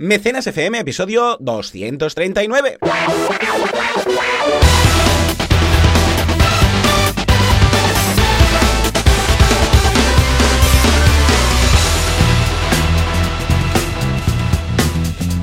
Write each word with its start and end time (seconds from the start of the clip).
Mecenas 0.00 0.46
FM, 0.46 0.78
episodio 0.78 1.36
239. 1.40 2.78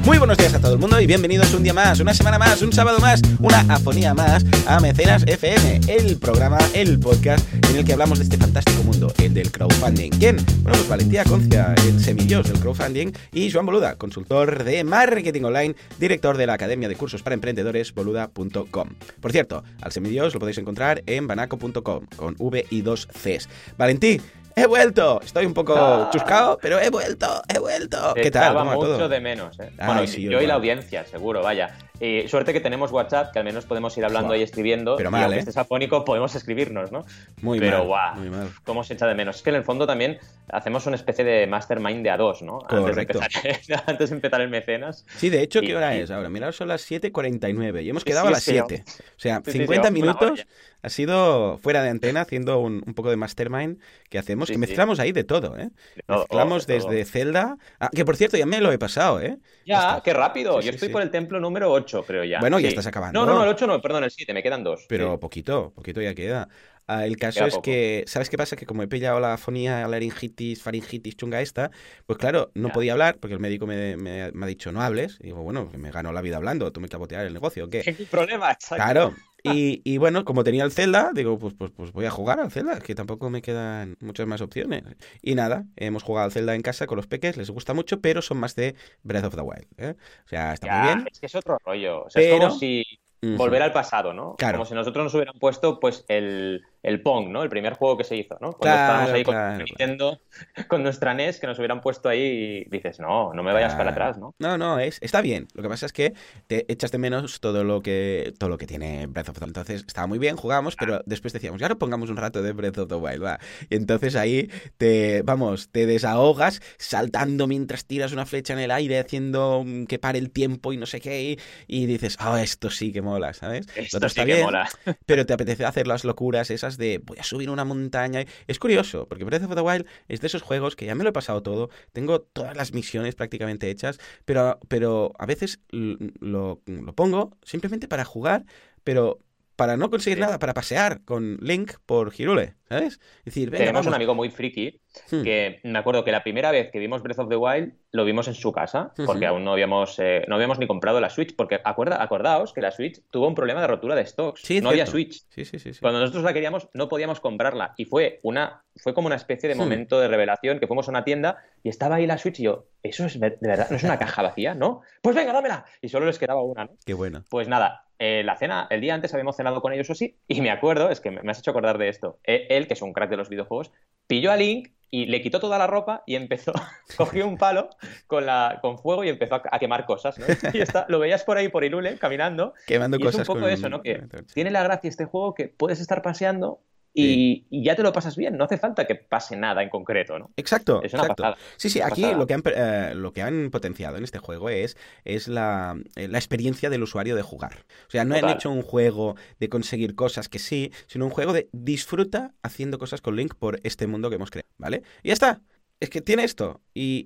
Muy 0.08 0.20
buenos 0.20 0.38
días 0.38 0.54
a 0.54 0.62
todo 0.62 0.72
el 0.72 0.80
mundo 0.80 1.02
y 1.02 1.06
bienvenidos 1.06 1.54
un 1.54 1.64
día 1.64 1.74
más, 1.74 2.00
una 2.00 2.14
semana 2.14 2.40
más, 2.40 2.62
un 2.62 2.72
sábado 2.72 2.98
más, 3.00 3.22
una 3.40 3.60
afonía 3.68 4.14
más 4.14 4.46
a 4.66 4.80
Mecenas 4.80 5.24
FM, 5.28 5.82
el 5.90 6.16
programa, 6.16 6.60
el 6.74 6.98
podcast 6.98 7.46
en 7.70 7.76
el 7.76 7.84
que 7.84 7.92
hablamos 7.92 8.18
de 8.18 8.24
este 8.24 8.38
fantástico 8.38 8.84
mundo, 8.84 9.12
el 9.22 9.34
del 9.34 9.52
crowdfunding. 9.52 10.12
¿Quién? 10.12 10.38
Bueno, 10.64 10.78
pues 10.78 10.88
Valentía 10.88 11.26
Concia, 11.26 11.76
el 11.86 12.00
semillos 12.00 12.48
del 12.48 12.58
crowdfunding, 12.62 13.12
y 13.34 13.52
Joan 13.52 13.66
Boluda, 13.66 13.96
consultor 13.96 14.64
de 14.64 14.86
marketing 14.86 15.44
online, 15.44 15.76
director 16.00 16.38
de 16.38 16.48
la 16.48 16.54
Academia 16.54 16.88
de 16.88 16.96
Cursos 16.96 17.22
para 17.22 17.34
Emprendedores, 17.34 17.94
boluda.com. 17.94 18.90
Por 19.20 19.32
cierto, 19.34 19.66
al 19.82 19.92
semillos 19.92 20.34
lo 20.34 20.40
podéis 20.40 20.58
encontrar 20.58 21.04
en 21.06 21.28
banaco.com, 21.28 22.06
con 22.16 22.36
V 22.40 22.66
y 22.70 22.82
dos 22.82 23.10
Cs. 23.12 23.50
Valentí, 23.78 24.22
He 24.58 24.66
vuelto. 24.66 25.22
Estoy 25.24 25.46
un 25.46 25.54
poco 25.54 25.76
Ah. 25.78 26.10
chuscado, 26.12 26.58
pero 26.60 26.80
he 26.80 26.90
vuelto, 26.90 27.44
he 27.48 27.60
vuelto. 27.60 28.14
¿Qué 28.16 28.32
tal? 28.32 28.56
¿Cómo 28.56 28.72
mucho 28.74 28.88
todo? 28.98 29.08
de 29.10 29.20
menos, 29.20 29.60
¿eh? 29.60 29.70
Ay, 29.78 29.86
bueno, 29.86 30.08
sí, 30.08 30.24
yo, 30.24 30.32
yo 30.32 30.42
y 30.42 30.48
la 30.48 30.56
audiencia, 30.56 31.06
seguro, 31.06 31.44
vaya. 31.44 31.78
Y 32.00 32.28
suerte 32.28 32.54
que 32.54 32.60
tenemos 32.60 32.92
WhatsApp, 32.92 33.32
que 33.34 33.40
al 33.40 33.46
menos 33.46 33.66
podemos 33.66 33.98
ir 33.98 34.06
hablando 34.06 34.30
Buah, 34.30 34.38
y 34.38 34.44
escribiendo. 34.44 34.96
pero 34.98 35.10
y 35.10 35.12
mal, 35.12 35.24
aunque 35.24 35.38
¿eh? 35.38 35.40
estés 35.40 35.58
afónico, 35.58 36.06
podemos 36.06 36.36
escribirnos, 36.36 36.92
¿no? 36.92 37.04
Muy 37.42 37.60
pero 37.60 37.80
mal, 37.80 37.88
guau, 37.88 38.16
muy 38.16 38.30
mal. 38.30 38.50
cómo 38.64 38.84
se 38.84 38.94
echa 38.94 39.08
de 39.08 39.16
menos. 39.16 39.38
Es 39.38 39.42
que 39.42 39.50
en 39.50 39.56
el 39.56 39.64
fondo 39.64 39.88
también 39.88 40.20
hacemos 40.50 40.86
una 40.86 40.96
especie 40.96 41.26
de 41.26 41.48
mastermind 41.48 42.04
de 42.04 42.10
a 42.12 42.18
dos, 42.18 42.42
¿no? 42.44 42.60
Antes 42.70 42.96
de, 42.96 43.02
empezar, 43.02 43.30
antes 43.88 44.10
de 44.10 44.16
empezar 44.16 44.42
el 44.42 44.50
mecenas. 44.50 45.06
Sí, 45.18 45.30
de 45.30 45.42
hecho, 45.42 45.62
¿qué 45.62 45.68
Y- 45.68 45.74
hora 45.74 45.96
y- 45.96 46.02
es 46.02 46.12
ahora? 46.12 46.30
Mirad, 46.30 46.52
son 46.52 46.68
las 46.68 46.82
7.49 46.90 47.82
y 47.84 47.90
hemos 47.90 48.04
quedado 48.06 48.26
sí, 48.26 48.28
a 48.28 48.32
las 48.32 48.44
sí, 48.44 48.52
7. 48.52 48.84
O 48.88 49.20
sea, 49.20 49.42
sí, 49.44 49.52
sí, 49.52 49.58
50 49.60 49.90
llevamos 49.90 50.02
una 50.02 50.12
hora 50.12 50.32
minutos 50.32 50.48
ha 50.84 50.90
sido 50.90 51.58
fuera 51.58 51.82
de 51.84 51.90
antena 51.90 52.22
haciendo 52.22 52.60
un, 52.60 52.84
un 52.86 52.94
poco 52.94 53.10
de 53.10 53.18
mastermind 53.18 53.80
que 54.10 54.20
hacemos, 54.20 54.50
que 54.50 54.58
mezclamos 54.58 55.00
ahí 55.00 55.12
de 55.12 55.24
todo, 55.24 55.58
¿eh? 55.58 55.70
De 55.96 56.04
todo, 56.06 56.20
Mezclamos 56.20 56.68
de 56.68 56.76
desde 56.76 57.06
Zelda... 57.06 57.58
Ah, 57.80 57.90
que 57.94 58.06
por 58.06 58.16
cierto, 58.16 58.38
ya 58.38 58.46
me 58.46 58.62
lo 58.62 58.72
he 58.72 58.78
pasado, 58.78 59.20
¿eh? 59.20 59.38
Ya, 59.66 60.02
qué 60.04 60.14
rápido. 60.14 60.62
Yo 60.62 60.70
estoy 60.70 60.90
por 60.90 61.02
el 61.02 61.10
templo 61.10 61.40
número 61.40 61.72
8, 61.72 61.87
creo 62.06 62.24
ya. 62.24 62.40
Bueno, 62.40 62.60
ya 62.60 62.68
Sí. 62.68 62.70
estás 62.70 62.88
acabando. 62.88 63.20
No, 63.20 63.26
no, 63.26 63.36
no, 63.38 63.44
el 63.44 63.50
8 63.50 63.68
no, 63.68 63.82
perdón, 63.82 64.04
el 64.04 64.12
7, 64.12 64.34
me 64.34 64.44
quedan 64.44 64.64
dos. 64.64 64.86
Pero 64.88 65.14
Sí. 65.14 65.18
poquito, 65.20 65.72
poquito 65.76 66.02
ya 66.02 66.14
queda. 66.14 66.50
Ah, 66.90 67.06
el 67.06 67.18
caso 67.18 67.40
Queda 67.40 67.48
es 67.48 67.54
poco. 67.56 67.64
que, 67.64 68.04
¿sabes 68.08 68.30
qué 68.30 68.38
pasa? 68.38 68.56
Que 68.56 68.66
como 68.66 68.82
he 68.82 68.88
pillado 68.88 69.20
la 69.20 69.34
afonía, 69.34 69.86
laringitis, 69.88 70.62
faringitis 70.64 71.18
chunga 71.18 71.42
esta, 71.42 71.70
pues 72.06 72.18
claro, 72.18 72.50
no 72.56 72.70
Ya. 72.70 72.74
podía 72.74 72.92
hablar 72.94 73.18
porque 73.20 73.34
el 73.34 73.42
médico 73.42 73.68
me, 73.68 73.98
me- 73.98 74.32
me 74.32 74.46
ha 74.46 74.48
dicho 74.48 74.72
no 74.72 74.82
hables. 74.82 75.18
Y 75.20 75.26
digo, 75.26 75.44
bueno, 75.44 75.70
me 75.78 75.92
ganó 75.92 76.14
la 76.14 76.22
vida 76.22 76.38
hablando, 76.38 76.72
tú 76.72 76.80
me 76.80 76.88
cabotear 76.88 77.26
el 77.26 77.34
negocio, 77.34 77.66
¿o 77.66 77.70
qué? 77.70 77.82
¿Qué 77.82 77.94
problema? 78.10 78.52
Exacto. 78.52 78.76
Claro. 78.84 79.16
Y, 79.44 79.82
y 79.86 79.98
bueno, 79.98 80.26
como 80.26 80.44
tenía 80.44 80.64
el 80.64 80.72
Zelda, 80.72 81.12
digo, 81.14 81.38
pues, 81.38 81.54
pues, 81.54 81.72
pues 81.72 81.92
voy 81.92 82.06
a 82.06 82.12
jugar 82.12 82.40
al 82.40 82.52
Zelda, 82.52 82.80
que 82.80 82.96
tampoco 82.96 83.30
me 83.30 83.42
quedan 83.42 83.96
muchas 84.02 84.28
más 84.28 84.42
opciones. 84.42 84.84
Y 85.22 85.36
nada, 85.36 85.66
hemos 85.76 86.04
jugado 86.04 86.26
al 86.26 86.32
Zelda 86.32 86.56
en 86.56 86.62
casa 86.62 86.88
con 86.88 86.98
los 86.98 87.08
peques, 87.08 87.38
les 87.38 87.50
gusta 87.50 87.74
mucho, 87.74 88.02
pero 88.02 88.22
son 88.22 88.40
más 88.40 88.56
de 88.56 88.76
Breath 89.04 89.26
of 89.26 89.36
the 89.36 89.42
Wild. 89.42 89.68
¿eh? 89.78 89.96
O 90.26 90.28
sea, 90.28 90.54
está 90.54 90.68
Ya, 90.68 90.74
muy 90.84 90.88
bien. 90.96 91.08
Es 91.12 91.20
que 91.20 91.26
es 91.28 91.36
otro 91.36 91.58
rollo. 91.66 92.04
O 92.06 92.10
sea, 92.10 92.22
Pero- 92.22 92.36
es 92.36 92.42
como 92.48 92.60
si 92.60 92.84
volver 93.22 93.62
al 93.62 93.72
pasado, 93.72 94.14
¿no? 94.14 94.36
Claro. 94.38 94.58
Como 94.58 94.66
si 94.66 94.74
nosotros 94.76 95.04
nos 95.06 95.14
hubieran 95.16 95.38
puesto 95.40 95.80
pues 95.80 96.06
el, 96.08 96.64
el 96.88 97.02
Pong, 97.02 97.30
¿no? 97.30 97.44
El 97.44 97.50
primer 97.50 97.74
juego 97.74 97.98
que 97.98 98.04
se 98.06 98.16
hizo, 98.16 98.36
¿no? 98.40 98.54
Cuando 98.54 98.60
Claro, 98.62 98.82
estábamos 98.82 99.12
ahí 99.12 99.24
claro, 99.24 99.56
con 99.58 99.66
Nintendo, 99.66 100.22
con 100.70 100.84
nuestra 100.84 101.14
NES, 101.14 101.40
que 101.40 101.48
nos 101.48 101.60
hubieran 101.60 101.82
puesto 101.82 102.08
ahí 102.10 102.66
y 102.66 102.70
dices, 102.70 103.00
no, 103.00 103.34
no 103.34 103.44
me 103.44 103.52
vayas 103.54 103.76
para 103.76 103.92
atrás, 103.92 104.18
¿no? 104.18 104.34
No, 104.40 104.58
no, 104.58 104.80
es, 104.80 104.98
está 105.02 105.22
bien. 105.22 105.48
Lo 105.54 105.62
que 105.64 105.70
pasa 105.70 105.86
es 105.86 105.94
que 105.94 106.14
te 106.48 106.72
echas 106.72 106.92
de 106.92 106.98
menos 106.98 107.40
todo 107.42 107.64
lo 107.64 107.82
que 107.82 108.34
todo 108.40 108.50
lo 108.50 108.58
que 108.58 108.66
tiene 108.68 109.06
Breath 109.08 109.30
of 109.30 109.36
the 109.36 109.42
Wild. 109.44 109.50
Entonces, 109.58 109.84
estaba 109.86 110.08
muy 110.08 110.18
bien, 110.20 110.38
jugamos, 110.38 110.76
pero 110.78 111.02
después 111.06 111.34
decíamos, 111.34 111.60
ya 111.60 111.66
ahora 111.68 111.76
pongamos 111.76 112.10
un 112.10 112.18
rato 112.18 112.42
de 112.42 112.54
Breath 112.54 112.78
of 112.78 112.88
the 112.88 112.96
Wild, 112.96 113.24
va. 113.24 113.40
Y 113.70 113.76
entonces 113.76 114.16
ahí 114.16 114.50
te, 114.78 115.22
vamos, 115.24 115.70
te 115.72 115.86
desahogas 115.86 116.62
saltando 116.78 117.48
mientras 117.48 117.86
tiras 117.86 118.14
una 118.14 118.26
flecha 118.26 118.54
en 118.54 118.60
el 118.60 118.72
aire, 118.72 119.00
haciendo 119.00 119.66
que 119.90 120.00
pare 120.00 120.20
el 120.20 120.32
tiempo 120.32 120.72
y 120.72 120.78
no 120.78 120.86
sé 120.86 121.02
qué, 121.02 121.22
y, 121.22 121.40
y 121.68 121.86
dices, 121.86 122.18
oh, 122.26 122.38
esto 122.38 122.70
sí 122.70 122.92
que 122.94 123.02
mola, 123.02 123.34
¿sabes? 123.34 123.68
Esto 123.76 124.00
sí 124.00 124.06
está 124.06 124.26
que 124.26 124.34
bien, 124.34 124.46
mola. 124.46 124.70
pero 125.06 125.26
te 125.26 125.34
apetece 125.34 125.66
hacer 125.66 125.88
las 125.88 126.04
locuras 126.06 126.50
esas 126.52 126.77
de 126.78 127.00
voy 127.04 127.18
a 127.20 127.24
subir 127.24 127.50
una 127.50 127.66
montaña. 127.66 128.26
Es 128.48 128.60
curioso, 128.60 129.08
porque 129.08 129.24
Breath 129.24 129.44
of 129.44 129.56
the 129.56 129.62
Wild 129.62 129.86
es 130.08 130.22
de 130.22 130.28
esos 130.28 130.42
juegos 130.42 130.76
que 130.76 130.86
ya 130.86 130.96
me 130.96 131.04
lo 131.04 131.10
he 131.10 131.14
pasado 131.14 131.44
todo, 131.44 131.70
tengo 131.92 132.22
todas 132.22 132.56
las 132.56 132.74
misiones 132.74 133.16
prácticamente 133.16 133.70
hechas, 133.70 134.00
pero, 134.26 134.60
pero 134.68 135.14
a 135.20 135.26
veces 135.26 135.60
lo, 135.72 136.62
lo 136.66 136.94
pongo 136.94 137.38
simplemente 137.44 137.88
para 137.88 138.06
jugar, 138.06 138.46
pero 138.84 139.20
para 139.56 139.76
no 139.76 139.90
conseguir 139.90 140.20
nada, 140.20 140.40
para 140.40 140.54
pasear 140.54 141.04
con 141.04 141.38
Link 141.42 141.74
por 141.86 142.14
Hirule, 142.16 142.57
¿sabes? 142.70 143.00
Es 143.20 143.26
decir, 143.26 143.50
venga, 143.50 143.66
Tenemos 143.66 143.88
un 143.88 143.94
amigo 143.94 144.14
muy 144.16 144.30
friki 144.30 144.80
Hmm. 145.12 145.22
que 145.22 145.60
me 145.64 145.78
acuerdo 145.78 146.04
que 146.04 146.12
la 146.12 146.24
primera 146.24 146.50
vez 146.50 146.72
que 146.72 146.80
vimos 146.80 147.04
Breath 147.04 147.20
of 147.20 147.30
the 147.30 147.36
Wild 147.36 147.72
lo 147.92 148.04
vimos 148.04 148.28
en 148.28 148.34
su 148.34 148.52
casa, 148.52 148.94
porque 149.06 149.26
Ujú. 149.26 149.36
aún 149.36 149.44
no 149.46 149.52
habíamos, 149.54 150.00
eh, 150.00 150.26
no 150.28 150.34
habíamos 150.36 150.58
ni 150.58 150.66
comprado 150.66 151.00
la 151.00 151.10
Switch, 151.12 151.36
porque 151.36 151.60
acuerda, 151.64 152.02
acordaos 152.02 152.52
que 152.52 152.62
la 152.62 152.72
Switch 152.72 153.00
tuvo 153.12 153.28
un 153.28 153.36
problema 153.36 153.62
de 153.62 153.68
rotura 153.68 153.94
de 153.96 154.06
stocks. 154.06 154.42
Sí, 154.42 154.60
no 154.60 154.70
había. 154.70 154.88
Switch. 154.88 155.24
Sí, 155.30 155.46
sí, 155.46 155.60
sí. 155.60 155.72
Cuando 155.80 156.00
nosotros 156.00 156.24
la 156.24 156.34
queríamos, 156.34 156.68
no 156.74 156.90
podíamos 156.90 157.20
comprarla. 157.20 157.74
Y 157.78 157.86
fue 157.86 158.20
una, 158.24 158.64
fue 158.78 158.94
como 158.96 159.06
una 159.06 159.16
especie 159.18 159.48
de 159.48 159.54
Hmm. 159.56 159.60
momento 159.60 160.00
de 160.00 160.08
revelación 160.08 160.60
que 160.60 160.66
fuimos 160.68 160.88
a 160.88 160.92
una 160.92 161.04
tienda 161.04 161.38
y 161.62 161.70
estaba 161.70 161.98
ahí 161.98 162.08
la 162.08 162.18
Switch 162.18 162.40
y 162.40 162.44
yo, 162.44 162.66
¿eso 162.82 163.06
es 163.06 163.20
de 163.20 163.38
verdad? 163.40 163.68
¿No 163.70 163.78
es 163.78 163.84
una 163.84 164.00
caja 164.00 164.24
vacía? 164.24 164.56
¿No? 164.56 164.82
Pues 165.04 165.16
venga, 165.16 165.32
dámela. 165.32 165.66
Y 165.82 165.90
solo 165.90 166.08
les 166.08 166.18
quedaba 166.18 166.42
una, 166.42 166.66
¿no? 166.66 166.72
Qué 166.86 166.94
bueno. 166.96 167.24
Pues 167.30 167.48
nada, 167.48 167.84
eh, 168.00 168.24
la 168.24 168.36
cena, 168.38 168.68
el 168.70 168.82
día 168.82 168.94
antes 168.96 169.14
habíamos 169.14 169.36
cenado 169.36 169.62
con 169.62 169.74
ellos 169.74 169.90
o 169.90 169.96
sí, 169.96 170.18
y 170.28 170.42
me 170.42 170.50
acuerdo, 170.52 170.90
es 170.90 171.00
que 171.02 171.12
me, 171.12 171.22
me 171.24 171.32
has 171.32 171.40
hecho 171.40 171.52
acordar 171.52 171.78
de 171.78 171.90
esto. 171.90 172.20
Eh, 172.24 172.48
Él, 172.58 172.68
que 172.68 172.74
es 172.74 172.82
un 172.82 172.94
crack 172.94 173.10
de 173.10 173.18
los 173.18 173.30
videojuegos, 173.30 173.72
pilló 174.08 174.32
a 174.32 174.36
Link 174.36 174.70
y 174.90 175.06
le 175.06 175.22
quitó 175.22 175.40
toda 175.40 175.58
la 175.58 175.68
ropa 175.68 176.04
y 176.06 176.16
empezó, 176.16 176.54
cogió 176.98 177.28
un 177.28 177.38
palo 177.38 177.70
con, 178.08 178.26
la, 178.26 178.60
con 178.62 178.78
fuego 178.78 179.04
y 179.04 179.10
empezó 179.10 179.36
a, 179.36 179.44
a 179.52 179.60
quemar 179.60 179.86
cosas, 179.86 180.18
¿no? 180.18 180.26
Y 180.54 180.62
está, 180.62 180.86
lo 180.90 181.00
veías 181.00 181.24
por 181.24 181.38
ahí 181.38 181.50
por 181.50 181.64
Irule, 181.64 181.98
caminando, 181.98 182.54
Quemando 182.66 182.98
y 182.98 183.02
es 183.02 183.06
un 183.06 183.12
cosas 183.12 183.28
poco 183.28 183.42
con 183.42 183.50
eso, 183.50 183.70
¿no? 183.70 183.82
Que 183.82 184.04
tiene 184.34 184.52
la 184.52 184.64
gracia 184.64 184.90
este 184.90 185.06
juego 185.06 185.34
que 185.34 185.50
puedes 185.50 185.80
estar 185.80 186.02
paseando 186.02 186.62
y, 186.98 187.46
y 187.50 187.64
ya 187.64 187.76
te 187.76 187.84
lo 187.84 187.94
pasas 187.94 188.16
bien, 188.16 188.38
no 188.38 188.46
hace 188.46 188.58
falta 188.58 188.86
que 188.88 188.96
pase 188.96 189.36
nada 189.36 189.62
en 189.62 189.70
concreto, 189.70 190.18
¿no? 190.18 190.32
Exacto, 190.36 190.82
Es 190.84 190.94
una 190.94 191.04
exacto. 191.04 191.24
pasada. 191.24 191.38
Sí, 191.58 191.70
sí, 191.70 191.82
aquí 191.82 192.02
lo 192.14 192.26
que, 192.26 192.34
han, 192.34 192.44
eh, 192.46 192.94
lo 192.96 193.14
que 193.14 193.22
han 193.22 193.50
potenciado 193.52 193.98
en 193.98 194.04
este 194.04 194.20
juego 194.20 194.50
es, 194.50 194.78
es 195.06 195.28
la, 195.28 195.78
eh, 195.96 196.08
la 196.08 196.18
experiencia 196.18 196.70
del 196.70 196.84
usuario 196.84 197.16
de 197.16 197.22
jugar. 197.22 197.66
O 197.88 197.92
sea, 197.92 198.04
no 198.04 198.16
han 198.16 198.30
hecho 198.30 198.50
un 198.50 198.64
juego 198.64 199.16
de 199.40 199.50
conseguir 199.50 199.96
cosas 199.96 200.28
que 200.28 200.40
sí, 200.40 200.72
sino 200.88 201.06
un 201.06 201.12
juego 201.12 201.34
de 201.34 201.50
disfruta 201.52 202.34
haciendo 202.42 202.80
cosas 202.80 203.02
con 203.02 203.16
Link 203.16 203.36
por 203.36 203.60
este 203.64 203.88
mundo 203.88 204.10
que 204.10 204.16
hemos 204.16 204.32
creado, 204.32 204.50
¿vale? 204.58 204.84
Y 205.04 205.10
ya 205.10 205.14
está. 205.14 205.42
Es 205.80 205.92
que 205.92 206.02
tiene 206.02 206.24
esto. 206.24 206.60
Y, 206.74 207.04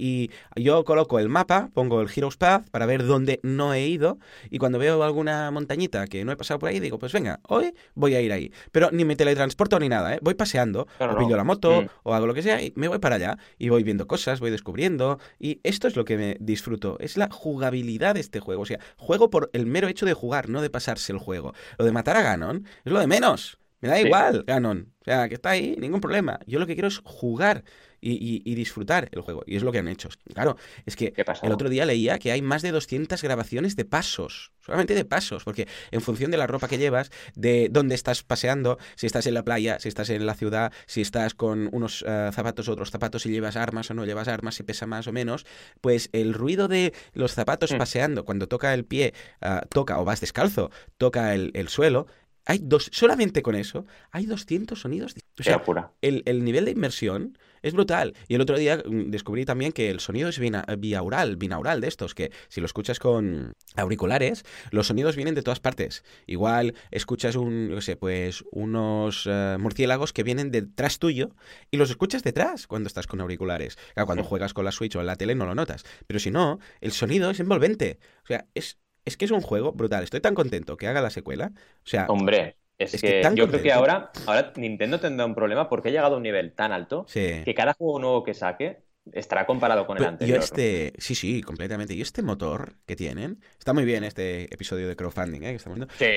y 0.56 0.62
yo 0.64 0.86
coloco 0.86 1.20
el 1.20 1.28
mapa, 1.28 1.70
pongo 1.74 2.00
el 2.02 2.08
Heroes 2.16 2.38
Path 2.38 2.70
para 2.72 2.86
ver 2.86 3.06
dónde 3.06 3.42
no 3.44 3.74
he 3.74 3.86
ido. 3.88 4.18
Y 4.50 4.60
cuando 4.60 4.80
veo 4.80 5.04
alguna 5.04 5.52
montañita 5.52 6.08
que 6.08 6.24
no 6.24 6.32
he 6.32 6.38
pasado 6.38 6.58
por 6.60 6.70
ahí, 6.70 6.80
digo, 6.80 6.98
pues 6.98 7.12
venga, 7.12 7.42
hoy 7.50 7.74
voy 7.96 8.16
a 8.16 8.22
ir 8.22 8.32
ahí. 8.32 8.54
Pero 8.72 8.90
ni 8.92 9.04
me 9.04 9.18
teletransporto 9.18 9.78
ni 9.78 9.90
nada, 9.90 10.16
¿eh? 10.16 10.20
Voy 10.22 10.36
paseando, 10.36 10.88
no, 11.02 11.06
o 11.06 11.12
no. 11.12 11.18
pillo 11.18 11.36
la 11.36 11.44
moto, 11.44 11.82
Mm. 11.82 11.88
o 12.04 12.14
hago 12.14 12.28
lo 12.28 12.34
que 12.34 12.44
sea, 12.44 12.62
y 12.62 12.72
me 12.78 12.88
voy 12.88 13.00
para 13.00 13.16
allá. 13.18 13.38
Y 13.58 13.68
voy 13.68 13.84
viendo 13.84 14.08
cosas, 14.08 14.40
voy 14.40 14.52
descubriendo. 14.52 15.20
Y 15.38 15.60
esto 15.64 15.90
es 15.90 15.98
lo 15.98 16.06
que 16.06 16.16
me 16.18 16.38
disfruto. 16.40 16.98
Es 17.02 17.18
la 17.18 17.30
jugabilidad 17.30 18.14
de 18.16 18.22
este 18.22 18.40
juego. 18.40 18.62
O 18.62 18.66
sea, 18.66 18.80
juego 18.96 19.30
por 19.30 19.50
el 19.52 19.66
mero 19.66 19.90
hecho 19.90 20.06
de 20.06 20.14
jugar, 20.14 20.48
no 20.48 20.62
de 20.62 20.70
pasarse 20.70 21.12
el 21.12 21.20
juego. 21.20 21.54
Lo 21.78 21.84
de 21.84 21.92
matar 21.92 22.16
a 22.16 22.22
Ganon 22.22 22.66
es 22.86 22.92
lo 22.94 23.00
de 23.02 23.08
menos. 23.08 23.58
Me 23.82 23.90
da 23.90 23.98
Sí. 23.98 24.06
igual, 24.06 24.44
Ganon. 24.48 24.94
O 25.02 25.04
sea, 25.04 25.28
que 25.28 25.36
está 25.36 25.50
ahí, 25.50 25.76
ningún 25.80 26.00
problema. 26.00 26.40
Yo 26.46 26.60
lo 26.60 26.68
que 26.68 26.74
quiero 26.76 26.88
es 26.88 27.02
jugar 27.04 27.64
y, 28.02 28.14
y- 28.14 28.42
y 28.44 28.56
disfrutar 28.56 29.08
el 29.12 29.22
juego. 29.22 29.44
Y 29.46 29.56
es 29.56 29.64
lo 29.64 29.72
que 29.72 29.78
han 29.80 29.88
hecho. 29.88 30.10
Claro, 30.34 30.58
es 30.86 30.96
que 30.96 31.14
el 31.44 31.52
otro 31.52 31.70
día 31.70 31.86
leía 31.86 32.18
que 32.20 32.32
hay 32.32 32.42
más 32.42 32.62
de 32.64 32.72
200 32.72 33.22
grabaciones 33.22 33.76
de 33.76 33.86
pasos. 33.86 34.52
Solamente 34.60 34.94
de 34.96 35.06
pasos. 35.06 35.44
Porque 35.44 35.68
en 35.92 36.02
función 36.02 36.32
de 36.32 36.38
la 36.38 36.48
ropa 36.48 36.68
que 36.68 36.78
llevas, 36.78 37.12
de 37.36 37.70
dónde 37.72 37.96
estás 37.96 38.24
paseando, 38.24 38.78
si 38.96 39.06
estás 39.08 39.26
en 39.28 39.34
la 39.36 39.44
playa, 39.44 39.80
si 39.80 39.88
estás 39.88 40.10
en 40.10 40.26
la 40.26 40.34
ciudad, 40.34 40.72
si 40.88 41.02
estás 41.02 41.34
con 41.36 41.70
unos 41.72 42.04
eh, 42.08 42.30
zapatos 42.34 42.68
o 42.68 42.74
otros 42.74 42.92
zapatos, 42.92 43.22
si 43.22 43.30
llevas 43.30 43.56
armas 43.56 43.90
o 43.92 43.94
no 43.94 44.06
llevas 44.06 44.28
armas, 44.28 44.56
si 44.56 44.64
pesa 44.64 44.86
más 44.88 45.08
o 45.08 45.12
menos, 45.12 45.46
pues 45.80 46.10
el 46.12 46.34
ruido 46.34 46.68
de 46.68 46.94
los 47.14 47.34
zapatos 47.34 47.72
Mm. 47.74 47.78
paseando, 47.78 48.26
cuando 48.26 48.48
toca 48.48 48.74
el 48.74 48.86
pie, 48.86 49.14
ah, 49.42 49.64
toca, 49.70 50.00
o 50.00 50.06
vas 50.06 50.22
descalzo, 50.22 50.72
toca 50.98 51.34
el, 51.36 51.52
el 51.54 51.68
suelo, 51.70 52.08
hay 52.46 52.60
dos, 52.62 52.90
solamente 52.92 53.44
con 53.44 53.54
eso, 53.56 53.86
hay 54.12 54.26
200 54.26 54.80
sonidos. 54.82 55.14
O 55.40 55.44
sea, 55.44 55.62
el 56.02 56.44
nivel 56.44 56.66
de 56.66 56.72
inmersión 56.72 57.38
es 57.62 57.74
brutal. 57.74 58.14
Y 58.28 58.36
el 58.36 58.42
otro 58.42 58.58
día 58.58 58.78
mm, 58.78 59.10
descubrí 59.12 59.46
también 59.46 59.72
que 59.72 59.90
el 59.90 60.00
sonido 60.00 60.30
es 60.30 60.40
binaural, 60.40 61.38
binaural 61.38 61.82
de 61.82 61.88
estos, 61.88 62.16
que 62.16 62.32
si 62.50 62.62
lo 62.62 62.66
escuchas 62.66 63.00
con 63.00 63.54
auriculares, 63.76 64.44
los 64.72 64.88
sonidos 64.88 65.16
vienen 65.16 65.36
de 65.36 65.44
todas 65.44 65.60
partes. 65.60 66.04
Igual 66.28 66.76
escuchas 66.92 67.36
un, 67.36 67.70
no 67.70 67.82
sé, 67.82 67.96
pues 67.96 68.44
unos 68.52 69.28
eh, 69.30 69.58
murciélagos 69.60 70.14
que 70.14 70.24
vienen 70.24 70.52
detrás 70.52 71.00
tuyo 71.00 71.36
y 71.70 71.78
los 71.78 71.90
escuchas 71.90 72.24
detrás 72.24 72.68
cuando 72.68 72.88
estás 72.88 73.08
con 73.08 73.22
auriculares. 73.22 73.78
cuando 74.06 74.24
juegas 74.24 74.54
con 74.54 74.66
la 74.66 74.72
Switch 74.72 74.96
o 74.96 75.00
en 75.00 75.08
la 75.08 75.16
tele 75.16 75.36
no 75.36 75.46
lo 75.46 75.56
notas. 75.56 75.84
Pero 76.08 76.20
si 76.20 76.32
no, 76.32 76.60
el 76.80 76.92
sonido 76.92 77.30
es 77.30 77.40
envolvente. 77.40 78.00
O 78.24 78.28
sea, 78.28 78.48
es, 78.54 78.80
es 79.06 79.18
que 79.18 79.26
es 79.26 79.32
un 79.32 79.42
juego 79.42 79.74
brutal. 79.74 80.04
Estoy 80.04 80.22
tan 80.22 80.36
contento 80.36 80.78
que 80.78 80.88
haga 80.88 81.02
la 81.02 81.10
secuela. 81.10 81.52
O 81.86 81.90
sea, 81.90 82.06
hombre, 82.08 82.58
es, 82.84 83.02
que, 83.02 83.22
yo 83.36 83.48
creo 83.48 83.62
que 83.62 83.72
ahora, 83.72 84.12
ahora 84.26 84.54
Nintendo 84.56 85.00
tendrá 85.00 85.26
un 85.26 85.36
problema 85.36 85.70
porque 85.70 85.90
ha 85.90 85.92
llegado 85.92 86.16
a 86.16 86.18
un 86.18 86.24
nivel 86.24 86.54
tan 86.54 86.72
alto 86.72 87.06
que 87.14 87.54
cada 87.56 87.74
juego 87.74 88.00
nuevo 88.00 88.24
que 88.24 88.34
saque 88.34 88.80
estará 89.14 89.46
comparado 89.46 89.86
con 89.86 89.98
el 89.98 90.06
anterior. 90.06 90.38
Y 90.38 90.40
este, 90.40 90.94
sí, 90.98 91.16
sí, 91.16 91.42
completamente. 91.42 91.94
Y 91.94 92.02
este 92.02 92.22
motor 92.22 92.76
que 92.86 92.96
tienen, 92.96 93.40
está 93.58 93.74
muy 93.74 93.86
bien 93.86 94.04
este 94.04 94.54
episodio 94.54 94.88
de 94.88 94.96
crowdfunding, 94.96 95.44
¿eh? 95.44 95.58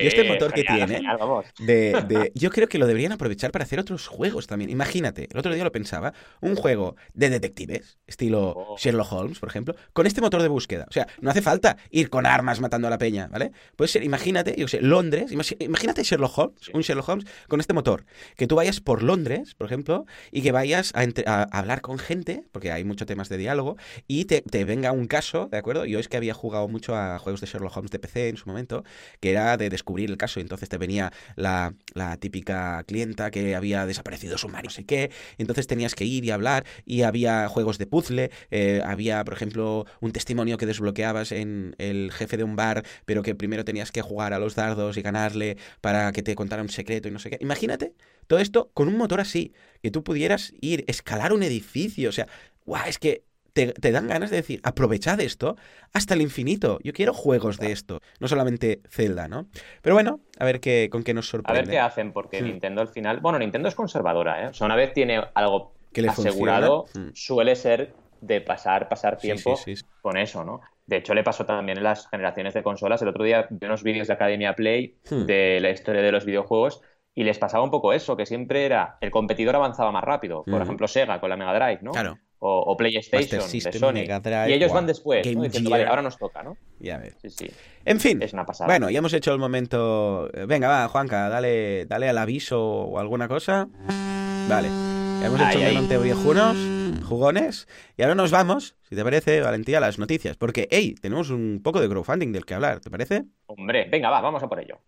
y 0.02 0.06
este 0.06 0.24
motor 0.24 0.52
que 0.52 0.64
tienen, 0.64 1.02
de, 1.58 2.32
yo 2.34 2.50
creo 2.50 2.68
que 2.68 2.78
lo 2.78 2.86
deberían 2.86 3.12
aprovechar 3.12 3.50
para 3.50 3.64
hacer 3.64 3.78
otros 3.78 4.06
juegos 4.06 4.46
también. 4.46 4.70
Imagínate, 4.70 5.28
el 5.30 5.38
otro 5.38 5.54
día 5.54 5.64
lo 5.64 5.72
pensaba, 5.72 6.12
un 6.40 6.56
juego 6.56 6.96
de 7.12 7.30
detectives, 7.30 7.98
estilo 8.06 8.54
oh. 8.56 8.76
Sherlock 8.78 9.12
Holmes, 9.12 9.38
por 9.38 9.48
ejemplo, 9.48 9.74
con 9.92 10.06
este 10.06 10.20
motor 10.20 10.42
de 10.42 10.48
búsqueda. 10.48 10.86
O 10.88 10.92
sea, 10.92 11.06
no 11.20 11.30
hace 11.30 11.42
falta 11.42 11.76
ir 11.90 12.10
con 12.10 12.26
armas 12.26 12.60
matando 12.60 12.88
a 12.88 12.90
la 12.90 12.98
peña, 12.98 13.28
¿vale? 13.28 13.52
Puede 13.76 13.88
ser, 13.88 14.04
imagínate, 14.04 14.54
yo 14.56 14.68
sé, 14.68 14.80
Londres, 14.80 15.32
imagínate 15.32 16.02
Sherlock 16.02 16.38
Holmes, 16.38 16.68
un 16.72 16.82
Sherlock 16.82 17.08
Holmes 17.08 17.26
con 17.48 17.60
este 17.60 17.72
motor. 17.72 18.04
Que 18.36 18.46
tú 18.46 18.56
vayas 18.56 18.80
por 18.80 19.02
Londres, 19.02 19.54
por 19.54 19.66
ejemplo, 19.66 20.06
y 20.30 20.42
que 20.42 20.52
vayas 20.52 20.92
a, 20.94 21.04
a 21.26 21.42
hablar 21.58 21.80
con 21.80 21.98
gente, 21.98 22.44
porque 22.52 22.72
hay 22.72 22.83
muchos 22.84 23.06
temas 23.06 23.28
de 23.28 23.36
diálogo, 23.36 23.76
y 24.06 24.24
te, 24.26 24.42
venga 24.64 24.92
un 24.92 25.06
caso, 25.06 25.48
¿de 25.50 25.58
acuerdo? 25.58 25.84
Yo 25.84 25.98
es 25.98 26.08
que 26.08 26.16
había 26.16 26.34
jugado 26.34 26.68
mucho 26.68 26.96
a 26.96 27.18
juegos 27.18 27.40
de 27.40 27.46
Sherlock 27.46 27.76
Holmes 27.76 27.90
de 27.90 27.98
PC 27.98 28.28
en 28.28 28.36
su 28.36 28.48
momento, 28.48 28.84
que 29.20 29.30
era 29.30 29.56
de 29.56 29.70
descubrir 29.70 30.10
el 30.10 30.16
caso, 30.16 30.40
y 30.40 30.42
entonces 30.42 30.68
te 30.68 30.78
venía 30.78 31.12
la, 31.36 31.74
típica 32.20 32.82
clienta 32.84 33.30
que 33.30 33.54
había 33.54 33.86
desaparecido 33.86 34.38
su 34.38 34.48
marido, 34.48 34.64
no 34.64 34.70
sé 34.70 34.84
qué, 34.84 35.10
entonces 35.38 35.66
tenías 35.66 35.94
que 35.94 36.04
ir 36.04 36.24
y 36.24 36.30
hablar, 36.30 36.64
y 36.84 37.02
había 37.02 37.48
juegos 37.48 37.78
de 37.78 37.86
puzzle, 37.86 38.30
eh, 38.50 38.82
había, 38.84 39.24
por 39.24 39.34
ejemplo, 39.34 39.86
un 40.00 40.12
testimonio 40.12 40.56
que 40.56 40.66
desbloqueabas 40.66 41.32
en 41.32 41.74
el 41.78 42.12
jefe 42.12 42.36
de 42.36 42.44
un 42.44 42.56
bar, 42.56 42.84
pero 43.04 43.22
que 43.22 43.34
primero 43.34 43.64
tenías 43.64 43.92
que 43.92 44.02
jugar 44.02 44.32
a 44.32 44.38
los 44.38 44.54
dardos 44.54 44.96
y 44.96 45.02
ganarle 45.02 45.56
para 45.80 46.12
que 46.12 46.22
te 46.22 46.34
contara 46.34 46.62
un 46.62 46.68
secreto 46.68 47.08
y 47.08 47.10
no 47.10 47.18
sé 47.18 47.30
qué. 47.30 47.38
Imagínate 47.40 47.94
todo 48.26 48.38
esto 48.38 48.70
con 48.74 48.88
un 48.88 48.96
motor 48.96 49.20
así, 49.20 49.52
que 49.82 49.90
tú 49.90 50.02
pudieras 50.02 50.54
ir, 50.60 50.84
escalar 50.86 51.32
un 51.32 51.42
edificio, 51.42 52.08
o 52.08 52.12
sea, 52.12 52.26
guau, 52.64 52.88
es 52.88 52.98
que 52.98 53.24
te, 53.54 53.92
dan 53.92 54.08
ganas 54.08 54.30
de 54.30 54.36
decir, 54.36 54.60
aprovechad 54.64 55.20
esto 55.20 55.56
hasta 55.92 56.14
el 56.14 56.20
infinito. 56.20 56.78
Yo 56.82 56.92
quiero 56.92 57.14
juegos 57.14 57.58
de 57.58 57.72
esto, 57.72 58.00
no 58.20 58.28
solamente 58.28 58.80
Zelda, 58.90 59.28
¿no? 59.28 59.46
Pero 59.80 59.94
bueno, 59.94 60.20
a 60.38 60.44
ver 60.44 60.60
qué, 60.60 60.88
con 60.90 61.04
qué 61.04 61.14
nos 61.14 61.28
sorprende. 61.28 61.60
A 61.60 61.62
ver 61.62 61.70
qué 61.70 61.78
hacen, 61.78 62.12
porque 62.12 62.42
hmm. 62.42 62.46
Nintendo 62.46 62.80
al 62.80 62.88
final. 62.88 63.20
Bueno, 63.20 63.38
Nintendo 63.38 63.68
es 63.68 63.74
conservadora, 63.74 64.44
¿eh? 64.44 64.48
O 64.48 64.52
sea, 64.52 64.66
una 64.66 64.76
vez 64.76 64.92
tiene 64.92 65.22
algo 65.34 65.72
que 65.92 66.02
le 66.02 66.08
asegurado, 66.08 66.86
hmm. 66.94 67.10
suele 67.14 67.54
ser 67.54 67.94
de 68.20 68.40
pasar, 68.40 68.88
pasar 68.88 69.18
tiempo 69.18 69.58
con 70.02 70.16
eso, 70.16 70.44
¿no? 70.44 70.60
De 70.86 70.96
hecho, 70.96 71.14
le 71.14 71.22
pasó 71.22 71.46
también 71.46 71.78
en 71.78 71.84
las 71.84 72.08
generaciones 72.08 72.54
de 72.54 72.62
consolas. 72.62 73.00
El 73.02 73.08
otro 73.08 73.24
día 73.24 73.46
vi 73.48 73.66
unos 73.66 73.82
vídeos 73.84 74.08
de 74.08 74.14
Academia 74.14 74.54
Play 74.54 74.96
hmm. 75.08 75.26
de 75.26 75.60
la 75.60 75.70
historia 75.70 76.02
de 76.02 76.10
los 76.10 76.24
videojuegos 76.24 76.82
y 77.14 77.22
les 77.22 77.38
pasaba 77.38 77.62
un 77.62 77.70
poco 77.70 77.92
eso, 77.92 78.16
que 78.16 78.26
siempre 78.26 78.66
era 78.66 78.98
el 79.00 79.12
competidor 79.12 79.54
avanzaba 79.54 79.92
más 79.92 80.02
rápido. 80.02 80.42
Por 80.42 80.60
ejemplo, 80.60 80.88
Sega 80.88 81.20
con 81.20 81.30
la 81.30 81.36
Mega 81.36 81.54
Drive, 81.54 81.78
¿no? 81.82 81.92
Claro. 81.92 82.18
O, 82.46 82.76
PlayStation 82.76 83.50
de 83.50 83.72
Sony. 83.78 84.48
y 84.48 84.52
ellos 84.52 84.70
van 84.70 84.86
después, 84.86 85.26
¿no? 85.34 85.42
Diciendo, 85.44 85.70
vale, 85.70 85.86
ahora 85.86 86.02
nos 86.02 86.18
toca, 86.18 86.42
¿no? 86.42 86.58
Ya 86.78 86.98
ves. 86.98 87.16
Sí, 87.22 87.30
sí. 87.30 87.50
En 87.86 87.98
fin. 88.00 88.20
Es 88.20 88.34
una 88.34 88.44
pasada. 88.44 88.68
Bueno, 88.68 88.90
ya 88.90 88.98
hemos 88.98 89.14
hecho 89.14 89.32
el 89.32 89.38
momento. 89.38 90.28
Venga, 90.46 90.68
va, 90.68 90.88
Juanca, 90.88 91.30
dale, 91.30 91.86
dale 91.86 92.08
al 92.08 92.18
aviso 92.18 92.60
o 92.62 92.98
alguna 92.98 93.28
cosa. 93.28 93.66
Vale. 94.46 94.68
Ya 95.20 95.26
hemos 95.26 95.40
hecho 95.40 95.58
un 95.58 95.74
montón 95.74 96.02
viejunos, 96.02 96.56
jugones. 97.04 97.66
Y 97.96 98.02
ahora 98.02 98.14
nos 98.14 98.30
vamos, 98.30 98.76
si 98.82 98.94
te 98.94 99.02
parece, 99.02 99.40
Valentía, 99.40 99.78
a 99.78 99.80
las 99.80 99.98
noticias. 99.98 100.36
Porque, 100.36 100.68
hey, 100.70 100.96
tenemos 101.00 101.30
un 101.30 101.62
poco 101.64 101.80
de 101.80 101.88
crowdfunding 101.88 102.32
del 102.32 102.44
que 102.44 102.52
hablar, 102.52 102.80
¿te 102.80 102.90
parece? 102.90 103.24
Hombre, 103.46 103.88
venga, 103.90 104.10
va, 104.10 104.20
vamos 104.20 104.42
a 104.42 104.48
por 104.48 104.60
ello. 104.60 104.80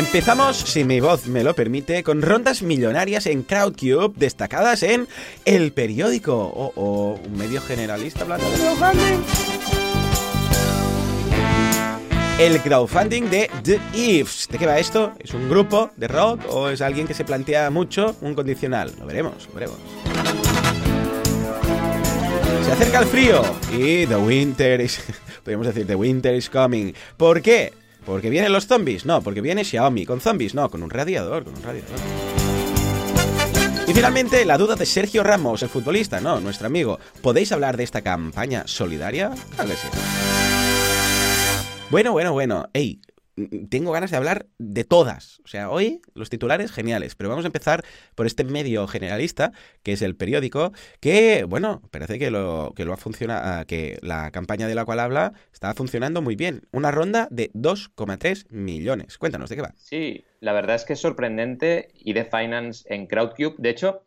Empezamos, 0.00 0.56
si 0.56 0.82
mi 0.82 0.98
voz 0.98 1.26
me 1.26 1.44
lo 1.44 1.54
permite, 1.54 2.02
con 2.02 2.22
rondas 2.22 2.62
millonarias 2.62 3.26
en 3.26 3.42
Crowdcube 3.42 4.14
destacadas 4.16 4.82
en 4.82 5.06
El 5.44 5.72
Periódico 5.72 6.34
o, 6.34 7.20
un 7.22 7.36
medio 7.36 7.60
generalista 7.60 8.22
hablando 8.22 8.50
de 8.50 8.56
crowdfunding. 8.56 9.20
El 12.38 12.60
crowdfunding 12.62 13.28
de 13.28 13.50
The 13.62 13.78
Ifs. 13.92 14.48
¿De 14.48 14.56
qué 14.56 14.64
va 14.64 14.78
esto? 14.78 15.12
¿Es 15.18 15.34
un 15.34 15.50
grupo 15.50 15.90
de 15.96 16.08
rock 16.08 16.46
o 16.48 16.70
es 16.70 16.80
alguien 16.80 17.06
que 17.06 17.12
se 17.12 17.26
plantea 17.26 17.68
mucho 17.68 18.16
un 18.22 18.34
condicional? 18.34 18.94
Lo 18.98 19.04
veremos, 19.04 19.48
lo 19.48 19.54
veremos. 19.54 19.76
Se 22.64 22.72
acerca 22.72 23.00
el 23.00 23.06
frío 23.06 23.42
y 23.70 24.06
The 24.06 24.16
Winter 24.16 24.80
is... 24.80 24.98
Podríamos 25.44 25.66
decir 25.66 25.86
The 25.86 25.94
Winter 25.94 26.34
is 26.34 26.48
coming. 26.48 26.94
¿Por 27.18 27.42
qué? 27.42 27.79
¿Porque 28.10 28.28
vienen 28.28 28.52
los 28.52 28.66
zombies? 28.66 29.06
No, 29.06 29.22
porque 29.22 29.40
viene 29.40 29.62
Xiaomi. 29.62 30.04
¿Con 30.04 30.20
zombies? 30.20 30.52
No, 30.52 30.68
con 30.68 30.82
un 30.82 30.90
radiador, 30.90 31.44
con 31.44 31.54
un 31.56 31.62
radiador. 31.62 31.96
Y 33.86 33.94
finalmente, 33.94 34.44
la 34.44 34.58
duda 34.58 34.74
de 34.74 34.84
Sergio 34.84 35.22
Ramos, 35.22 35.62
el 35.62 35.68
futbolista, 35.68 36.20
no, 36.20 36.40
nuestro 36.40 36.66
amigo. 36.66 36.98
¿Podéis 37.22 37.52
hablar 37.52 37.76
de 37.76 37.84
esta 37.84 38.02
campaña 38.02 38.64
solidaria? 38.66 39.30
Claro 39.54 39.70
que. 39.70 39.76
Bueno, 41.90 42.10
bueno, 42.10 42.32
bueno. 42.32 42.68
Ey, 42.72 43.00
tengo 43.68 43.92
ganas 43.92 44.10
de 44.10 44.16
hablar 44.16 44.46
de 44.58 44.84
todas. 44.84 45.40
O 45.44 45.48
sea, 45.48 45.70
hoy 45.70 46.00
los 46.14 46.30
titulares 46.30 46.72
geniales, 46.72 47.14
pero 47.14 47.30
vamos 47.30 47.44
a 47.44 47.48
empezar 47.48 47.84
por 48.14 48.26
este 48.26 48.44
medio 48.44 48.86
generalista, 48.86 49.52
que 49.82 49.92
es 49.92 50.02
el 50.02 50.16
periódico, 50.16 50.72
que, 51.00 51.44
bueno, 51.44 51.82
parece 51.90 52.18
que 52.18 52.30
lo, 52.30 52.72
que 52.76 52.84
lo 52.84 52.92
ha 52.92 52.96
funcionado, 52.96 53.42
ah, 53.44 53.64
que 53.64 53.98
la 54.02 54.30
campaña 54.30 54.68
de 54.68 54.74
la 54.74 54.84
cual 54.84 55.00
habla 55.00 55.32
está 55.52 55.74
funcionando 55.74 56.22
muy 56.22 56.36
bien. 56.36 56.62
Una 56.72 56.90
ronda 56.90 57.28
de 57.30 57.50
2,3 57.52 58.50
millones. 58.50 59.18
Cuéntanos, 59.18 59.50
¿de 59.50 59.56
qué 59.56 59.62
va? 59.62 59.74
Sí, 59.76 60.24
la 60.40 60.52
verdad 60.52 60.76
es 60.76 60.84
que 60.84 60.94
es 60.94 61.00
sorprendente 61.00 61.88
y 61.94 62.12
de 62.12 62.24
Finance 62.24 62.84
en 62.92 63.06
Crowdcube. 63.06 63.54
De 63.58 63.70
hecho, 63.70 64.02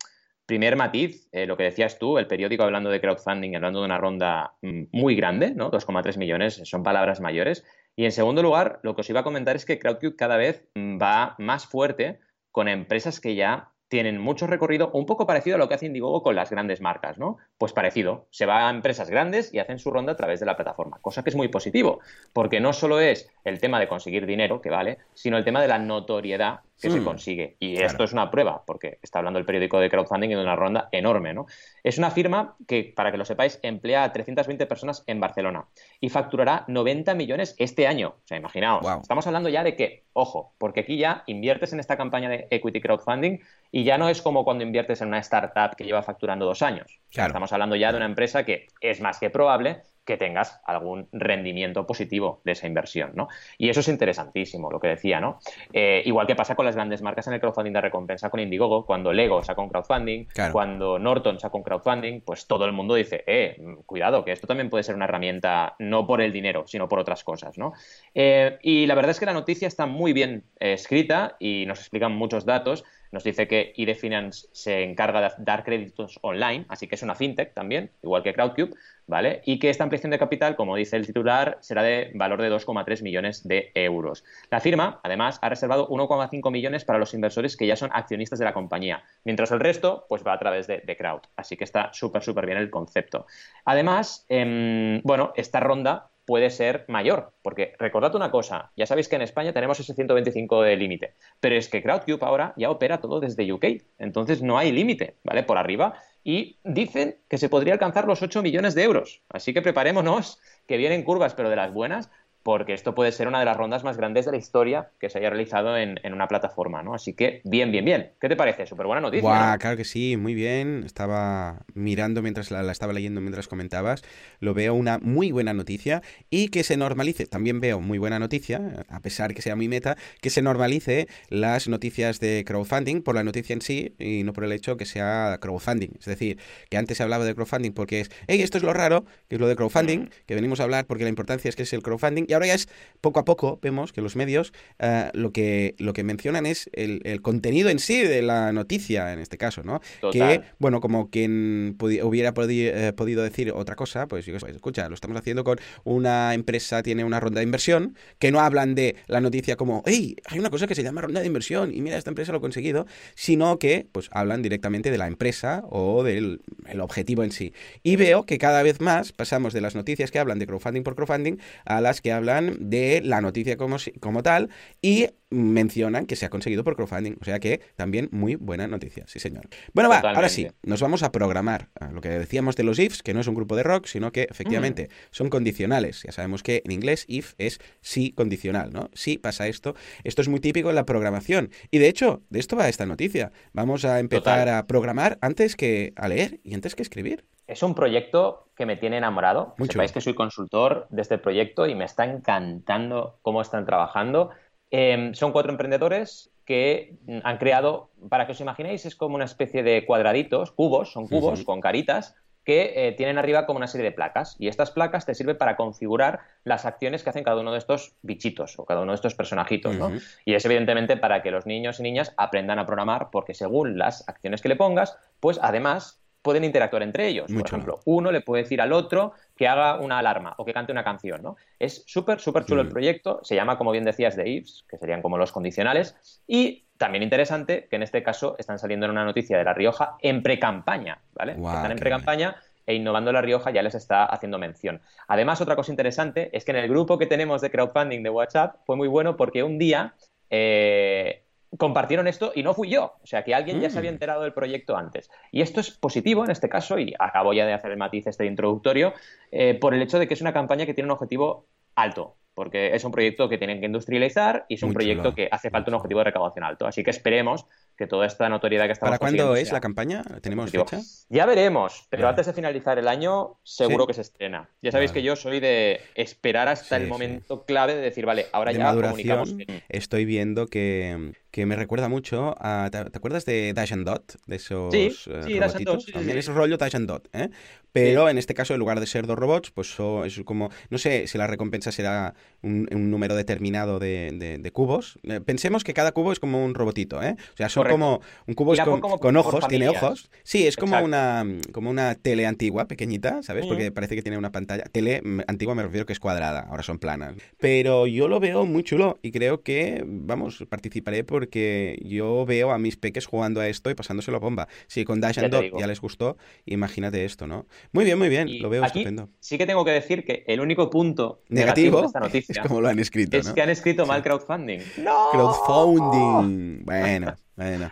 Primer 0.45 0.75
matiz, 0.75 1.29
eh, 1.31 1.45
lo 1.45 1.55
que 1.55 1.63
decías 1.63 1.97
tú, 1.97 2.17
el 2.17 2.27
periódico 2.27 2.63
hablando 2.63 2.89
de 2.89 2.99
crowdfunding, 2.99 3.55
hablando 3.55 3.79
de 3.79 3.85
una 3.85 3.97
ronda 3.97 4.55
mm, 4.61 4.83
muy 4.91 5.15
grande, 5.15 5.53
¿no? 5.55 5.71
2,3 5.71 6.17
millones, 6.17 6.61
son 6.65 6.83
palabras 6.83 7.21
mayores. 7.21 7.63
Y 7.95 8.05
en 8.05 8.11
segundo 8.11 8.41
lugar, 8.41 8.79
lo 8.83 8.95
que 8.95 9.01
os 9.01 9.09
iba 9.09 9.19
a 9.19 9.23
comentar 9.23 9.55
es 9.55 9.65
que 9.65 9.79
Crowdcube 9.79 10.15
cada 10.15 10.37
vez 10.37 10.67
mm, 10.75 11.01
va 11.01 11.35
más 11.37 11.65
fuerte 11.65 12.19
con 12.51 12.67
empresas 12.67 13.19
que 13.19 13.35
ya 13.35 13.73
tienen 13.93 14.19
mucho 14.19 14.47
recorrido, 14.47 14.89
un 14.93 15.05
poco 15.05 15.27
parecido 15.27 15.55
a 15.55 15.59
lo 15.59 15.67
que 15.67 15.75
hace 15.75 15.85
Indiegogo 15.85 16.23
con 16.23 16.35
las 16.35 16.49
grandes 16.49 16.81
marcas, 16.81 17.19
¿no? 17.19 17.37
Pues 17.59 17.73
parecido, 17.73 18.27
se 18.31 18.47
va 18.47 18.67
a 18.67 18.71
empresas 18.71 19.07
grandes 19.07 19.53
y 19.53 19.59
hacen 19.59 19.77
su 19.77 19.91
ronda 19.91 20.13
a 20.13 20.15
través 20.15 20.39
de 20.39 20.47
la 20.47 20.55
plataforma, 20.55 20.97
cosa 20.99 21.23
que 21.23 21.29
es 21.29 21.35
muy 21.35 21.49
positivo, 21.49 21.99
porque 22.33 22.59
no 22.59 22.73
solo 22.73 22.99
es 22.99 23.29
el 23.43 23.59
tema 23.59 23.79
de 23.79 23.87
conseguir 23.87 24.25
dinero, 24.25 24.61
que 24.61 24.71
vale, 24.71 24.97
sino 25.13 25.37
el 25.37 25.45
tema 25.45 25.61
de 25.61 25.67
la 25.67 25.77
notoriedad 25.77 26.61
que 26.81 26.89
se 26.89 26.99
hmm. 26.99 27.03
consigue. 27.03 27.55
Y 27.59 27.81
esto 27.81 28.03
es 28.03 28.13
una 28.13 28.29
prueba, 28.29 28.63
porque 28.65 28.99
está 29.01 29.19
hablando 29.19 29.39
el 29.39 29.45
periódico 29.45 29.79
de 29.79 29.89
crowdfunding 29.89 30.29
de 30.29 30.41
una 30.41 30.55
ronda 30.55 30.89
enorme, 30.91 31.33
¿no? 31.33 31.45
Es 31.83 31.97
una 31.97 32.11
firma 32.11 32.55
que, 32.67 32.93
para 32.95 33.11
que 33.11 33.17
lo 33.17 33.25
sepáis, 33.25 33.59
emplea 33.63 34.03
a 34.03 34.11
320 34.11 34.65
personas 34.65 35.03
en 35.07 35.19
Barcelona 35.19 35.65
y 35.99 36.09
facturará 36.09 36.65
90 36.67 37.13
millones 37.15 37.55
este 37.57 37.87
año. 37.87 38.15
O 38.17 38.27
sea, 38.27 38.37
imaginaos, 38.37 38.85
estamos 39.01 39.25
hablando 39.27 39.49
ya 39.49 39.63
de 39.63 39.75
que, 39.75 40.03
ojo, 40.13 40.53
porque 40.57 40.81
aquí 40.81 40.97
ya 40.97 41.23
inviertes 41.27 41.73
en 41.73 41.79
esta 41.79 41.97
campaña 41.97 42.29
de 42.29 42.47
equity 42.49 42.81
crowdfunding 42.81 43.39
y 43.71 43.83
ya 43.83 43.97
no 43.97 44.09
es 44.09 44.21
como 44.21 44.43
cuando 44.43 44.63
inviertes 44.63 45.01
en 45.01 45.07
una 45.09 45.19
startup 45.19 45.75
que 45.75 45.85
lleva 45.85 46.03
facturando 46.03 46.45
dos 46.45 46.61
años. 46.61 46.99
Estamos 47.11 47.53
hablando 47.53 47.75
ya 47.75 47.91
de 47.91 47.97
una 47.97 48.05
empresa 48.05 48.43
que 48.43 48.67
es 48.81 48.99
más 49.01 49.19
que 49.19 49.29
probable 49.29 49.81
que 50.05 50.17
tengas 50.17 50.59
algún 50.65 51.07
rendimiento 51.11 51.85
positivo 51.85 52.41
de 52.43 52.53
esa 52.53 52.67
inversión, 52.67 53.11
¿no? 53.15 53.27
Y 53.57 53.69
eso 53.69 53.79
es 53.79 53.87
interesantísimo, 53.87 54.69
lo 54.69 54.79
que 54.79 54.89
decía, 54.89 55.19
¿no? 55.19 55.39
Eh, 55.71 56.01
igual 56.05 56.27
que 56.27 56.35
pasa 56.35 56.55
con 56.55 56.65
las 56.65 56.75
grandes 56.75 57.01
marcas 57.01 57.27
en 57.27 57.33
el 57.33 57.39
crowdfunding 57.39 57.73
de 57.73 57.81
recompensa 57.81 58.29
con 58.29 58.39
Indiegogo, 58.39 58.85
cuando 58.85 59.13
Lego 59.13 59.43
saca 59.43 59.61
un 59.61 59.69
crowdfunding, 59.69 60.27
cuando 60.51 60.99
Norton 60.99 61.39
saca 61.39 61.57
un 61.57 61.63
crowdfunding, 61.63 62.21
pues 62.21 62.47
todo 62.47 62.65
el 62.65 62.73
mundo 62.73 62.95
dice, 62.95 63.23
eh, 63.27 63.57
cuidado, 63.85 64.25
que 64.25 64.31
esto 64.31 64.47
también 64.47 64.69
puede 64.69 64.83
ser 64.83 64.95
una 64.95 65.05
herramienta 65.05 65.75
no 65.79 66.05
por 66.05 66.21
el 66.21 66.31
dinero, 66.31 66.65
sino 66.67 66.89
por 66.89 66.99
otras 66.99 67.23
cosas, 67.23 67.57
¿no? 67.57 67.73
Eh, 68.13 68.57
y 68.61 68.85
la 68.85 68.95
verdad 68.95 69.11
es 69.11 69.19
que 69.19 69.25
la 69.25 69.33
noticia 69.33 69.67
está 69.67 69.85
muy 69.85 70.13
bien 70.13 70.43
escrita 70.59 71.35
y 71.39 71.65
nos 71.65 71.79
explican 71.79 72.11
muchos 72.13 72.45
datos 72.45 72.83
nos 73.13 73.23
dice 73.23 73.47
que 73.47 73.73
ID 73.77 73.95
Finance 73.95 74.47
se 74.51 74.83
encarga 74.83 75.21
de 75.21 75.29
dar 75.37 75.63
créditos 75.63 76.17
online, 76.23 76.65
así 76.67 76.87
que 76.87 76.95
es 76.95 77.03
una 77.03 77.13
fintech 77.13 77.53
también, 77.53 77.91
igual 78.01 78.23
que 78.23 78.33
Crowdcube, 78.33 78.73
¿vale? 79.05 79.43
Y 79.45 79.59
que 79.59 79.69
esta 79.69 79.83
ampliación 79.83 80.09
de 80.09 80.17
capital, 80.17 80.55
como 80.55 80.75
dice 80.75 80.97
el 80.97 81.05
titular, 81.05 81.59
será 81.61 81.83
de 81.83 82.11
valor 82.15 82.41
de 82.41 82.51
2,3 82.51 83.03
millones 83.03 83.47
de 83.47 83.71
euros. 83.75 84.23
La 84.49 84.59
firma, 84.59 84.99
además, 85.03 85.37
ha 85.43 85.49
reservado 85.49 85.87
1,5 85.89 86.51
millones 86.51 86.85
para 86.85 86.97
los 86.97 87.13
inversores 87.13 87.55
que 87.55 87.67
ya 87.67 87.75
son 87.75 87.91
accionistas 87.93 88.39
de 88.39 88.45
la 88.45 88.53
compañía, 88.53 89.03
mientras 89.23 89.51
el 89.51 89.59
resto 89.59 90.07
pues 90.09 90.25
va 90.25 90.33
a 90.33 90.39
través 90.39 90.65
de, 90.65 90.81
Crowd. 90.97 91.21
Así 91.35 91.55
que 91.55 91.65
está 91.65 91.93
súper, 91.93 92.23
súper 92.23 92.47
bien 92.47 92.57
el 92.57 92.71
concepto. 92.71 93.27
Además, 93.65 94.25
em, 94.27 95.01
bueno, 95.03 95.33
esta 95.35 95.59
ronda 95.59 96.09
puede 96.25 96.49
ser 96.49 96.85
mayor, 96.87 97.33
porque 97.41 97.73
recordad 97.79 98.15
una 98.15 98.31
cosa, 98.31 98.71
ya 98.75 98.85
sabéis 98.85 99.07
que 99.07 99.15
en 99.15 99.21
España 99.23 99.53
tenemos 99.53 99.79
ese 99.79 99.93
125 99.93 100.61
de 100.61 100.77
límite, 100.77 101.15
pero 101.39 101.55
es 101.55 101.69
que 101.69 101.81
Crowdcube 101.81 102.25
ahora 102.25 102.53
ya 102.57 102.69
opera 102.69 102.99
todo 102.99 103.19
desde 103.19 103.51
UK, 103.51 103.65
entonces 103.97 104.41
no 104.41 104.57
hay 104.57 104.71
límite, 104.71 105.17
¿vale? 105.23 105.43
Por 105.43 105.57
arriba 105.57 105.95
y 106.23 106.59
dicen 106.63 107.17
que 107.27 107.37
se 107.37 107.49
podría 107.49 107.73
alcanzar 107.73 108.05
los 108.05 108.21
8 108.21 108.41
millones 108.41 108.75
de 108.75 108.83
euros. 108.83 109.21
Así 109.29 109.53
que 109.53 109.61
preparémonos, 109.61 110.39
que 110.67 110.77
vienen 110.77 111.03
curvas, 111.03 111.33
pero 111.33 111.49
de 111.49 111.57
las 111.57 111.73
buenas, 111.73 112.09
porque 112.43 112.73
esto 112.73 112.93
puede 112.93 113.11
ser 113.13 113.27
una 113.27 113.39
de 113.39 113.45
las 113.45 113.55
rondas 113.55 113.83
más 113.83 113.97
grandes 113.97 114.25
de 114.25 114.31
la 114.31 114.37
historia 114.37 114.89
que 114.99 115.09
se 115.09 115.17
haya 115.17 115.29
realizado 115.29 115.77
en, 115.77 115.99
una 116.13 116.27
plataforma, 116.27 116.83
¿no? 116.83 116.93
Así 116.93 117.13
que, 117.13 117.41
bien, 117.45 117.71
bien, 117.71 117.85
bien. 117.85 118.11
¿Qué 118.19 118.27
te 118.27 118.35
parece? 118.35 118.65
Súper 118.65 118.85
buena 118.85 119.01
noticia. 119.01 119.57
Claro 119.59 119.77
que 119.77 119.85
sí, 119.85 120.17
muy 120.17 120.33
bien. 120.33 120.83
Estaba 120.85 121.65
mirando 121.73 122.21
mientras 122.21 122.51
la, 122.51 122.69
estaba 122.71 122.93
leyendo 122.93 123.21
mientras 123.21 123.47
comentabas. 123.47 124.03
Lo 124.39 124.53
veo 124.53 124.73
una 124.73 124.99
muy 124.99 125.31
buena 125.31 125.53
noticia 125.53 126.01
y 126.29 126.49
que 126.49 126.63
se 126.63 126.75
normalice. 126.75 127.25
También 127.25 127.61
veo 127.61 127.79
muy 127.79 127.97
buena 127.97 128.19
noticia, 128.19 128.85
a 128.89 128.99
pesar 128.99 129.33
que 129.33 129.41
sea 129.41 129.55
muy 129.55 129.69
meta, 129.69 129.95
que 130.21 130.29
se 130.29 130.41
normalice 130.41 131.07
las 131.29 131.69
noticias 131.69 132.19
de 132.19 132.43
crowdfunding 132.45 133.01
por 133.01 133.15
la 133.15 133.23
noticia 133.23 133.53
en 133.53 133.61
sí 133.61 133.95
y 133.97 134.23
no 134.23 134.33
por 134.33 134.43
el 134.43 134.51
hecho 134.51 134.75
que 134.75 134.85
sea 134.85 135.37
crowdfunding. 135.39 135.91
Es 135.97 136.05
decir, 136.05 136.39
que 136.69 136.77
antes 136.77 136.97
se 136.97 137.03
hablaba 137.03 137.23
de 137.23 137.33
crowdfunding 137.33 137.71
porque 137.71 138.01
es, 138.01 138.11
hey, 138.27 138.41
esto 138.41 138.57
es 138.57 138.63
lo 138.63 138.73
raro, 138.73 139.05
que 139.29 139.35
es 139.35 139.41
lo 139.41 139.47
de 139.47 139.55
crowdfunding, 139.55 140.09
que 140.25 140.35
venimos 140.35 140.59
a 140.59 140.63
hablar 140.63 140.85
porque 140.85 141.03
la 141.03 141.09
importancia 141.09 141.47
es 141.47 141.55
que 141.55 141.63
es 141.63 141.71
el 141.71 141.81
crowdfunding 141.81 142.25
y 142.33 142.35
ahora 142.35 142.47
ya 142.47 142.55
es, 142.55 142.67
poco 142.99 143.19
a 143.19 143.25
poco, 143.25 143.59
vemos 143.61 143.93
que 143.93 144.01
los 144.01 144.15
medios 144.15 144.53
eh, 144.79 145.11
lo, 145.13 145.31
que, 145.31 145.75
lo 145.77 145.93
que 145.93 146.03
mencionan 146.03 146.47
es 146.47 146.69
el, 146.73 147.21
contenido 147.21 147.69
en 147.69 147.77
sí 147.77 148.01
de 148.01 148.23
la 148.23 148.51
noticia, 148.53 149.13
en 149.13 149.19
este 149.19 149.37
caso, 149.37 149.61
¿no? 149.61 149.81
Que, 150.11 150.41
bueno, 150.57 150.81
como 150.81 151.11
quien 151.11 151.77
hubiera 151.79 152.33
eh, 152.35 152.93
podido 152.93 153.23
decir 153.23 153.51
otra 153.51 153.75
cosa, 153.75 154.07
pues, 154.07 154.25
pues 154.25 154.55
escucha, 154.55 154.89
lo 154.89 154.95
estamos 154.95 155.15
haciendo 155.15 155.43
con 155.43 155.59
una 155.83 156.33
empresa, 156.33 156.81
tiene 156.81 157.03
una 157.03 157.19
ronda 157.19 157.39
de 157.39 157.43
inversión, 157.43 157.95
que 158.17 158.31
no 158.31 158.39
hablan 158.39 158.73
de 158.73 158.95
la 159.05 159.21
noticia 159.21 159.57
como, 159.57 159.83
hey, 159.85 160.15
hay 160.25 160.39
una 160.39 160.49
cosa 160.49 160.65
que 160.65 160.73
se 160.73 160.81
llama 160.81 161.01
ronda 161.01 161.19
de 161.19 161.27
inversión 161.27 161.71
y 161.71 161.81
mira, 161.81 161.97
esta 161.97 162.09
empresa 162.09 162.31
lo 162.31 162.39
ha 162.39 162.41
conseguido, 162.41 162.87
sino 163.13 163.59
que, 163.59 163.85
pues, 163.91 164.09
hablan 164.11 164.41
directamente 164.41 164.89
de 164.89 164.97
la 164.97 165.05
empresa 165.05 165.63
o 165.69 166.03
del 166.03 166.41
el 166.67 166.81
objetivo 166.81 167.23
en 167.23 167.31
sí. 167.31 167.53
Y 167.83 167.95
veo 167.95 168.25
que 168.25 168.37
cada 168.37 168.63
vez 168.63 168.81
más 168.81 169.11
pasamos 169.11 169.53
de 169.53 169.61
las 169.61 169.75
noticias 169.75 170.11
que 170.11 170.19
hablan 170.19 170.39
de 170.39 170.47
crowdfunding 170.47 170.83
por 170.83 170.95
crowdfunding 170.95 171.37
a 171.65 171.81
las 171.81 172.01
que 172.01 172.11
hablan 172.11 172.22
de 172.25 173.01
la 173.03 173.21
noticia 173.21 173.57
como, 173.57 173.77
como 173.99 174.23
tal 174.23 174.49
y 174.81 175.07
mencionan 175.33 176.05
que 176.05 176.15
se 176.15 176.25
ha 176.25 176.29
conseguido 176.29 176.63
por 176.63 176.75
crowdfunding. 176.75 177.17
O 177.21 177.25
sea 177.25 177.39
que 177.39 177.61
también 177.75 178.09
muy 178.11 178.35
buena 178.35 178.67
noticia, 178.67 179.05
sí 179.07 179.19
señor. 179.19 179.47
Bueno, 179.73 179.89
va, 179.89 179.99
ahora 179.99 180.29
sí, 180.29 180.47
nos 180.63 180.81
vamos 180.81 181.03
a 181.03 181.11
programar. 181.11 181.69
Lo 181.91 182.01
que 182.01 182.09
decíamos 182.09 182.55
de 182.55 182.63
los 182.63 182.79
ifs, 182.79 183.03
que 183.03 183.13
no 183.13 183.19
es 183.19 183.27
un 183.27 183.35
grupo 183.35 183.55
de 183.55 183.63
rock, 183.63 183.85
sino 183.87 184.11
que 184.11 184.27
efectivamente 184.29 184.89
son 185.11 185.29
condicionales. 185.29 186.03
Ya 186.03 186.11
sabemos 186.11 186.43
que 186.43 186.61
en 186.65 186.71
inglés 186.71 187.05
if 187.07 187.33
es 187.37 187.59
sí 187.81 188.11
condicional, 188.11 188.71
¿no? 188.71 188.89
Si 188.93 189.17
pasa 189.17 189.47
esto. 189.47 189.75
Esto 190.03 190.21
es 190.21 190.29
muy 190.29 190.39
típico 190.39 190.69
en 190.69 190.75
la 190.75 190.85
programación. 190.85 191.49
Y 191.71 191.79
de 191.79 191.87
hecho, 191.87 192.21
de 192.29 192.39
esto 192.39 192.55
va 192.55 192.69
esta 192.69 192.85
noticia. 192.85 193.31
Vamos 193.53 193.85
a 193.85 193.99
empezar 193.99 194.49
a 194.49 194.67
programar 194.67 195.17
antes 195.21 195.55
que 195.55 195.93
a 195.95 196.07
leer 196.07 196.39
y 196.43 196.53
antes 196.53 196.75
que 196.75 196.83
escribir. 196.83 197.25
Es 197.47 197.61
un 197.61 197.75
proyecto 197.75 198.47
que 198.55 198.65
me 198.65 198.77
tiene 198.77 198.97
enamorado. 198.97 199.55
Mucho. 199.57 199.73
Sepáis 199.73 199.91
que 199.91 200.01
soy 200.01 200.13
consultor 200.13 200.87
de 200.89 201.01
este 201.01 201.17
proyecto 201.17 201.67
y 201.67 201.75
me 201.75 201.85
está 201.85 202.05
encantando 202.05 203.19
cómo 203.21 203.41
están 203.41 203.65
trabajando. 203.65 204.29
Em, 204.75 205.13
son 205.13 205.31
cuatro 205.33 205.51
emprendedores 205.51 206.31
que 206.45 206.97
han 207.23 207.37
creado, 207.37 207.91
para 208.09 208.25
que 208.25 208.31
os 208.31 208.41
imaginéis, 208.41 208.87
es 208.87 208.95
como 208.95 209.13
una 209.13 209.25
especie 209.25 209.61
de 209.61 209.85
cuadraditos, 209.85 210.51
cubos, 210.51 210.91
son 210.91 211.07
cubos 211.07 211.43
con 211.43 211.61
caritas, 211.61 212.15
que 212.43 212.73
eh, 212.75 212.91
tienen 212.93 213.19
arriba 213.19 213.45
como 213.45 213.57
una 213.57 213.67
serie 213.67 213.85
de 213.85 213.91
placas. 213.91 214.35
Y 214.39 214.47
estas 214.47 214.71
placas 214.71 215.05
te 215.05 215.13
sirven 215.13 215.37
para 215.37 215.55
configurar 215.57 216.21
las 216.43 216.65
acciones 216.65 217.03
que 217.03 217.11
hacen 217.11 217.23
cada 217.23 217.39
uno 217.39 217.51
de 217.51 217.59
estos 217.59 217.93
bichitos 218.01 218.57
o 218.57 218.65
cada 218.65 218.81
uno 218.81 218.93
de 218.93 218.95
estos 218.95 219.13
personajitos. 219.13 219.75
¿no? 219.75 219.91
Y 220.25 220.33
es 220.33 220.43
evidentemente 220.43 220.97
para 220.97 221.21
que 221.21 221.29
los 221.29 221.45
niños 221.45 221.79
y 221.79 221.83
niñas 221.83 222.11
aprendan 222.17 222.57
a 222.57 222.65
programar, 222.65 223.09
porque 223.11 223.35
según 223.35 223.77
las 223.77 224.09
acciones 224.09 224.41
que 224.41 224.49
le 224.49 224.55
pongas, 224.55 224.97
pues 225.19 225.39
además 225.39 226.02
pueden 226.23 226.43
interactuar 226.43 226.81
entre 226.81 227.07
ellos. 227.07 227.31
Por 227.31 227.45
ejemplo, 227.45 227.81
uno 227.85 228.11
le 228.11 228.21
puede 228.21 228.43
decir 228.43 228.61
al 228.61 228.73
otro 228.73 229.13
que 229.35 229.47
haga 229.47 229.79
una 229.79 229.99
alarma 229.99 230.33
o 230.37 230.45
que 230.45 230.53
cante 230.53 230.71
una 230.71 230.83
canción, 230.83 231.21
¿no? 231.21 231.35
Es 231.59 231.83
súper, 231.85 232.19
súper 232.19 232.45
chulo 232.45 232.61
el 232.61 232.69
proyecto. 232.69 233.19
Se 233.23 233.35
llama, 233.35 233.57
como 233.57 233.71
bien 233.71 233.83
decías, 233.83 234.15
de 234.15 234.27
IFs, 234.27 234.65
que 234.67 234.77
serían 234.77 235.01
como 235.01 235.17
los 235.17 235.31
condicionales. 235.31 235.95
Y 236.25 236.63
también 236.77 237.03
interesante 237.03 237.67
que 237.69 237.75
en 237.75 237.83
este 237.83 238.01
caso 238.01 238.35
están 238.39 238.57
saliendo 238.57 238.85
en 238.85 238.93
una 238.93 239.05
noticia 239.05 239.37
de 239.37 239.43
La 239.43 239.53
Rioja 239.53 239.97
en 239.99 240.23
pre-campaña, 240.23 240.99
¿vale? 241.13 241.33
están 241.33 241.71
en 241.71 241.77
pre-campaña 241.77 242.37
e 242.65 242.75
Innovando 242.75 243.11
La 243.11 243.21
Rioja 243.21 243.51
ya 243.51 243.61
les 243.61 243.75
está 243.75 244.05
haciendo 244.05 244.37
mención. 244.37 244.81
Además, 245.07 245.41
otra 245.41 245.55
cosa 245.55 245.71
interesante 245.71 246.29
es 246.35 246.45
que 246.45 246.51
en 246.51 246.57
el 246.57 246.69
grupo 246.69 246.97
que 246.97 247.05
tenemos 247.05 247.41
de 247.41 247.51
crowdfunding 247.51 248.03
de 248.03 248.09
WhatsApp 248.09 248.55
fue 248.65 248.75
muy 248.75 248.87
bueno 248.87 249.17
porque 249.17 249.43
un 249.43 249.57
día 249.57 249.93
eh, 250.29 251.22
compartieron 251.57 252.07
esto 252.07 252.31
y 252.35 252.43
no 252.43 252.53
fui 252.53 252.69
yo. 252.69 252.93
O 253.01 253.07
sea, 253.07 253.23
que 253.23 253.35
alguien 253.35 253.61
ya 253.61 253.69
se 253.69 253.77
había 253.77 253.91
mm. 253.91 253.95
enterado 253.95 254.23
del 254.23 254.33
proyecto 254.33 254.77
antes. 254.77 255.09
Y 255.31 255.41
esto 255.41 255.59
es 255.59 255.71
positivo 255.71 256.23
en 256.25 256.31
este 256.31 256.49
caso, 256.49 256.79
y 256.79 256.93
acabo 256.99 257.33
ya 257.33 257.45
de 257.45 257.53
hacer 257.53 257.71
el 257.71 257.77
matiz 257.77 258.07
este 258.07 258.25
introductorio, 258.25 258.93
eh, 259.31 259.55
por 259.55 259.73
el 259.73 259.81
hecho 259.81 259.99
de 259.99 260.07
que 260.07 260.13
es 260.13 260.21
una 260.21 260.33
campaña 260.33 260.65
que 260.65 260.73
tiene 260.73 260.87
un 260.87 260.91
objetivo 260.91 261.47
alto, 261.75 262.15
porque 262.33 262.75
es 262.75 262.83
un 262.83 262.91
proyecto 262.91 263.29
que 263.29 263.37
tienen 263.37 263.59
que 263.59 263.67
industrializar 263.67 264.45
y 264.47 264.55
es 264.55 264.63
un 264.63 264.73
proyecto 264.73 265.13
que 265.13 265.29
hace 265.31 265.49
falta 265.49 265.69
un 265.69 265.75
objetivo 265.75 265.99
de 265.99 266.05
recaudación 266.05 266.43
alto. 266.43 266.65
Así 266.65 266.83
que 266.83 266.89
esperemos 266.89 267.45
que 267.77 267.87
toda 267.87 268.05
esta 268.05 268.27
notoriedad 268.29 268.65
que 268.65 268.71
estamos 268.71 268.91
¿Para 268.91 268.99
cuándo 268.99 269.35
es 269.35 269.51
la 269.51 269.61
campaña? 269.61 270.03
¿Tenemos 270.21 270.51
fecha? 270.51 270.79
Ya 271.09 271.25
veremos, 271.25 271.85
pero 271.89 272.07
antes 272.07 272.25
de 272.25 272.33
finalizar 272.33 272.79
el 272.79 272.87
año 272.87 273.39
seguro 273.43 273.85
que 273.85 273.93
se 273.93 274.01
estrena. 274.01 274.49
Ya 274.61 274.71
sabéis 274.71 274.91
que 274.91 275.03
yo 275.03 275.15
soy 275.15 275.39
de 275.39 275.81
esperar 275.95 276.47
hasta 276.47 276.77
el 276.77 276.87
momento 276.87 277.45
clave 277.45 277.75
de 277.75 277.81
decir, 277.81 278.05
vale, 278.05 278.27
ahora 278.31 278.51
ya 278.51 278.73
comunicamos. 278.73 279.35
Estoy 279.69 280.05
viendo 280.05 280.47
que 280.47 281.13
que 281.33 281.47
me 281.47 281.55
recuerda 281.55 281.89
mucho 281.89 282.35
a... 282.39 282.69
¿Te, 282.71 282.77
acuerdas 282.77 283.25
de 283.25 283.53
Dash 283.53 283.73
and 283.73 283.87
Dot? 283.87 284.19
De 284.27 284.35
esos 284.35 284.71
sí, 284.71 284.91
eh, 285.07 285.21
sí, 285.25 285.39
robotitos. 285.39 285.87
También 285.87 286.19
es 286.19 286.27
rollo 286.27 286.57
Dash 286.57 286.75
and 286.75 286.87
Dot, 286.87 287.09
¿eh? 287.11 287.29
Pero 287.71 288.07
en 288.07 288.19
este 288.19 288.35
caso, 288.35 288.53
en 288.53 288.59
lugar 288.59 288.79
de 288.79 288.85
ser 288.85 289.07
dos 289.07 289.17
robots, 289.17 289.49
pues 289.49 289.75
es 290.05 290.21
como... 290.25 290.51
No 290.69 290.77
sé 290.77 291.07
si 291.07 291.17
la 291.17 291.25
recompensa 291.25 291.71
será 291.71 292.13
un, 292.43 292.67
número 292.71 293.15
determinado 293.15 293.79
de, 293.79 294.51
cubos. 294.53 294.99
Eh, 295.01 295.21
pensemos 295.21 295.63
que 295.63 295.73
cada 295.73 295.91
cubo 295.91 296.11
es 296.11 296.19
como 296.19 296.45
un 296.45 296.53
robotito, 296.53 297.01
¿eh? 297.01 297.15
O 297.33 297.37
sea, 297.37 297.49
son 297.49 297.67
como... 297.67 298.01
Un 298.27 298.35
cubo 298.35 298.53
es 298.53 298.59
con, 298.59 299.17
ojos, 299.17 299.47
tiene 299.47 299.69
ojos. 299.69 300.11
Sí, 300.21 300.45
es 300.45 300.55
como 300.55 300.79
una, 300.83 301.25
como 301.51 301.71
una 301.71 301.95
tele 301.95 302.27
antigua, 302.27 302.67
pequeñita, 302.67 303.23
¿sabes? 303.23 303.47
Porque 303.47 303.71
parece 303.71 303.95
que 303.95 304.03
tiene 304.03 304.19
una 304.19 304.31
pantalla... 304.31 304.65
Tele 304.65 305.01
mm, 305.03 305.21
antigua 305.25 305.55
me 305.55 305.63
refiero 305.63 305.87
que 305.87 305.93
es 305.93 305.99
cuadrada, 305.99 306.41
ahora 306.41 306.61
son 306.61 306.77
planas. 306.77 307.15
Pero 307.39 307.87
yo 307.87 308.07
lo 308.07 308.19
veo 308.19 308.45
muy 308.45 308.61
chulo 308.61 308.99
y 309.01 309.11
creo 309.11 309.41
que, 309.41 309.83
vamos, 309.83 310.45
participaré 310.47 311.03
por 311.03 311.22
porque 311.23 311.79
yo 311.85 312.25
veo 312.25 312.51
a 312.51 312.57
mis 312.57 312.75
peques 312.75 313.05
jugando 313.05 313.39
a 313.39 313.47
esto 313.47 313.69
y 313.69 313.75
pasándoselo 313.75 314.19
bomba. 314.19 314.49
Si 314.67 314.83
con 314.83 314.99
Dash 314.99 315.19
and 315.19 315.29
Dot 315.29 315.57
ya 315.57 315.67
les 315.67 315.79
gustó, 315.79 316.17
imagínate 316.45 317.05
esto, 317.05 317.27
¿no? 317.27 317.45
Muy 317.71 317.85
bien, 317.85 317.97
muy 317.97 318.09
bien, 318.09 318.41
lo 318.41 318.49
veo 318.49 318.65
estupendo. 318.65 319.09
Sí 319.21 319.37
que 319.37 319.45
tengo 319.45 319.63
que 319.63 319.71
decir 319.71 320.03
que 320.03 320.25
el 320.27 320.41
único 320.41 320.69
punto 320.69 321.21
negativo, 321.29 321.79
de 321.79 321.87
esta 321.87 321.99
noticia 322.01 322.33
es 322.33 322.39
como 322.39 322.59
lo 322.59 322.67
han 322.67 322.79
escrito. 322.79 323.15
Es 323.15 323.29
que 323.29 323.41
han 323.41 323.49
escrito 323.49 323.85
mal 323.85 324.03
crowdfunding. 324.03 324.59
¡No! 324.79 325.11
Crowdfunding. 325.11 326.65
Bueno. 326.65 327.15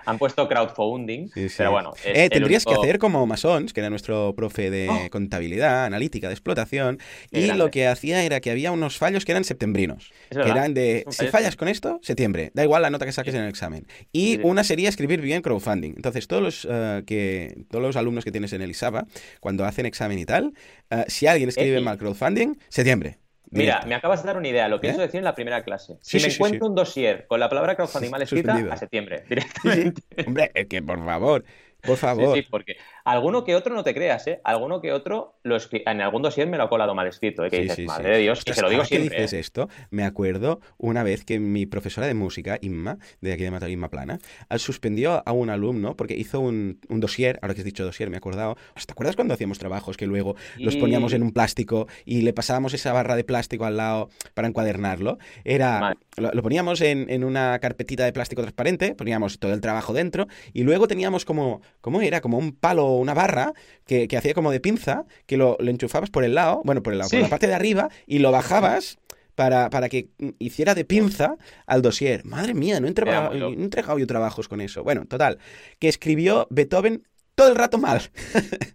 Han 0.05 0.17
puesto 0.17 0.47
crowdfunding, 0.47 1.29
pero 1.57 1.71
bueno. 1.71 1.93
Eh, 2.03 2.29
tendrías 2.29 2.65
que 2.65 2.73
hacer 2.73 2.97
como 2.97 3.25
Masons, 3.27 3.73
que 3.73 3.79
era 3.79 3.89
nuestro 3.89 4.33
profe 4.35 4.71
de 4.71 4.89
oh. 4.89 5.09
contabilidad, 5.11 5.85
analítica, 5.85 6.27
de 6.27 6.33
explotación, 6.33 6.99
y 7.31 7.47
lo 7.51 7.69
que 7.69 7.87
hacía 7.87 8.23
era 8.23 8.39
que 8.39 8.51
había 8.51 8.71
unos 8.71 8.97
fallos 8.97 9.25
que 9.25 9.31
eran 9.31 9.43
septembrinos, 9.43 10.11
que 10.29 10.39
eran 10.39 10.73
de, 10.73 11.05
si 11.09 11.27
fallas 11.27 11.55
con 11.55 11.67
esto, 11.67 11.99
septiembre, 12.01 12.51
da 12.53 12.63
igual 12.63 12.81
la 12.81 12.89
nota 12.89 13.05
que 13.05 13.11
saques 13.11 13.33
en 13.35 13.41
el 13.41 13.49
examen. 13.49 13.85
Y 14.11 14.39
una 14.43 14.63
sería 14.63 14.89
escribir 14.89 15.21
bien 15.21 15.41
crowdfunding. 15.41 15.93
Entonces, 15.95 16.27
todos 16.27 16.41
los, 16.41 16.67
eh, 16.69 17.03
que, 17.05 17.65
todos 17.69 17.83
los 17.83 17.95
alumnos 17.95 18.23
que 18.23 18.31
tienes 18.31 18.53
en 18.53 18.61
el 18.61 18.71
ISABA, 18.71 19.05
cuando 19.39 19.65
hacen 19.65 19.85
examen 19.85 20.17
y 20.19 20.25
tal, 20.25 20.53
eh, 20.89 21.05
si 21.07 21.27
alguien 21.27 21.49
escribe 21.49 21.81
mal 21.81 21.97
crowdfunding, 21.97 22.57
septiembre. 22.69 23.19
Mira, 23.51 23.83
me 23.85 23.95
acabas 23.95 24.23
de 24.23 24.27
dar 24.27 24.37
una 24.37 24.47
idea, 24.47 24.67
lo 24.69 24.79
pienso 24.79 25.01
¿Eh? 25.01 25.05
decir 25.05 25.19
en 25.19 25.25
la 25.25 25.35
primera 25.35 25.63
clase. 25.63 25.97
Si 26.01 26.19
me 26.19 26.27
encuentro 26.27 26.67
un 26.67 26.75
dossier 26.75 27.27
con 27.27 27.39
la 27.39 27.49
palabra 27.49 27.75
crowdfunding 27.75 28.09
mal 28.09 28.21
escrita, 28.21 28.55
a 28.71 28.77
septiembre, 28.77 29.23
directamente. 29.29 30.01
Hombre, 30.25 30.51
es 30.53 30.67
que 30.67 30.81
por 30.81 31.03
favor. 31.03 31.43
Por 31.81 31.97
favor. 31.97 32.35
Sí, 32.35 32.41
sí, 32.41 32.47
porque 32.49 32.77
alguno 33.03 33.43
que 33.43 33.55
otro 33.55 33.73
no 33.73 33.83
te 33.83 33.93
creas, 33.93 34.27
¿eh? 34.27 34.41
Alguno 34.43 34.81
que 34.81 34.91
otro 34.93 35.35
lo 35.43 35.57
en 35.71 36.01
algún 36.01 36.21
dossier 36.21 36.47
me 36.47 36.57
lo 36.57 36.63
ha 36.63 36.69
colado 36.69 36.93
mal 36.93 37.07
escrito, 37.07 37.43
¿eh? 37.45 37.49
Que 37.49 37.61
dices, 37.61 37.85
madre 37.85 38.11
de 38.11 38.17
Dios, 38.19 38.41
y 38.45 38.51
te 38.51 38.61
lo 38.61 38.69
digo 38.69 38.85
siempre. 38.85 39.17
dices 39.17 39.33
¿eh? 39.33 39.39
esto? 39.39 39.69
Me 39.89 40.03
acuerdo 40.03 40.59
una 40.77 41.03
vez 41.03 41.25
que 41.25 41.39
mi 41.39 41.65
profesora 41.65 42.07
de 42.07 42.13
música, 42.13 42.59
Inma, 42.61 42.97
de 43.21 43.33
aquí 43.33 43.43
de 43.43 43.51
Matar 43.51 43.69
Inma 43.69 43.89
Plana, 43.89 44.19
suspendió 44.57 45.23
a 45.25 45.31
un 45.31 45.49
alumno 45.49 45.95
porque 45.95 46.15
hizo 46.15 46.39
un, 46.39 46.79
un 46.89 46.99
dossier, 46.99 47.39
ahora 47.41 47.53
que 47.53 47.61
has 47.61 47.65
dicho 47.65 47.83
dossier, 47.83 48.09
me 48.09 48.15
he 48.15 48.19
acordado. 48.19 48.55
¿Te 48.85 48.91
acuerdas 48.91 49.15
cuando 49.15 49.33
hacíamos 49.33 49.59
trabajos 49.59 49.97
que 49.97 50.05
luego 50.05 50.35
los 50.57 50.75
poníamos 50.75 51.13
en 51.13 51.23
un 51.23 51.31
plástico 51.31 51.87
y 52.05 52.21
le 52.21 52.33
pasábamos 52.33 52.73
esa 52.73 52.93
barra 52.93 53.15
de 53.15 53.23
plástico 53.23 53.65
al 53.65 53.77
lado 53.77 54.09
para 54.33 54.47
encuadernarlo? 54.47 55.17
Era, 55.43 55.95
lo, 56.17 56.31
lo, 56.31 56.43
poníamos 56.43 56.81
en, 56.81 57.09
en 57.09 57.23
una 57.23 57.57
carpetita 57.59 58.05
de 58.05 58.13
plástico 58.13 58.41
transparente, 58.41 58.95
poníamos 58.95 59.39
todo 59.39 59.53
el 59.53 59.61
trabajo 59.61 59.93
dentro 59.93 60.27
y 60.53 60.63
luego 60.63 60.87
teníamos 60.87 61.25
como, 61.25 61.61
¿cómo 61.79 62.01
era? 62.01 62.21
Como 62.21 62.37
un 62.37 62.51
palo, 62.53 62.95
una 62.95 63.13
barra 63.13 63.53
que, 63.85 64.07
que 64.07 64.17
hacía 64.17 64.33
como 64.33 64.51
de 64.51 64.59
pinza, 64.59 65.05
que 65.25 65.37
lo, 65.37 65.57
lo, 65.59 65.71
enchufabas 65.71 66.09
por 66.09 66.23
el 66.23 66.35
lado, 66.35 66.61
bueno, 66.63 66.83
por 66.83 66.93
el 66.93 66.99
lado, 66.99 67.09
por 67.09 67.19
la 67.19 67.29
parte 67.29 67.47
de 67.47 67.53
arriba 67.53 67.89
y 68.05 68.19
lo 68.19 68.31
bajabas 68.31 68.97
para, 69.35 69.69
para, 69.69 69.89
que 69.89 70.09
hiciera 70.39 70.75
de 70.75 70.85
pinza 70.85 71.37
al 71.65 71.81
dossier. 71.81 72.25
Madre 72.25 72.53
mía, 72.53 72.79
no 72.79 72.87
he, 72.87 72.91
no 72.91 73.49
he 73.49 73.53
entregado 73.53 73.97
yo 73.97 74.07
trabajos 74.07 74.47
con 74.47 74.61
eso. 74.61 74.83
Bueno, 74.83 75.05
total, 75.05 75.39
que 75.79 75.87
escribió 75.87 76.47
Beethoven 76.49 77.07
todo 77.35 77.49
el 77.49 77.55
rato 77.55 77.77
mal. 77.77 78.01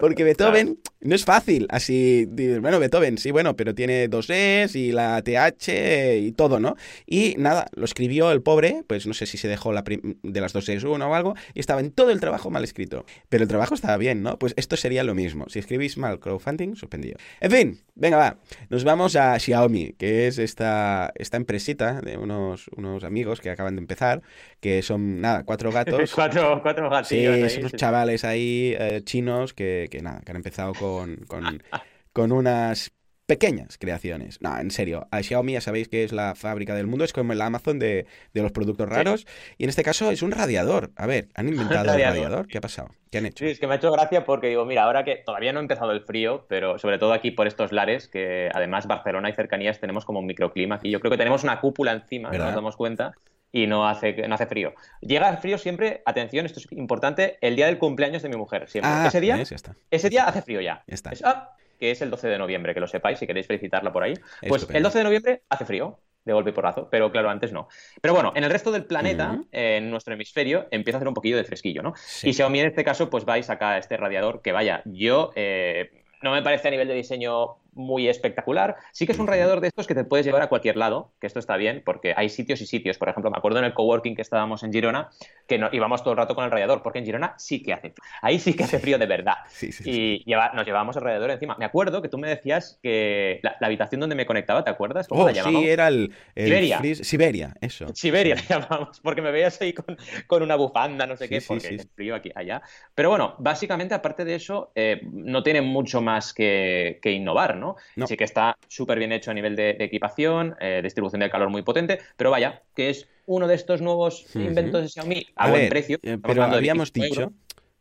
Porque 0.00 0.24
Beethoven 0.24 0.78
no 1.00 1.14
es 1.14 1.24
fácil. 1.24 1.66
Así, 1.70 2.26
bueno, 2.60 2.78
Beethoven, 2.78 3.18
sí, 3.18 3.30
bueno, 3.30 3.56
pero 3.56 3.74
tiene 3.74 4.08
dos 4.08 4.28
Es 4.30 4.74
y 4.74 4.92
la 4.92 5.22
TH 5.22 6.18
y 6.18 6.32
todo, 6.32 6.58
¿no? 6.58 6.76
Y 7.06 7.34
nada, 7.38 7.66
lo 7.74 7.84
escribió 7.84 8.32
el 8.32 8.42
pobre, 8.42 8.82
pues 8.86 9.06
no 9.06 9.14
sé 9.14 9.26
si 9.26 9.38
se 9.38 9.48
dejó 9.48 9.72
la 9.72 9.84
de 9.86 10.40
las 10.40 10.52
dos 10.52 10.68
Es 10.68 10.84
una 10.84 11.08
o 11.08 11.14
algo, 11.14 11.34
y 11.54 11.60
estaba 11.60 11.80
en 11.80 11.90
todo 11.90 12.10
el 12.10 12.20
trabajo 12.20 12.50
mal 12.50 12.64
escrito. 12.64 13.04
Pero 13.28 13.42
el 13.42 13.48
trabajo 13.48 13.74
estaba 13.74 13.96
bien, 13.96 14.22
¿no? 14.22 14.38
Pues 14.38 14.54
esto 14.56 14.76
sería 14.76 15.04
lo 15.04 15.14
mismo. 15.14 15.48
Si 15.48 15.58
escribís 15.58 15.96
mal 15.96 16.18
crowdfunding, 16.18 16.76
suspendido. 16.76 17.18
En 17.40 17.50
fin, 17.50 17.80
venga, 17.94 18.16
va. 18.16 18.38
Nos 18.68 18.84
vamos 18.84 19.16
a 19.16 19.38
Xiaomi, 19.38 19.92
que 19.92 20.26
es 20.26 20.38
esta, 20.38 21.12
esta 21.14 21.36
empresita 21.36 22.00
de 22.00 22.16
unos, 22.16 22.68
unos 22.76 23.04
amigos 23.04 23.40
que 23.40 23.50
acaban 23.50 23.76
de 23.76 23.80
empezar, 23.80 24.22
que 24.60 24.82
son, 24.82 25.20
nada, 25.20 25.44
cuatro 25.44 25.70
gatos. 25.70 26.10
cuatro, 26.14 26.60
cuatro 26.62 26.90
gatillos. 26.90 27.52
Sí, 27.52 27.60
chavales 27.76 28.24
ahí 28.24 28.74
eh, 28.78 29.02
chinos 29.04 29.54
que, 29.54 29.88
que, 29.90 30.02
nada, 30.02 30.20
que 30.24 30.30
han 30.30 30.36
empezado 30.36 30.72
con, 30.74 31.16
con, 31.28 31.62
con 32.12 32.32
unas 32.32 32.92
pequeñas 33.26 33.76
creaciones. 33.78 34.40
No, 34.40 34.56
en 34.58 34.70
serio, 34.70 35.08
a 35.10 35.22
Xiaomi 35.22 35.54
ya 35.54 35.60
sabéis 35.60 35.88
que 35.88 36.04
es 36.04 36.12
la 36.12 36.34
fábrica 36.34 36.74
del 36.74 36.86
mundo, 36.86 37.04
es 37.04 37.12
como 37.12 37.32
el 37.32 37.40
Amazon 37.42 37.78
de, 37.78 38.06
de 38.32 38.42
los 38.42 38.52
productos 38.52 38.88
raros. 38.88 39.22
Sí. 39.22 39.54
Y 39.58 39.64
en 39.64 39.70
este 39.70 39.82
caso 39.82 40.10
es 40.10 40.22
un 40.22 40.30
radiador. 40.30 40.92
A 40.96 41.06
ver, 41.06 41.28
¿han 41.34 41.48
inventado 41.48 41.92
el 41.92 42.02
radiador? 42.02 42.46
¿Qué 42.46 42.58
ha 42.58 42.60
pasado? 42.60 42.88
¿Qué 43.10 43.18
han 43.18 43.26
hecho? 43.26 43.44
Sí, 43.44 43.50
es 43.50 43.60
que 43.60 43.66
me 43.66 43.74
ha 43.74 43.76
hecho 43.76 43.92
gracia 43.92 44.24
porque 44.24 44.48
digo, 44.48 44.64
mira, 44.64 44.84
ahora 44.84 45.04
que 45.04 45.16
todavía 45.16 45.52
no 45.52 45.58
ha 45.58 45.62
empezado 45.62 45.90
el 45.92 46.02
frío, 46.02 46.46
pero 46.48 46.78
sobre 46.78 46.98
todo 46.98 47.12
aquí 47.12 47.32
por 47.32 47.46
estos 47.46 47.72
lares, 47.72 48.08
que 48.08 48.48
además 48.54 48.86
Barcelona 48.86 49.28
y 49.28 49.32
cercanías 49.34 49.80
tenemos 49.80 50.04
como 50.04 50.20
un 50.20 50.26
microclima 50.26 50.76
aquí. 50.76 50.90
Yo 50.90 51.00
creo 51.00 51.10
que 51.10 51.18
tenemos 51.18 51.42
una 51.42 51.60
cúpula 51.60 51.92
encima, 51.92 52.30
¿verdad? 52.30 52.46
nos 52.46 52.54
damos 52.54 52.76
cuenta 52.76 53.12
y 53.56 53.66
no 53.66 53.88
hace, 53.88 54.12
no 54.28 54.34
hace 54.34 54.46
frío. 54.46 54.74
Llega 55.00 55.30
el 55.30 55.38
frío 55.38 55.56
siempre, 55.56 56.02
atención, 56.04 56.44
esto 56.44 56.60
es 56.60 56.70
importante, 56.72 57.38
el 57.40 57.56
día 57.56 57.64
del 57.64 57.78
cumpleaños 57.78 58.22
de 58.22 58.28
mi 58.28 58.36
mujer. 58.36 58.68
Siempre. 58.68 58.90
Ah, 58.92 59.06
ese, 59.06 59.18
día, 59.18 59.36
está. 59.36 59.74
ese 59.90 60.10
día 60.10 60.24
hace 60.24 60.42
frío 60.42 60.60
ya. 60.60 60.84
Ya 60.86 60.94
está. 60.94 61.10
Es, 61.12 61.24
ah, 61.24 61.56
que 61.80 61.90
es 61.90 62.02
el 62.02 62.10
12 62.10 62.28
de 62.28 62.36
noviembre, 62.36 62.74
que 62.74 62.80
lo 62.80 62.86
sepáis, 62.86 63.18
si 63.18 63.26
queréis 63.26 63.46
felicitarla 63.46 63.94
por 63.94 64.02
ahí. 64.02 64.12
Pues 64.46 64.60
Estupendo. 64.60 64.76
el 64.76 64.82
12 64.82 64.98
de 64.98 65.04
noviembre 65.04 65.42
hace 65.48 65.64
frío, 65.64 65.98
de 66.26 66.34
golpe 66.34 66.50
y 66.50 66.52
porrazo, 66.52 66.88
pero 66.90 67.10
claro, 67.10 67.30
antes 67.30 67.50
no. 67.50 67.68
Pero 68.02 68.12
bueno, 68.12 68.34
en 68.36 68.44
el 68.44 68.50
resto 68.50 68.70
del 68.72 68.84
planeta, 68.84 69.40
eh, 69.52 69.78
en 69.78 69.90
nuestro 69.90 70.12
hemisferio, 70.12 70.66
empieza 70.70 70.96
a 70.96 70.98
hacer 70.98 71.08
un 71.08 71.14
poquillo 71.14 71.38
de 71.38 71.44
fresquillo, 71.44 71.82
¿no? 71.82 71.94
Sí. 71.96 72.28
Y 72.28 72.32
Xiaomi 72.34 72.60
en 72.60 72.66
este 72.66 72.84
caso, 72.84 73.08
pues 73.08 73.24
vais 73.24 73.48
acá 73.48 73.78
este 73.78 73.96
radiador 73.96 74.42
que 74.42 74.52
vaya, 74.52 74.82
yo 74.84 75.30
eh, 75.34 76.04
no 76.20 76.32
me 76.32 76.42
parece 76.42 76.68
a 76.68 76.72
nivel 76.72 76.88
de 76.88 76.94
diseño 76.94 77.56
muy 77.76 78.08
espectacular. 78.08 78.74
Sí 78.92 79.06
que 79.06 79.12
es 79.12 79.18
un 79.20 79.28
radiador 79.28 79.60
de 79.60 79.68
estos 79.68 79.86
que 79.86 79.94
te 79.94 80.02
puedes 80.04 80.26
llevar 80.26 80.42
a 80.42 80.48
cualquier 80.48 80.76
lado, 80.76 81.12
que 81.20 81.28
esto 81.28 81.38
está 81.38 81.56
bien, 81.56 81.82
porque 81.84 82.14
hay 82.16 82.28
sitios 82.28 82.60
y 82.60 82.66
sitios. 82.66 82.98
Por 82.98 83.08
ejemplo, 83.08 83.30
me 83.30 83.38
acuerdo 83.38 83.60
en 83.60 83.64
el 83.66 83.74
coworking 83.74 84.16
que 84.16 84.22
estábamos 84.22 84.62
en 84.64 84.72
Girona, 84.72 85.10
que 85.46 85.58
no, 85.58 85.68
íbamos 85.72 86.02
todo 86.02 86.12
el 86.12 86.18
rato 86.18 86.34
con 86.34 86.44
el 86.44 86.50
radiador, 86.50 86.82
porque 86.82 86.98
en 86.98 87.04
Girona 87.04 87.34
sí 87.38 87.62
que 87.62 87.72
hace 87.72 87.90
frío. 87.90 88.04
Ahí 88.22 88.38
sí 88.38 88.54
que 88.54 88.64
hace 88.64 88.78
frío 88.80 88.98
de 88.98 89.06
verdad. 89.06 89.34
Sí, 89.48 89.70
sí, 89.72 89.84
sí. 89.84 89.90
Y 89.90 90.24
lleva- 90.24 90.52
nos 90.54 90.66
llevábamos 90.66 90.96
el 90.96 91.02
radiador 91.02 91.30
encima. 91.30 91.56
Me 91.58 91.64
acuerdo 91.64 92.02
que 92.02 92.08
tú 92.08 92.18
me 92.18 92.28
decías 92.28 92.78
que 92.82 93.40
la, 93.42 93.56
la 93.60 93.66
habitación 93.66 94.00
donde 94.00 94.16
me 94.16 94.26
conectaba, 94.26 94.64
¿te 94.64 94.70
acuerdas? 94.70 95.06
¿Cómo 95.08 95.22
Oh, 95.22 95.26
la 95.26 95.32
llamábamos? 95.32 95.62
sí, 95.62 95.68
era 95.68 95.88
el, 95.88 96.14
el 96.34 96.46
Siberia. 96.46 96.78
fris- 96.78 97.04
Siberia, 97.04 97.54
eso. 97.60 97.86
Siberia 97.94 98.34
le 98.34 98.42
llamamos, 98.42 99.00
porque 99.00 99.22
me 99.22 99.30
veías 99.30 99.60
ahí 99.60 99.72
con, 99.72 99.96
con 100.26 100.42
una 100.42 100.56
bufanda, 100.56 101.06
no 101.06 101.16
sé 101.16 101.28
qué, 101.28 101.40
porque 101.40 101.74
es 101.74 101.88
frío 101.94 102.14
aquí, 102.14 102.30
allá. 102.34 102.62
Pero 102.94 103.10
bueno, 103.10 103.34
básicamente, 103.38 103.94
aparte 103.94 104.24
de 104.24 104.34
eso, 104.34 104.72
eh, 104.74 105.00
no 105.12 105.42
tiene 105.42 105.60
mucho 105.62 106.00
más 106.00 106.32
que, 106.32 106.98
que 107.02 107.12
innovar, 107.12 107.56
¿no? 107.56 107.65
No. 107.96 108.06
Sí 108.06 108.16
que 108.16 108.24
está 108.24 108.56
súper 108.68 108.98
bien 108.98 109.12
hecho 109.12 109.30
a 109.30 109.34
nivel 109.34 109.56
de, 109.56 109.74
de 109.74 109.84
equipación, 109.84 110.54
eh, 110.60 110.80
distribución 110.82 111.20
de 111.20 111.30
calor 111.30 111.48
muy 111.48 111.62
potente, 111.62 111.98
pero 112.16 112.30
vaya, 112.30 112.62
que 112.74 112.90
es 112.90 113.08
uno 113.26 113.48
de 113.48 113.54
estos 113.56 113.80
nuevos 113.82 114.24
inventos 114.36 114.82
de 114.82 114.88
Xiaomi 114.88 115.26
a, 115.34 115.46
A 115.46 115.50
buen 115.50 115.62
ver, 115.62 115.68
precio. 115.70 115.98
eh, 116.02 116.18
pero 116.22 116.44
habíamos 116.44 116.92
25 116.92 117.20
euros. 117.22 117.34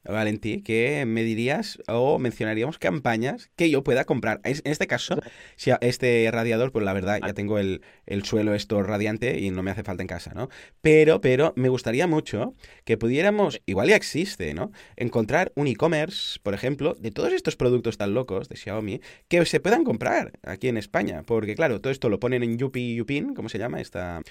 Valentí, 0.08 0.62
que 0.62 1.06
me 1.06 1.24
dirías 1.24 1.80
o 1.88 2.20
mencionaríamos 2.20 2.78
campañas 2.80 3.50
que 3.56 3.70
yo 3.70 3.84
pueda 3.84 4.06
comprar. 4.06 4.40
En 4.44 4.60
este 4.64 4.88
caso, 4.88 5.18
si 5.56 5.72
a- 5.72 5.78
este 5.82 6.30
radiador, 6.32 6.72
pues 6.72 6.86
la 6.86 6.94
verdad, 6.94 7.20
ya 7.26 7.34
tengo 7.34 7.60
el, 7.60 7.82
el 8.06 8.24
suelo 8.24 8.54
esto 8.56 8.82
radiante 8.84 9.40
y 9.40 9.52
no 9.52 9.64
me 9.64 9.72
hace 9.72 9.84
falta 9.84 10.04
en 10.04 10.08
casa, 10.08 10.34
¿no? 10.36 10.50
Pero, 10.82 11.22
pero 11.22 11.54
me 11.56 11.70
gustaría 11.70 12.08
mucho 12.08 12.54
que 12.84 12.98
pudiéramos, 12.98 13.62
igual 13.66 13.90
ya 13.90 13.96
existe, 13.96 14.54
¿no? 14.54 14.72
Encontrar 14.96 15.52
un 15.56 15.68
e-commerce, 15.68 16.40
por 16.44 16.54
ejemplo, 16.54 16.96
de 17.00 17.12
todos 17.12 17.34
estos 17.34 17.56
productos 17.56 17.98
tan 17.98 18.14
locos 18.14 18.50
de 18.50 18.56
Xiaomi 18.56 19.02
que 19.28 19.46
se 19.46 19.60
puedan 19.60 19.84
comprar 19.84 20.34
aquí 20.44 20.68
en 20.68 20.78
España. 20.78 21.24
Porque, 21.24 21.56
claro, 21.56 21.82
todo 21.82 21.92
esto 21.92 22.10
lo 22.10 22.20
ponen 22.20 22.44
en 22.44 22.58
Yupi 22.58 22.96
Yupin, 22.96 23.34
¿cómo 23.34 23.50
se 23.50 23.58
llama? 23.58 23.82
Esta... 23.82 24.22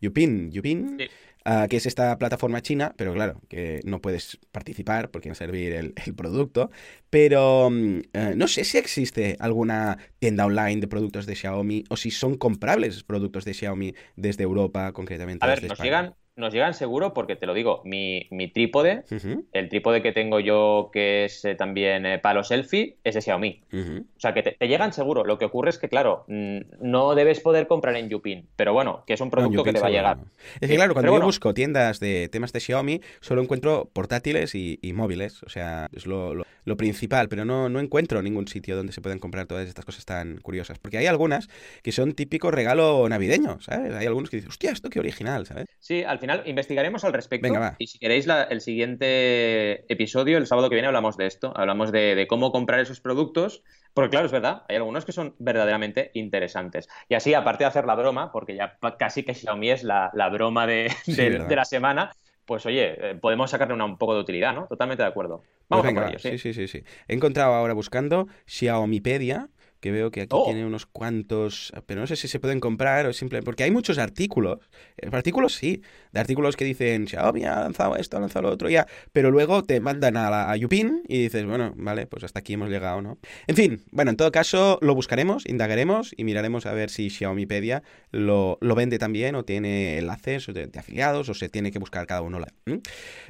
Yupin, 0.00 0.50
Yupin, 0.52 0.96
Sí. 0.98 1.08
Ah, 1.46 1.66
que 1.70 1.76
es 1.78 1.86
esta 1.86 2.18
plataforma 2.18 2.60
china, 2.62 2.94
pero 2.98 3.14
claro, 3.14 3.40
que 3.48 3.80
no 3.84 4.00
puedes 4.00 4.38
participar 4.52 5.10
porque 5.10 5.30
va 5.30 5.34
a 5.34 5.36
servir 5.36 5.72
el, 5.72 5.94
el 6.04 6.14
producto. 6.14 6.70
Pero 7.10 7.70
mm, 7.70 8.00
eh, 8.12 8.34
no 8.36 8.48
sé 8.48 8.64
si 8.64 8.78
existe 8.78 9.36
alguna 9.40 9.98
tienda 10.18 10.46
online 10.46 10.80
de 10.80 10.88
productos 10.88 11.26
de 11.26 11.36
Xiaomi 11.36 11.84
o 11.88 11.96
si 11.96 12.10
son 12.10 12.36
comprables 12.36 13.04
productos 13.04 13.44
de 13.44 13.54
Xiaomi 13.54 13.94
desde 14.16 14.44
Europa, 14.44 14.92
concretamente. 14.92 15.44
A 15.44 15.48
ver, 15.48 15.62
desde 15.62 15.66
nos 15.66 15.80
España. 15.80 15.82
llegan, 15.82 16.16
nos 16.36 16.52
llegan 16.52 16.74
seguro 16.74 17.14
porque 17.14 17.36
te 17.36 17.46
lo 17.46 17.54
digo, 17.54 17.82
mi, 17.84 18.26
mi 18.30 18.48
trípode, 18.48 19.04
el 19.52 19.68
trípode 19.68 20.02
que 20.02 20.12
tengo 20.12 20.38
yo, 20.40 20.90
que 20.92 21.24
es 21.24 21.44
eh, 21.44 21.54
también 21.54 22.04
eh, 22.06 22.18
palo 22.18 22.44
selfie, 22.44 22.98
es 23.04 23.14
de 23.14 23.22
Xiaomi. 23.22 23.62
ujú. 23.72 24.06
O 24.16 24.20
sea, 24.20 24.34
que 24.34 24.42
te, 24.42 24.52
te 24.52 24.68
llegan 24.68 24.92
seguro. 24.92 25.24
Lo 25.24 25.38
que 25.38 25.46
ocurre 25.46 25.70
es 25.70 25.78
que, 25.78 25.88
claro, 25.88 26.24
no 26.28 27.14
debes 27.14 27.40
poder 27.40 27.66
comprar 27.66 27.96
en 27.96 28.08
Yupin, 28.08 28.48
pero 28.56 28.72
bueno, 28.72 29.04
que 29.06 29.14
es 29.14 29.20
un 29.20 29.30
producto 29.30 29.62
que 29.64 29.72
te 29.72 29.80
va 29.80 29.86
a 29.86 29.90
llegar. 29.90 30.18
Es 30.60 30.68
que 30.68 30.76
claro, 30.76 30.92
cuando 30.92 31.06
pero 31.06 31.12
yo 31.12 31.18
bueno. 31.18 31.26
busco 31.26 31.54
tiendas 31.54 32.00
de 32.00 32.28
temas 32.28 32.52
de 32.52 32.60
Xiaomi, 32.60 33.00
solo 33.20 33.42
encuentro 33.42 33.90
portátiles 33.92 34.54
y, 34.54 34.78
y 34.82 34.92
móviles. 34.92 35.42
O 35.42 35.48
sea, 35.48 35.88
es 35.92 36.06
lo, 36.06 36.34
lo- 36.34 36.44
lo 36.64 36.76
principal, 36.76 37.28
pero 37.28 37.44
no, 37.44 37.68
no 37.68 37.78
encuentro 37.78 38.20
ningún 38.22 38.48
sitio 38.48 38.74
donde 38.76 38.92
se 38.92 39.00
puedan 39.00 39.20
comprar 39.20 39.46
todas 39.46 39.68
estas 39.68 39.84
cosas 39.84 40.04
tan 40.04 40.38
curiosas. 40.38 40.78
Porque 40.80 40.98
hay 40.98 41.06
algunas 41.06 41.48
que 41.82 41.92
son 41.92 42.12
típico 42.14 42.50
regalo 42.50 43.08
navideño, 43.08 43.60
¿sabes? 43.60 43.94
Hay 43.94 44.06
algunos 44.06 44.30
que 44.30 44.38
dicen, 44.38 44.50
hostia, 44.50 44.72
esto 44.72 44.90
qué 44.90 44.98
original, 44.98 45.46
¿sabes? 45.46 45.66
Sí, 45.78 46.02
al 46.02 46.18
final 46.18 46.25
investigaremos 46.46 47.04
al 47.04 47.12
respecto. 47.12 47.48
Venga. 47.48 47.76
Y 47.78 47.86
si 47.86 47.98
queréis 47.98 48.26
la- 48.26 48.44
el 48.44 48.60
siguiente 48.60 49.90
episodio, 49.92 50.38
el 50.38 50.46
sábado 50.46 50.68
que 50.68 50.74
viene, 50.76 50.88
hablamos 50.88 51.16
de 51.16 51.26
esto. 51.26 51.52
Hablamos 51.56 51.92
de, 51.92 52.14
de 52.14 52.26
cómo 52.26 52.52
comprar 52.52 52.80
esos 52.80 53.00
productos. 53.00 53.62
Porque 53.94 54.10
claro, 54.10 54.26
es 54.26 54.32
verdad, 54.32 54.64
hay 54.68 54.76
algunos 54.76 55.04
que 55.06 55.12
son 55.12 55.34
verdaderamente 55.38 56.10
interesantes. 56.14 56.88
Y 57.08 57.14
así, 57.14 57.32
aparte 57.34 57.64
de 57.64 57.68
hacer 57.68 57.86
la 57.86 57.94
broma, 57.94 58.30
porque 58.30 58.54
ya 58.54 58.78
casi 58.98 59.22
que 59.22 59.34
Xiaomi 59.34 59.70
es 59.70 59.84
la, 59.84 60.10
la 60.14 60.28
broma 60.28 60.66
de, 60.66 60.90
Sí, 61.04 61.14
de- 61.14 61.56
la 61.56 61.64
semana, 61.64 62.12
pues 62.44 62.66
oye, 62.66 63.10
eh, 63.10 63.14
podemos 63.14 63.50
sacarle 63.50 63.74
una, 63.74 63.86
un 63.86 63.96
poco 63.98 64.14
de 64.14 64.20
utilidad, 64.20 64.54
¿no? 64.54 64.66
Totalmente 64.66 65.02
de 65.02 65.08
acuerdo. 65.08 65.38
Pues 65.68 65.82
Vamos 65.82 65.86
a 65.86 65.94
por 65.94 66.08
ello, 66.10 66.18
sí, 66.18 66.38
sí, 66.38 66.52
sí, 66.54 66.68
sí. 66.68 66.84
He 67.08 67.14
encontrado 67.14 67.54
ahora 67.54 67.72
buscando 67.74 68.28
Xiaomipedia, 68.46 69.48
que 69.80 69.90
veo 69.90 70.10
que 70.10 70.22
aquí 70.22 70.30
Oh. 70.32 70.44
tiene 70.46 70.64
unos 70.66 70.86
cuantos, 70.86 71.72
pero 71.86 72.00
no 72.00 72.06
sé 72.06 72.16
si 72.16 72.28
se 72.28 72.40
pueden 72.40 72.60
comprar 72.60 73.06
o 73.06 73.12
simple, 73.12 73.42
porque 73.42 73.62
hay 73.64 73.70
muchos 73.70 73.98
artículos. 73.98 74.58
Eh, 74.98 75.08
Artículos 75.12 75.54
sí, 75.54 75.82
de 76.12 76.20
artículos 76.20 76.56
que 76.56 76.64
dicen 76.64 77.06
Xiaomi 77.06 77.44
ha 77.44 77.60
lanzado 77.60 77.96
esto, 77.96 78.16
ha 78.16 78.20
lanzado 78.20 78.44
lo 78.48 78.52
otro, 78.54 78.68
ya, 78.68 78.86
pero 79.12 79.30
luego 79.30 79.62
te 79.62 79.80
mandan 79.80 80.16
a, 80.16 80.30
la, 80.30 80.50
a 80.50 80.56
Yupin 80.56 81.02
y 81.08 81.22
dices, 81.22 81.44
bueno, 81.46 81.72
vale, 81.76 82.06
pues 82.06 82.24
hasta 82.24 82.40
aquí 82.40 82.54
hemos 82.54 82.68
llegado, 82.70 83.02
¿no? 83.02 83.18
En 83.46 83.56
fin, 83.56 83.82
bueno, 83.90 84.10
en 84.10 84.16
todo 84.16 84.30
caso 84.32 84.78
lo 84.82 84.94
buscaremos, 84.94 85.46
indagaremos 85.46 86.12
y 86.16 86.24
miraremos 86.24 86.66
a 86.66 86.72
ver 86.72 86.90
si 86.90 87.10
Xiaomipedia 87.10 87.82
lo, 88.10 88.58
lo 88.60 88.74
vende 88.74 88.98
también 88.98 89.34
o 89.34 89.44
tiene 89.44 89.98
enlaces 89.98 90.46
de, 90.46 90.66
de 90.66 90.78
afiliados 90.78 91.28
o 91.28 91.34
se 91.34 91.48
tiene 91.48 91.70
que 91.70 91.78
buscar 91.78 92.06
cada 92.06 92.22
uno. 92.22 92.38
la- 92.40 92.48
¿Mm? 92.66 92.78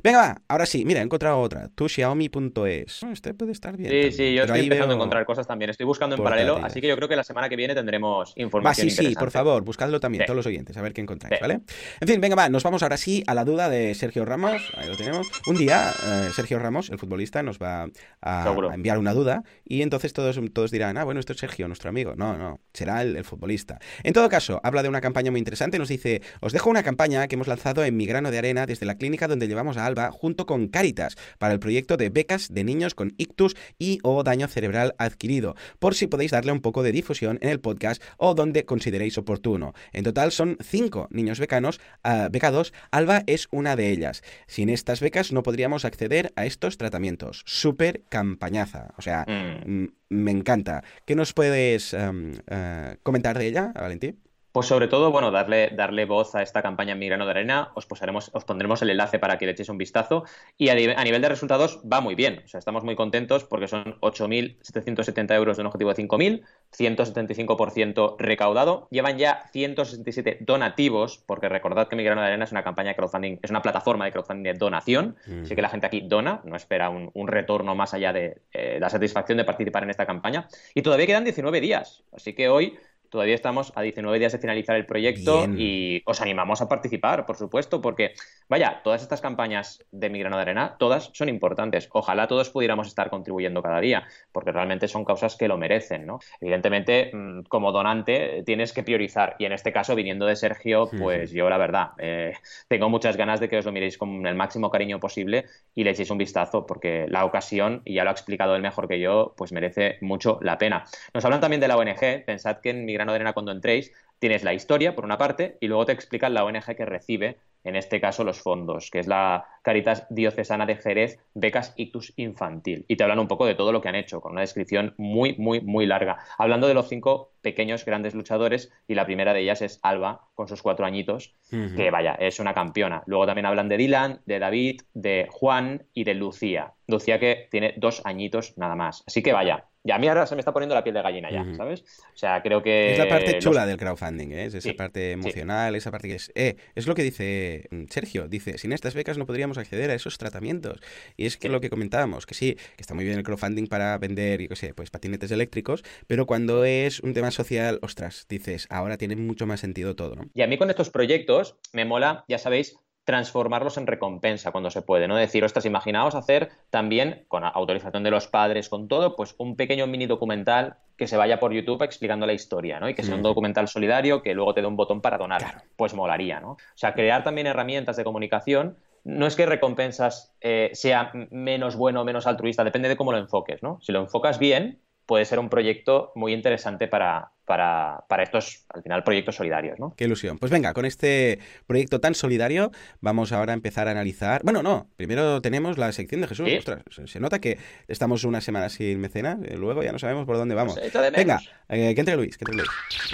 Venga, 0.03 0.19
va, 0.19 0.43
ahora 0.49 0.67
sí, 0.67 0.85
mira, 0.85 1.01
he 1.01 1.03
encontrado 1.05 1.39
otra, 1.41 1.69
tu 1.75 1.89
Xiaomi.es. 1.89 3.03
Este 3.13 3.35
puede 3.35 3.53
estar 3.53 3.77
bien. 3.77 3.91
Sí, 3.91 3.97
también, 3.97 4.13
sí, 4.13 4.35
yo 4.35 4.43
pero 4.43 4.55
estoy 4.55 4.61
empezando 4.67 4.93
a 4.93 4.97
encontrar 4.97 5.25
cosas 5.27 5.47
también. 5.47 5.71
Estoy 5.71 5.87
buscando 5.87 6.17
en 6.17 6.23
Así 6.63 6.81
que 6.81 6.89
yo 6.89 6.97
creo 6.97 7.09
que 7.09 7.17
la 7.17 7.25
semana 7.25 7.49
que 7.49 7.57
viene 7.57 7.75
tendremos 7.75 8.33
información. 8.37 8.87
Va, 8.87 8.91
sí, 8.91 8.91
sí, 8.91 9.15
por 9.15 9.31
favor, 9.31 9.63
buscadlo 9.65 10.01
también, 10.01 10.25
todos 10.27 10.37
los 10.37 10.47
oyentes, 10.47 10.77
a 10.77 10.83
ver 10.83 10.93
qué 10.93 11.01
encontráis, 11.01 11.41
¿vale? 11.41 11.61
En 12.01 12.09
fin, 12.09 12.21
venga, 12.21 12.37
va, 12.37 12.49
nos 12.49 12.63
vamos 12.63 12.83
ahora 12.83 12.97
sí 12.97 13.23
a 13.27 13.35
la 13.35 13.45
duda 13.45 13.69
de 13.69 13.95
Sergio 13.95 14.25
Ramos, 14.25 14.63
ahí 14.77 14.89
lo 14.89 14.97
tenemos. 14.97 15.29
Un 15.47 15.57
día, 15.57 15.93
eh, 16.07 16.31
Sergio 16.35 16.59
Ramos, 16.59 16.91
el 16.91 16.99
futbolista, 16.99 17.43
nos 17.43 17.59
va 17.59 17.89
a, 18.23 18.55
enviar 18.73 18.99
una 18.99 19.13
duda 19.15 19.43
y 19.65 19.83
entonces 19.83 20.13
todos, 20.13 20.39
todos 20.53 20.71
dirán, 20.71 20.99
ah, 20.99 21.05
bueno, 21.05 21.21
esto 21.21 21.33
es 21.33 21.39
Sergio, 21.39 21.67
nuestro 21.69 21.91
amigo. 21.91 22.15
No, 22.17 22.37
no, 22.37 22.61
será 22.73 23.03
el, 23.03 23.25
futbolista. 23.25 23.79
En 24.03 24.13
todo 24.13 24.29
caso, 24.29 24.61
habla 24.63 24.83
de 24.83 24.89
una 24.89 25.01
campaña 25.01 25.31
muy 25.31 25.39
interesante, 25.39 25.79
nos 25.79 25.89
dice, 25.89 26.23
os 26.41 26.53
dejo 26.53 26.71
una 26.71 26.83
campaña 26.83 27.27
que 27.29 27.35
hemos 27.35 27.49
lanzado 27.49 27.85
en 27.85 27.97
Mi 27.97 28.07
Grano 28.07 28.31
de 28.31 28.39
Arena 28.39 28.67
desde 28.67 28.87
la 28.87 28.97
clínica 28.97 29.27
donde 29.27 29.49
llevamos 29.49 29.77
a 29.77 29.87
Alba 29.87 30.11
junto 30.13 30.47
con 30.47 30.69
Caritas 30.69 31.17
para 31.39 31.55
el 31.55 31.61
proyecto 31.61 31.97
de 31.97 32.11
becas 32.11 32.53
de 32.53 32.65
niños 32.65 32.95
con 32.95 33.15
ictus 33.17 33.57
y 33.79 33.99
o 34.03 34.23
daño 34.23 34.49
cerebral 34.49 34.95
adquirido, 34.99 35.57
por 35.79 35.95
si 35.95 36.07
podéis 36.07 36.26
darle 36.31 36.53
un 36.53 36.61
poco 36.61 36.83
de 36.83 36.93
difusión 36.93 37.39
en 37.43 37.49
el 37.49 37.61
podcast 37.61 38.03
o 38.17 38.35
donde 38.35 38.65
consideréis 38.65 39.19
oportuno. 39.19 39.75
En 39.93 40.05
total 40.05 40.33
son 40.33 40.59
cinco 40.63 41.09
niños 41.11 41.39
becanos, 41.39 41.81
uh, 42.05 42.31
becados. 42.31 42.73
Alba 42.91 43.23
es 43.27 43.49
una 43.51 43.77
de 43.77 43.91
ellas. 43.91 44.23
Sin 44.47 44.69
estas 44.69 45.01
becas 45.01 45.33
no 45.33 45.43
podríamos 45.43 45.85
acceder 45.85 46.33
a 46.37 46.47
estos 46.47 46.79
tratamientos. 46.79 47.43
Súper 47.47 48.05
campañaza. 48.09 48.95
O 48.97 49.03
sea, 49.03 49.25
mm. 49.27 49.87
me 50.09 50.31
encanta. 50.31 50.85
¿Qué 51.05 51.15
nos 51.15 51.33
puedes 51.33 51.93
um, 51.93 52.33
uh, 52.33 52.97
comentar 53.03 53.39
de 53.39 53.47
ella, 53.47 53.73
Valentín? 53.75 54.26
Pues 54.57 54.69
sobre 54.69 54.89
todo, 54.89 55.11
bueno, 55.11 55.31
darle, 55.31 55.69
darle 55.75 56.07
voz 56.07 56.35
a 56.35 56.41
esta 56.41 56.63
campaña 56.63 56.93
en 56.93 56.99
Migrano 56.99 57.27
de 57.27 57.31
Arena, 57.33 57.73
os, 57.75 57.85
posaremos, 57.85 58.31
os 58.33 58.45
pondremos 58.47 58.81
el 58.81 58.89
enlace 58.89 59.19
para 59.19 59.37
que 59.37 59.45
le 59.45 59.53
echéis 59.53 59.69
un 59.69 59.77
vistazo. 59.77 60.25
Y 60.57 60.71
a, 60.71 60.75
nivel 60.75 61.21
de 61.21 61.29
resultados 61.29 61.83
va 61.83 62.01
muy 62.01 62.15
bien, 62.15 62.41
o 62.43 62.49
sea, 62.49 62.57
estamos 62.57 62.83
muy 62.83 62.97
contentos 62.97 63.45
porque 63.45 63.69
son 63.69 64.01
8.770 64.01 65.35
euros 65.35 65.59
de 65.59 65.61
un 65.61 65.67
objetivo 65.67 65.93
de 65.93 66.03
5.000, 66.03 66.43
175% 66.75 68.17
recaudado, 68.19 68.89
llevan 68.91 69.19
ya 69.19 69.45
167 69.53 70.39
donativos, 70.41 71.19
porque 71.27 71.51
recordad 71.51 71.89
que 71.89 71.97
Migrano 71.97 72.23
de 72.23 72.29
Arena 72.29 72.45
es 72.47 72.53
una 72.53 72.65
campaña 72.65 72.89
de 72.89 72.97
crowdfunding, 72.97 73.41
es 73.43 73.51
una 73.51 73.61
plataforma 73.61 74.07
de 74.07 74.13
crowdfunding 74.13 74.55
de 74.55 74.55
donación, 74.55 75.17
así 75.43 75.55
que 75.55 75.61
la 75.61 75.69
gente 75.69 75.87
aquí 75.87 76.01
dona, 76.01 76.41
no 76.45 76.57
espera 76.57 76.89
un, 76.89 77.29
retorno 77.29 77.75
más 77.75 77.93
allá 77.93 78.15
de 78.15 78.41
eh, 78.55 78.79
la 78.81 78.89
satisfacción 78.89 79.37
de 79.37 79.45
participar 79.45 79.83
en 79.83 79.91
esta 79.91 80.07
campaña. 80.07 80.49
Y 80.75 80.81
todavía 80.81 81.07
quedan 81.07 81.25
19 81.25 81.61
días, 81.61 82.05
así 82.11 82.33
que 82.33 82.49
hoy 82.49 82.79
Todavía 83.11 83.35
estamos 83.35 83.73
a 83.75 83.83
19 83.83 84.19
días 84.19 84.33
de 84.33 84.39
finalizar 84.39 84.77
el 84.77 84.87
proyecto 84.87 85.47
y 85.57 86.03
os 86.07 86.21
animamos 86.21 86.61
a 86.61 86.69
participar, 86.69 87.27
por 87.27 87.37
supuesto, 87.37 87.81
porque, 87.81 88.15
vaya, 88.49 88.81
todas 88.83 89.03
estas 89.03 89.21
campañas 89.21 89.85
de 89.91 90.11
Mi 90.11 90.19
Grano 90.21 90.37
de 90.37 90.43
Arena, 90.43 90.77
todas 90.79 91.11
son 91.13 91.29
importantes. 91.29 91.89
Ojalá 91.93 92.27
todos 92.27 92.51
pudiéramos 92.51 92.89
estar 92.89 93.11
contribuyendo 93.11 93.63
cada 93.63 93.81
día, 93.81 94.07
porque 94.33 94.53
realmente 94.53 94.89
son 94.89 95.05
causas 95.05 95.37
que 95.37 95.49
lo 95.49 95.57
merecen, 95.59 96.07
¿no? 96.07 96.19
Evidentemente, 96.41 97.11
mm, 97.13 97.43
como 97.49 97.73
donante, 97.73 98.43
tienes 98.45 98.73
que 98.73 98.83
priorizar. 98.83 99.37
Y 99.39 99.45
en 99.45 99.53
este 99.53 99.73
caso, 99.73 99.95
viniendo 99.95 100.27
de 100.27 100.37
Sergio, 100.37 100.89
pues 100.99 101.31
yo, 101.31 101.49
la 101.49 101.59
verdad, 101.59 101.91
eh, 101.99 102.35
tengo 102.69 102.89
muchas 102.89 103.17
ganas 103.17 103.41
de 103.41 103.49
que 103.49 103.59
os 103.59 103.65
lo 103.65 103.73
miréis 103.73 103.99
con 103.99 104.27
el 104.27 104.35
máximo 104.35 104.71
cariño 104.71 105.01
posible 105.01 105.47
y 105.75 105.85
le 105.85 105.91
echéis 105.91 106.11
un 106.11 106.19
vistazo, 106.19 106.67
porque 106.67 107.07
la 107.09 107.25
ocasión, 107.25 107.83
y 107.85 107.95
ya 107.95 108.05
lo 108.05 108.11
ha 108.11 108.13
explicado 108.13 108.57
él 108.57 108.63
mejor 108.63 108.89
que 108.89 109.01
yo, 109.01 109.35
pues 109.37 109.53
merece 109.53 109.99
mucho 110.01 110.39
la 110.43 110.59
pena. 110.59 110.85
Nos 111.15 111.25
hablan 111.25 111.41
también 111.41 111.61
de 111.61 111.69
la 111.69 111.77
ONG. 111.77 112.25
Pensad 112.25 112.59
que 112.59 112.71
en 112.71 112.85
Mi 112.85 112.96
grano 112.97 113.13
de 113.13 113.17
arena 113.17 113.33
cuando 113.33 113.53
entréis, 113.53 113.93
tienes 114.19 114.43
la 114.43 114.55
historia 114.55 114.95
por 114.95 115.05
una 115.05 115.19
parte 115.19 115.59
y 115.61 115.69
luego 115.69 115.87
te 115.87 115.93
explican 115.93 116.35
la 116.35 116.45
ONG 116.45 116.75
que 116.77 116.85
recibe, 116.85 117.39
en 117.67 117.77
este 117.77 118.01
caso, 118.01 118.25
los 118.25 118.41
fondos, 118.41 118.91
que 118.91 119.01
es 119.01 119.07
la 119.07 119.47
Caritas 119.63 120.07
Diocesana 120.09 120.67
de 120.67 120.77
Jerez, 120.77 121.19
Becas 121.35 121.75
Ictus 121.77 122.13
Infantil. 122.17 122.85
Y 122.87 122.97
te 122.97 123.03
hablan 123.03 123.19
un 123.19 123.27
poco 123.27 123.45
de 123.45 123.57
todo 123.57 123.73
lo 123.73 123.81
que 123.81 123.89
han 123.89 123.97
hecho, 123.97 124.21
con 124.21 124.33
una 124.33 124.43
descripción 124.43 124.95
muy, 124.97 125.35
muy, 125.37 125.61
muy 125.61 125.85
larga. 125.87 126.19
Hablando 126.39 126.69
de 126.69 126.75
los 126.75 126.89
cinco 126.89 127.33
pequeños, 127.43 127.85
grandes 127.85 128.15
luchadores, 128.15 128.71
y 128.87 128.95
la 128.95 129.05
primera 129.05 129.35
de 129.35 129.41
ellas 129.41 129.63
es 129.63 129.81
Alba, 129.83 130.29
con 130.35 130.47
sus 130.47 130.63
cuatro 130.63 130.87
añitos, 130.87 131.35
que 131.51 131.91
vaya, 131.91 132.15
es 132.15 132.39
una 132.39 132.55
campeona. 132.55 133.03
Luego 133.07 133.27
también 133.27 133.47
hablan 133.47 133.69
de 133.69 133.77
Dylan, 133.77 134.21
de 134.27 134.39
David, 134.39 134.83
de 134.95 135.27
Juan 135.31 135.87
y 135.93 136.05
de 136.05 136.15
Lucía. 136.15 136.75
Lucía 136.87 137.19
que 137.19 137.49
tiene 137.51 137.75
dos 137.77 138.03
añiñitos 138.05 138.57
nada 138.57 138.77
más. 138.77 139.03
Así 139.07 139.23
que 139.23 139.33
vaya, 139.33 139.65
y 139.87 139.93
a 139.93 139.99
mí 139.99 140.09
ahora 140.09 140.27
se 140.27 140.35
me 140.35 140.41
está 140.41 140.53
poniendo 140.53 140.75
la 140.75 140.83
piel 140.83 140.97
de 140.97 141.03
gallina 141.03 141.31
ya, 141.31 141.45
¿sabes? 141.57 141.85
O 142.13 142.17
sea, 142.17 142.43
creo 142.43 142.61
que... 142.61 142.95
Es 142.95 142.99
la 142.99 143.09
parte 143.09 143.39
chula 143.39 143.65
del 143.67 143.77
crowdfunding, 143.77 144.33
¿eh? 144.33 144.47
Es 144.47 144.55
esa 144.55 144.73
parte 144.73 145.13
emocional, 145.13 145.77
esa 145.77 145.93
parte 145.93 146.09
que 146.09 146.17
es... 146.17 146.33
Eh, 146.35 146.57
es 146.75 146.89
lo 146.89 146.97
que 146.97 147.05
dice 147.05 147.56
mm, 147.71 147.85
Sergio, 147.91 148.29
dice, 148.29 148.59
sin 148.59 148.73
estas 148.73 148.95
becas 148.95 149.19
no 149.19 149.27
podríamos 149.27 149.59
acceder 149.59 149.91
a 149.91 149.95
esos 149.95 150.19
tratamientos. 150.19 150.81
Y 151.17 151.27
es 151.27 151.37
que 151.37 151.49
lo 151.49 151.61
que 151.61 151.71
comentábamos, 151.71 152.27
que 152.27 152.35
sí, 152.35 152.55
que 152.55 152.81
está 152.83 152.95
muy 152.95 153.05
bien 153.05 153.17
el 153.17 153.25
crowdfunding 153.25 153.67
para 153.67 153.97
vender, 153.99 154.43
yo 154.43 154.49
qué 154.49 154.57
sé, 154.57 154.75
pues 154.75 154.91
patinetes 154.91 155.31
eléctricos, 155.31 155.85
pero 156.07 156.27
cuando 156.27 156.65
es 156.65 157.01
un 157.01 157.15
tema 157.15 157.31
social, 157.31 157.79
ostras, 157.83 158.27
dices, 158.29 158.67
ahora 158.71 158.97
tiene 158.97 159.17
mucho 159.17 159.47
más 159.47 159.61
sentido 159.61 159.97
todo, 159.97 160.17
¿no? 160.17 160.31
Y 160.35 160.43
a 160.43 160.47
mí 160.47 160.59
con 160.59 160.71
estos 160.71 160.91
proyectos 160.91 161.57
me 161.73 161.85
mola, 161.85 162.25
ya 162.29 162.39
sabéis, 162.39 162.77
transformarlos 163.07 163.79
en 163.79 163.87
recompensa 163.87 164.51
cuando 164.51 164.69
se 164.69 164.83
puede, 164.83 165.07
¿no? 165.07 165.15
Decir, 165.15 165.45
ostras, 165.45 165.65
imaginaos 165.65 166.17
hacer 166.17 166.51
también, 166.71 167.25
con 167.29 167.45
autorización 167.45 168.03
de 168.03 168.11
los 168.11 168.27
padres, 168.27 168.69
con 168.69 168.89
todo, 168.89 169.15
pues 169.15 169.37
un 169.39 169.55
pequeño 169.55 169.87
mini 169.87 170.07
documental 170.07 170.75
que 170.97 171.07
se 171.07 171.17
vaya 171.17 171.39
por 171.39 171.53
YouTube 171.53 171.83
explicando 171.83 172.27
la 172.27 172.33
historia, 172.33 172.81
¿no? 172.81 172.89
Y 172.89 172.95
que 172.95 173.05
sea 173.05 173.15
un 173.15 173.23
documental 173.23 173.69
solidario 173.69 174.23
que 174.23 174.35
luego 174.35 174.55
te 174.55 174.61
dé 174.61 174.67
un 174.67 174.75
botón 174.75 175.01
para 175.01 175.19
donar. 175.19 175.63
Pues 175.77 175.95
molaría, 175.95 176.41
¿no? 176.41 176.53
O 176.53 176.59
sea, 176.75 176.95
crear 176.95 177.23
también 177.23 177.47
herramientas 177.47 177.97
de 177.97 178.03
comunicación 178.03 178.77
no 179.05 179.29
es 179.29 179.37
que 179.37 179.47
recompensas 179.47 180.35
eh, 180.41 180.71
sea 180.73 181.13
menos 181.31 181.77
bueno 181.77 182.01
o 182.01 182.05
menos 182.05 182.27
altruista, 182.27 182.65
depende 182.65 182.89
de 182.89 182.97
cómo 182.97 183.13
lo 183.13 183.19
enfoques, 183.19 183.63
¿no? 183.63 183.79
Si 183.83 183.93
lo 183.93 184.01
enfocas 184.01 184.41
bien, 184.41 184.81
puede 185.07 185.25
ser 185.25 185.39
un 185.39 185.49
proyecto 185.49 186.13
muy 186.15 186.33
interesante 186.33 186.89
para, 186.89 187.33
para, 187.45 188.05
para, 188.09 188.25
estos, 188.25 188.65
al 188.69 188.83
final, 188.83 189.05
proyectos 189.05 189.37
solidarios, 189.37 189.79
¿no? 189.79 189.95
Qué 189.97 190.05
ilusión. 190.05 190.39
Pues 190.39 190.51
venga, 190.51 190.75
con 190.75 190.85
este 190.85 191.39
proyecto 191.67 192.01
tan 192.01 192.15
solidario 192.15 192.73
vamos 193.01 193.33
ahora 193.33 193.53
a 193.53 193.55
empezar 193.55 193.89
a 193.89 193.93
analizar... 193.93 194.43
Bueno, 194.43 194.63
no, 194.63 194.89
primero 194.97 195.41
tenemos 195.41 195.79
la 195.79 195.91
sección 195.93 196.21
de 196.21 196.27
Jesús. 196.27 196.49
Ostras, 196.59 196.83
se 197.07 197.21
nota 197.21 197.39
que 197.39 197.59
estamos 197.89 198.25
una 198.25 198.41
semana 198.41 198.69
sin 198.69 199.01
mecenas, 199.01 199.39
y 199.49 199.55
luego 199.55 199.83
ya 199.83 199.93
no 199.93 199.99
sabemos 199.99 200.27
por 200.27 200.37
dónde 200.37 200.55
vamos. 200.55 200.79
venga, 201.17 201.41
eh, 201.69 201.95
que 201.95 202.01
entre 202.01 202.17
Luis, 202.17 202.37
que 202.37 202.45
entre 202.45 202.57
Luis. 202.57 202.69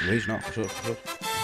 Luis, 0.07 0.28
no, 0.28 0.40
Jesús, 0.40 0.66
Jesús. 0.66 0.96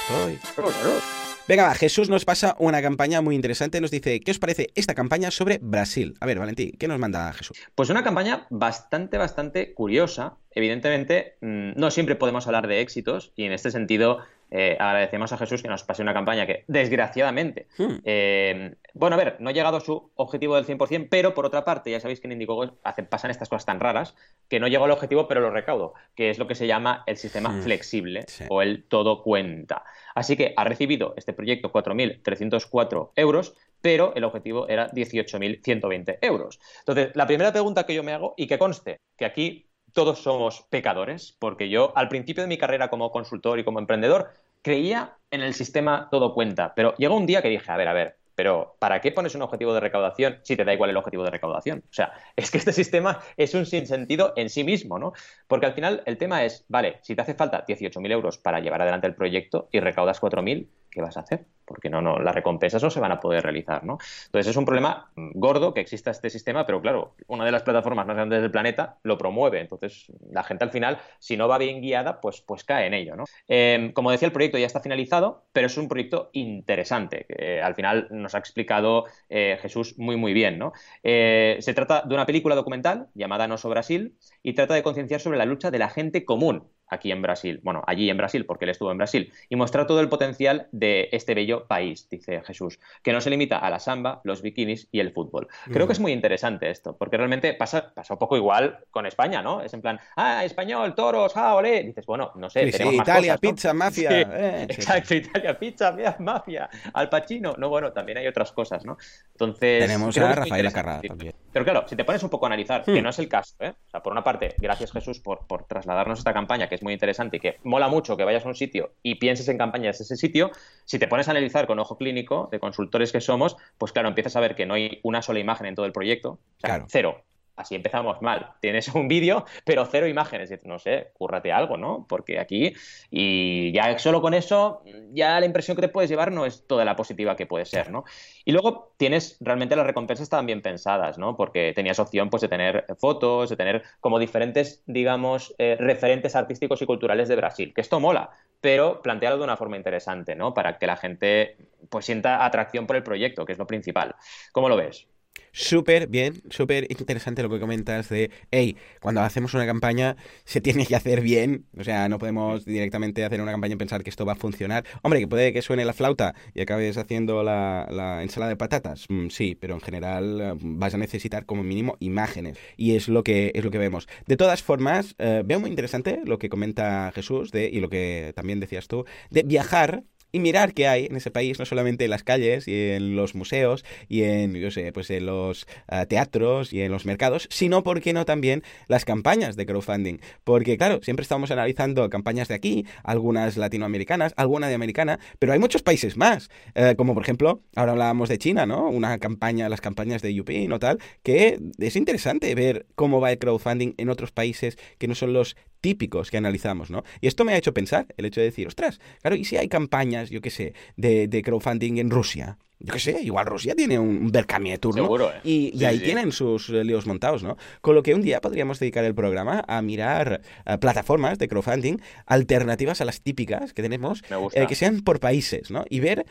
Estoy. 0.09 1.28
Venga, 1.49 1.63
va, 1.63 1.75
Jesús 1.75 2.11
nos 2.11 2.27
pasa 2.27 2.55
una 2.59 2.83
campaña 2.83 3.23
muy 3.23 3.35
interesante. 3.35 3.81
Nos 3.81 3.91
dice, 3.91 4.21
¿qué 4.21 4.33
os 4.33 4.39
parece 4.39 4.69
esta 4.75 4.95
campaña 4.95 5.31
sobre 5.31 5.57
Brasil? 5.57 6.15
A 6.21 6.27
ver, 6.27 6.39
Valentín, 6.39 6.73
¿qué 6.79 6.87
nos 6.87 6.99
manda 6.99 7.33
Jesús? 7.33 7.59
Pues 7.75 7.89
una 7.89 8.05
campaña 8.05 8.47
bastante, 8.51 9.17
bastante 9.17 9.73
curiosa. 9.73 10.37
Evidentemente, 10.51 11.39
mm, 11.41 11.71
no 11.75 11.91
siempre 11.91 12.17
podemos 12.17 12.47
hablar 12.47 12.67
de 12.67 12.83
éxitos 12.83 13.33
y 13.35 13.45
en 13.45 13.53
este 13.53 13.71
sentido 13.71 14.19
eh, 14.51 14.77
agradecemos 14.79 15.33
a 15.33 15.39
Jesús 15.39 15.63
que 15.63 15.69
nos 15.69 15.85
pase 15.85 16.03
una 16.03 16.15
campaña 16.15 16.47
que, 16.47 16.65
desgraciadamente, 16.67 17.67
hmm. 17.77 17.97
eh, 18.05 18.75
bueno, 18.95 19.15
a 19.15 19.19
ver, 19.19 19.37
no 19.41 19.51
ha 19.51 19.53
llegado 19.53 19.77
a 19.77 19.81
su 19.81 20.11
objetivo 20.15 20.57
del 20.57 20.67
100%, 20.67 21.09
pero 21.11 21.35
por 21.35 21.47
otra 21.47 21.65
parte, 21.65 21.91
ya 21.91 22.01
sabéis 22.01 22.21
que 22.21 22.27
en 22.27 22.33
Indiegogo 22.33 22.79
pasan 23.09 23.31
estas 23.31 23.49
cosas 23.49 23.67
tan 23.67 23.81
raras 23.81 24.15
que 24.49 24.61
no 24.61 24.69
llegó 24.69 24.85
al 24.85 24.91
objetivo, 24.91 25.29
pero 25.29 25.41
lo 25.41 25.51
recaudo, 25.51 25.95
que 26.15 26.31
es 26.31 26.39
lo 26.39 26.47
que 26.47 26.55
se 26.55 26.67
llama 26.67 27.05
el 27.07 27.17
sistema 27.17 27.51
hmm. 27.51 27.63
flexible 27.63 28.25
o 28.49 28.63
el 28.63 28.85
todo 28.85 29.23
cuenta. 29.23 29.85
Así 30.15 30.37
que 30.37 30.55
ha 30.57 30.65
recibido 30.65 31.15
este 31.17 31.33
proyecto 31.33 31.71
4.304 31.71 33.11
euros, 33.17 33.55
pero 33.81 34.15
el 34.15 34.25
objetivo 34.25 34.69
era 34.69 34.91
18.120 34.91 36.19
euros. 36.23 36.59
Entonces, 36.81 37.15
la 37.15 37.27
primera 37.27 37.53
pregunta 37.53 37.87
que 37.87 37.95
yo 37.95 38.03
me 38.03 38.13
hago, 38.13 38.35
y 38.37 38.47
que 38.47 38.59
conste, 38.59 38.99
que 39.17 39.25
aquí 39.25 39.68
todos 39.93 40.23
somos 40.23 40.67
pecadores, 40.71 41.37
porque 41.39 41.69
yo 41.69 41.93
al 41.97 42.09
principio 42.09 42.43
de 42.43 42.49
mi 42.49 42.59
carrera 42.59 42.91
como 42.91 43.11
consultor 43.11 43.59
y 43.59 43.65
como 43.65 43.79
emprendedor 43.79 44.31
creía 44.63 45.19
en 45.31 45.43
el 45.43 45.55
sistema 45.55 46.09
todo 46.11 46.35
cuenta, 46.35 46.75
pero 46.75 46.95
llegó 46.97 47.17
un 47.17 47.27
día 47.27 47.43
que 47.43 47.49
dije, 47.49 47.71
a 47.71 47.77
ver, 47.77 47.89
a 47.89 47.93
ver, 47.93 48.19
pero 48.35 48.77
¿para 48.79 49.01
qué 49.01 49.11
pones 49.11 49.35
un 49.35 49.43
objetivo 49.43 49.75
de 49.75 49.81
recaudación 49.81 50.39
si 50.45 50.57
te 50.57 50.65
da 50.65 50.73
igual 50.73 50.91
el 50.91 50.97
objetivo 50.97 51.25
de 51.25 51.31
recaudación? 51.31 51.81
O 51.91 51.93
sea, 51.93 52.13
es 52.37 52.53
que 52.53 52.59
este 52.59 52.73
sistema 52.73 53.21
es 53.37 53.55
un 53.55 53.67
sinsentido 53.67 54.33
en 54.37 54.49
sí 54.49 54.63
mismo, 54.63 54.99
¿no? 54.99 55.13
Porque 55.49 55.67
al 55.67 55.75
final 55.75 56.03
el 56.07 56.19
tema 56.19 56.45
es, 56.45 56.65
vale, 56.69 57.01
si 57.03 57.17
te 57.17 57.23
hace 57.23 57.35
falta 57.35 57.65
18.000 57.67 58.13
euros 58.13 58.39
para 58.39 58.61
llevar 58.61 58.83
adelante 58.83 59.09
el 59.09 59.17
proyecto 59.17 59.69
y 59.73 59.81
recaudas 59.81 60.21
4.000, 60.21 60.69
¿qué 60.91 61.03
vas 61.03 61.17
a 61.17 61.21
hacer? 61.21 61.47
Porque 61.69 61.91
no, 61.91 62.01
no, 62.01 62.19
las 62.19 62.35
recompensas 62.35 62.83
no 62.83 62.91
se 62.91 62.99
van 62.99 63.13
a 63.13 63.21
poder 63.21 63.43
realizar, 63.43 63.85
¿no? 63.85 63.99
Entonces 64.27 64.51
es 64.51 64.57
un 64.57 64.65
problema 64.65 65.11
gordo 65.15 65.75
que 65.75 65.81
exista 65.81 66.11
este 66.11 66.31
sistema, 66.31 66.65
pero 66.65 66.81
claro, 66.81 67.15
una 67.27 67.45
de 67.45 67.53
las 67.53 67.63
plataformas 67.63 68.07
más 68.07 68.17
grandes 68.17 68.41
del 68.41 68.51
planeta 68.51 68.99
lo 69.03 69.19
promueve. 69.19 69.61
Entonces 69.61 70.11
la 70.31 70.43
gente 70.43 70.65
al 70.65 70.71
final, 70.71 70.99
si 71.19 71.37
no 71.37 71.47
va 71.47 71.59
bien 71.59 71.81
guiada, 71.83 72.21
pues, 72.21 72.41
pues 72.41 72.65
cae 72.65 72.87
en 72.87 72.95
ello, 72.95 73.17
¿no? 73.17 73.25
Em, 73.47 73.93
como 73.93 74.11
decía, 74.11 74.27
el 74.27 74.33
proyecto 74.33 74.59
ya 74.59 74.67
está 74.67 74.81
finalizado, 74.81 75.45
pero 75.53 75.67
es 75.67 75.77
un 75.77 75.89
proyecto 75.89 76.31
interesante, 76.33 77.27
que 77.29 77.61
al 77.61 77.75
final 77.75 78.09
nos 78.11 78.35
ha 78.35 78.39
explicado 78.39 79.05
eh, 79.29 79.59
Jesús 79.61 79.99
muy, 79.99 80.17
muy 80.17 80.33
bien, 80.33 80.59
¿no? 80.59 80.73
Eh, 81.03 81.59
se 81.61 81.75
trata 81.75 82.03
de 82.03 82.15
una 82.15 82.27
película 82.27 82.55
documental 82.55 83.09
llamada 83.15 83.49
Noso 83.49 83.69
Brasil 83.69 84.17
y 84.43 84.55
trata 84.55 84.75
de 84.75 84.83
concienciar 84.83 85.21
sobre 85.21 85.39
la 85.39 85.45
lucha 85.45 85.71
de 85.71 85.79
la 85.79 85.89
gente 85.91 86.25
común 86.25 86.71
aquí 86.89 87.13
en 87.13 87.23
Brasil, 87.23 87.61
bueno, 87.63 87.83
allí 87.87 88.11
en 88.11 88.17
Brasil, 88.17 88.45
porque 88.45 88.65
él 88.65 88.71
estuvo 88.71 88.91
en 88.91 88.99
Brasil, 88.99 89.33
y 89.49 89.57
mostrar 89.57 89.87
todo 89.87 90.01
el 90.01 90.09
potencial 90.09 90.69
de 90.73 91.09
este 91.13 91.35
bello 91.35 91.67
país, 91.67 92.09
dice 92.09 92.43
Jesús, 92.43 92.79
que 93.03 93.13
no 93.13 93.21
se 93.21 93.31
limita 93.31 93.59
a 93.59 93.71
la 93.71 93.79
samba, 93.79 94.21
los 94.25 94.43
bikinis 94.43 94.89
y 94.93 95.01
el 95.01 95.13
fútbol. 95.13 95.49
Creo 95.73 95.87
que 95.87 95.93
es 95.93 96.01
muy 96.01 96.13
interesante 96.13 96.71
esto, 96.71 96.97
porque 96.97 97.17
realmente 97.17 97.55
pasa, 97.55 97.93
pasa 97.95 98.15
un 98.15 98.19
poco 98.19 98.37
igual 98.37 98.79
con 98.91 99.07
España, 99.07 99.43
¿no? 99.43 99.61
Es 99.63 99.75
en 99.75 99.81
plan, 99.81 100.01
ah, 100.17 100.45
español, 100.45 100.95
toros, 100.95 101.33
ah, 101.37 101.55
olé. 101.55 101.83
Dices, 101.83 102.07
bueno, 102.07 102.33
no 102.37 102.51
sé, 102.51 102.71
tenemos 102.71 102.95
Italia, 102.95 103.33
más 103.33 103.41
pizza, 103.41 103.75
mafia. 103.75 104.11
Eh, 104.21 104.67
exacto, 104.69 105.15
Italia, 105.15 105.59
pizza, 105.59 105.97
mafia, 106.19 106.69
Al 106.93 107.09
Pacino. 107.09 107.55
No, 107.59 107.69
bueno, 107.69 107.93
también 107.93 108.19
hay 108.19 108.27
otras 108.27 108.53
cosas, 108.53 108.85
¿no? 108.85 108.97
Entonces. 109.33 109.85
Tenemos 109.85 110.17
a 110.17 110.35
Rafael 110.35 110.73
Carrada 110.73 111.03
también. 111.03 111.35
Pero 111.53 111.65
claro, 111.65 111.87
si 111.87 111.97
te 111.97 112.05
pones 112.05 112.23
un 112.23 112.31
poco 112.31 112.47
a 112.47 112.49
analizar, 112.49 112.85
que 112.85 113.01
hmm. 113.01 113.03
no 113.03 113.11
es 113.11 113.19
el 113.19 113.29
caso, 113.29 113.55
¿eh? 113.61 113.71
O 113.87 113.91
sea, 113.91 114.03
por 114.03 114.13
una 114.13 114.25
parte, 114.25 114.55
gracias 114.59 114.93
Jesús 114.93 115.21
por, 115.21 115.47
por 115.47 115.65
trasladarnos 115.65 116.19
esta 116.19 116.33
campaña, 116.33 116.69
que 116.69 116.78
es 116.79 116.83
muy 116.83 116.93
interesante 116.93 117.37
y 117.37 117.41
que 117.41 117.57
mola 117.65 117.89
mucho 117.89 118.17
que 118.17 118.25
vayas 118.25 118.45
a 118.45 118.49
un 118.49 118.55
sitio 118.55 118.93
y 119.03 119.17
pienses 119.17 119.49
en 119.49 119.59
campañas 119.59 119.99
de 119.99 120.05
ese 120.05 120.17
sitio, 120.17 120.51
si 120.85 120.99
te 120.99 121.09
pones 121.09 121.29
a 121.29 121.33
analizar 121.33 121.67
con 121.67 121.79
ojo 121.79 121.99
clínico, 121.99 122.49
de 122.51 122.59
consultores 122.61 123.13
que 123.13 123.21
somos, 123.21 123.57
pues 123.77 123.93
claro, 123.93 124.09
empiezas 124.09 124.37
a 124.37 124.41
ver 124.41 124.55
que 124.55 124.67
no 124.67 124.75
hay 124.75 125.01
una 125.03 125.23
sola 125.23 125.41
imagen 125.41 125.67
en 125.67 125.75
todo 125.75 125.87
el 125.87 125.93
proyecto. 125.93 126.39
O 126.63 126.67
sea, 126.67 126.85
cero 126.89 127.23
así 127.59 127.75
empezamos 127.75 128.23
mal. 128.23 128.53
Tienes 128.61 128.89
un 128.89 129.09
vídeo, 129.09 129.45
pero 129.65 129.85
cero 129.85 130.07
imágenes. 130.07 130.51
No 130.65 130.79
sé, 130.79 131.11
cúrrate 131.13 131.53
algo, 131.53 131.77
¿no? 131.77 132.07
Porque 132.09 132.39
aquí, 132.39 132.73
y 133.11 133.73
ya 133.73 133.99
solo 133.99 134.23
con 134.23 134.35
eso, 134.35 134.83
ya 135.13 135.39
la 135.41 135.47
impresión 135.47 135.77
que 135.77 135.83
te 135.83 135.89
puedes 135.89 136.09
llevar 136.09 136.33
no 136.33 136.47
es 136.47 136.67
toda 136.67 136.85
la 136.85 136.97
positiva 136.97 137.37
que 137.37 137.47
puede 137.47 137.65
ser, 137.65 137.91
¿no? 137.91 138.05
Y 138.45 138.53
luego 138.53 138.93
tienes 138.97 139.37
realmente 139.41 139.77
las 139.77 139.87
recompensas 139.87 140.29
también 140.29 140.63
pensadas, 140.63 141.19
¿no? 141.19 141.37
Porque 141.37 141.73
tenías 141.75 141.99
opción 141.99 142.31
pues 142.31 142.41
de 142.43 142.49
tener 142.49 142.87
fotos, 142.99 143.51
de 143.51 143.57
tener 143.57 143.83
como 144.01 144.19
diferentes, 144.19 144.83
digamos, 144.87 145.55
eh, 145.59 145.77
referentes 145.79 146.37
artísticos 146.37 146.81
y 146.83 146.87
culturales 146.87 147.29
de 147.29 147.37
Brasil, 147.37 147.73
que 147.75 147.81
esto 147.81 148.01
mola, 148.01 148.31
pero 148.61 149.03
plantearlo 149.03 149.39
de 149.39 149.45
una 149.45 149.57
forma 149.57 149.77
interesante, 149.77 150.35
¿no? 150.35 150.55
Para 150.55 150.79
que 150.79 150.87
la 150.87 150.97
gente 150.97 151.57
pues 151.91 152.05
sienta 152.07 152.45
atracción 152.45 152.87
por 152.87 152.97
el 152.97 153.03
proyecto, 153.03 153.45
que 153.45 153.53
es 153.53 153.59
lo 153.59 153.67
principal. 153.67 154.15
¿Cómo 154.53 154.69
lo 154.69 154.77
ves? 154.77 155.09
Súper 155.53 156.09
bien, 156.09 156.43
súper 156.51 156.87
interesante 156.91 157.43
lo 157.43 157.51
que 157.51 157.61
comentas 157.61 158.09
de, 158.09 158.31
hey, 158.51 158.77
cuando 159.01 159.23
hacemos 159.23 159.55
una 159.55 159.67
campaña 159.67 160.17
se 160.45 160.61
tiene 160.61 160.87
que 160.87 160.97
hacer 160.97 161.21
bien, 161.21 161.67
o 161.79 161.85
sea, 161.85 162.09
no 162.09 162.19
podemos 162.19 162.65
directamente 162.65 163.25
hacer 163.25 163.41
una 163.41 163.53
campaña 163.53 163.75
y 163.75 163.77
pensar 163.77 164.03
que 164.03 164.11
esto 164.11 164.25
va 164.25 164.33
a 164.33 164.37
funcionar. 164.37 164.85
Hombre, 165.03 165.21
que 165.21 165.29
puede 165.29 165.53
que 165.53 165.63
suene 165.63 165.85
la 165.85 165.93
flauta 165.93 166.35
y 166.55 166.61
acabes 166.61 166.97
haciendo 166.97 167.43
la, 167.43 167.87
ensalada 168.23 168.51
de 168.51 168.57
patatas, 168.57 169.07
mm, 169.09 169.29
sí, 169.29 169.57
pero 169.59 169.75
en 169.75 169.81
general 169.81 170.41
eh, 170.41 170.53
vas 170.61 170.95
a 170.95 170.99
necesitar 170.99 171.47
como 171.47 171.63
mínimo 171.63 171.97
imágenes 172.01 172.59
y 172.77 172.97
es 172.97 173.09
lo 173.09 173.23
que, 173.23 173.53
es 173.55 173.65
lo 173.65 173.71
que 173.71 173.79
vemos. 173.79 174.09
De 174.27 174.37
todas 174.37 174.63
formas, 174.63 175.15
eh, 175.19 175.43
veo 175.45 175.61
muy 175.61 175.71
interesante 175.71 176.21
lo 176.25 176.39
que 176.39 176.49
comenta 176.49 177.11
Jesús 177.15 177.51
de, 177.51 177.69
y 177.73 177.81
lo 177.81 177.89
que 177.89 178.33
también 178.35 178.61
decías 178.61 178.89
tú, 178.89 179.05
de 179.31 179.43
viajar 179.43 180.05
y 180.33 180.41
mirar 180.41 180.75
qué 180.75 180.89
hay 180.89 181.07
en 181.07 181.17
ese 181.17 181.31
país, 181.31 181.59
no 181.59 181.65
solamente 181.65 182.05
en 182.05 182.11
las 182.11 182.23
calles 182.23 182.69
y 182.69 182.91
en 182.91 183.17
los 183.17 183.35
museos 183.35 183.85
y 184.09 184.23
en, 184.23 184.55
yo 184.55 184.71
sé, 184.71 184.93
pues 184.93 185.11
en 185.11 185.27
los 185.27 185.67
ah, 185.87 186.07
teatros 186.07 186.73
y 186.73 186.83
en 186.83 186.93
los 186.93 187.07
mercados, 187.07 187.49
sino, 187.51 187.83
¿por 187.83 188.01
qué 188.01 188.13
no 188.13 188.25
también 188.25 188.63
las 188.89 189.05
campañas 189.05 189.57
de 189.57 189.67
crowdfunding? 189.67 190.19
Porque, 190.45 190.77
claro, 190.77 191.01
siempre 191.03 191.23
estamos 191.23 191.51
analizando 191.51 192.09
campañas 192.11 192.49
de 192.49 192.55
aquí, 192.55 192.85
algunas 193.03 193.57
latinoamericanas, 193.57 194.35
alguna 194.37 194.69
de 194.69 194.75
americana, 194.75 195.19
pero 195.39 195.53
hay 195.53 195.59
muchos 195.59 195.83
países 195.83 196.17
más, 196.17 196.51
eh, 196.75 196.95
como 196.97 197.15
por 197.15 197.23
ejemplo, 197.23 197.63
ahora 197.75 197.93
hablábamos 197.93 198.29
de 198.29 198.39
China, 198.39 198.67
¿no? 198.67 198.89
Una 198.89 199.19
campaña, 199.19 199.69
las 199.69 199.81
campañas 199.81 200.23
de 200.23 200.39
UP, 200.41 200.51
¿no? 200.69 200.79
Tal, 200.79 200.99
que 201.23 201.59
es 201.79 201.97
interesante 201.97 202.55
ver 202.55 202.87
cómo 202.95 203.21
va 203.21 203.33
el 203.33 203.39
crowdfunding 203.39 203.95
en 203.97 204.09
otros 204.09 204.33
países 204.33 204.79
que 204.99 205.09
no 205.09 205.15
son 205.15 205.33
los 205.33 205.57
típicos 205.81 206.31
que 206.31 206.37
analizamos, 206.37 206.91
¿no? 206.91 207.05
Y 207.21 207.27
esto 207.27 207.45
me 207.45 207.53
ha 207.53 207.57
hecho 207.57 207.75
pensar, 207.75 208.07
el 208.17 208.25
hecho 208.27 208.41
de 208.41 208.47
decir, 208.47 208.67
ostras, 208.67 209.01
claro, 209.21 209.37
¿y 209.37 209.45
si 209.45 209.57
hay 209.57 209.69
campañas, 209.69 210.31
yo 210.31 210.41
qué 210.41 210.51
sé, 210.51 210.75
de, 210.97 211.29
de 211.29 211.43
crowdfunding 211.43 211.99
en 211.99 212.11
Rusia? 212.11 212.59
Yo 212.81 212.93
qué 212.93 213.01
sé, 213.01 213.21
igual 213.23 213.47
Rusia 213.47 213.75
tiene 213.75 213.99
un 213.99 214.31
Berkami 214.31 214.73
Seguro, 214.81 215.31
¿eh? 215.31 215.41
Y, 215.43 215.85
ahí 215.85 215.99
tienen 215.99 216.31
sus 216.31 216.69
eh, 216.71 216.85
líos 216.85 217.07
montados, 217.07 217.43
¿no? 217.43 217.57
Con 217.81 217.97
lo 217.97 218.03
que 218.05 218.15
un 218.15 218.23
día 218.23 218.41
podríamos 218.41 218.79
dedicar 218.79 219.05
el 219.05 219.15
programa 219.15 219.65
a 219.67 219.83
mirar 219.83 220.43
eh, 220.65 220.79
plataformas 220.79 221.39
de 221.39 221.49
crowdfunding 221.49 221.97
alternativas 222.27 223.01
a 223.01 223.05
las 223.05 223.21
típicas 223.21 223.73
que 223.73 223.83
tenemos, 223.83 224.23
que 224.23 224.75
sean 224.75 225.01
por 225.01 225.19
países, 225.19 225.71
¿no? 225.71 225.85
Y 225.91 225.99
ver 226.01 226.27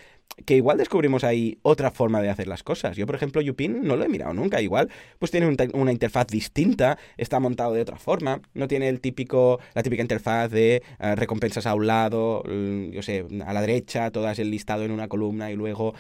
que 0.46 0.56
igual 0.56 0.78
descubrimos 0.78 1.24
ahí 1.24 1.58
otra 1.64 1.92
forma 1.92 2.22
de 2.22 2.30
hacer 2.30 2.48
las 2.48 2.64
cosas. 2.64 2.96
Yo, 2.96 3.06
por 3.06 3.16
ejemplo, 3.16 3.42
Yupin 3.42 3.84
no 3.84 3.96
lo 3.96 4.06
he 4.06 4.10
mirado 4.10 4.34
nunca. 4.34 4.62
Igual, 4.62 4.90
pues 5.20 5.32
tiene 5.32 5.54
una 5.74 5.92
interfaz 5.92 6.28
distinta, 6.28 6.98
está 7.18 7.40
montado 7.40 7.74
de 7.74 7.82
otra 7.82 7.98
forma, 7.98 8.42
no 8.54 8.68
tiene 8.68 8.88
el 8.88 9.02
típico, 9.02 9.60
la 9.74 9.84
típica 9.84 10.02
interfaz 10.02 10.52
de 10.52 10.84
recompensas 11.00 11.66
a 11.66 11.74
un 11.74 11.88
lado, 11.88 12.44
yo 12.46 13.02
sé, 13.02 13.26
a 13.46 13.54
la 13.54 13.62
derecha, 13.62 14.12
todas 14.12 14.38
el 14.40 14.52
listado 14.52 14.84
en 14.84 14.92
una 14.92 15.08
columna 15.08 15.50
y 15.52 15.56
luego 15.56 15.96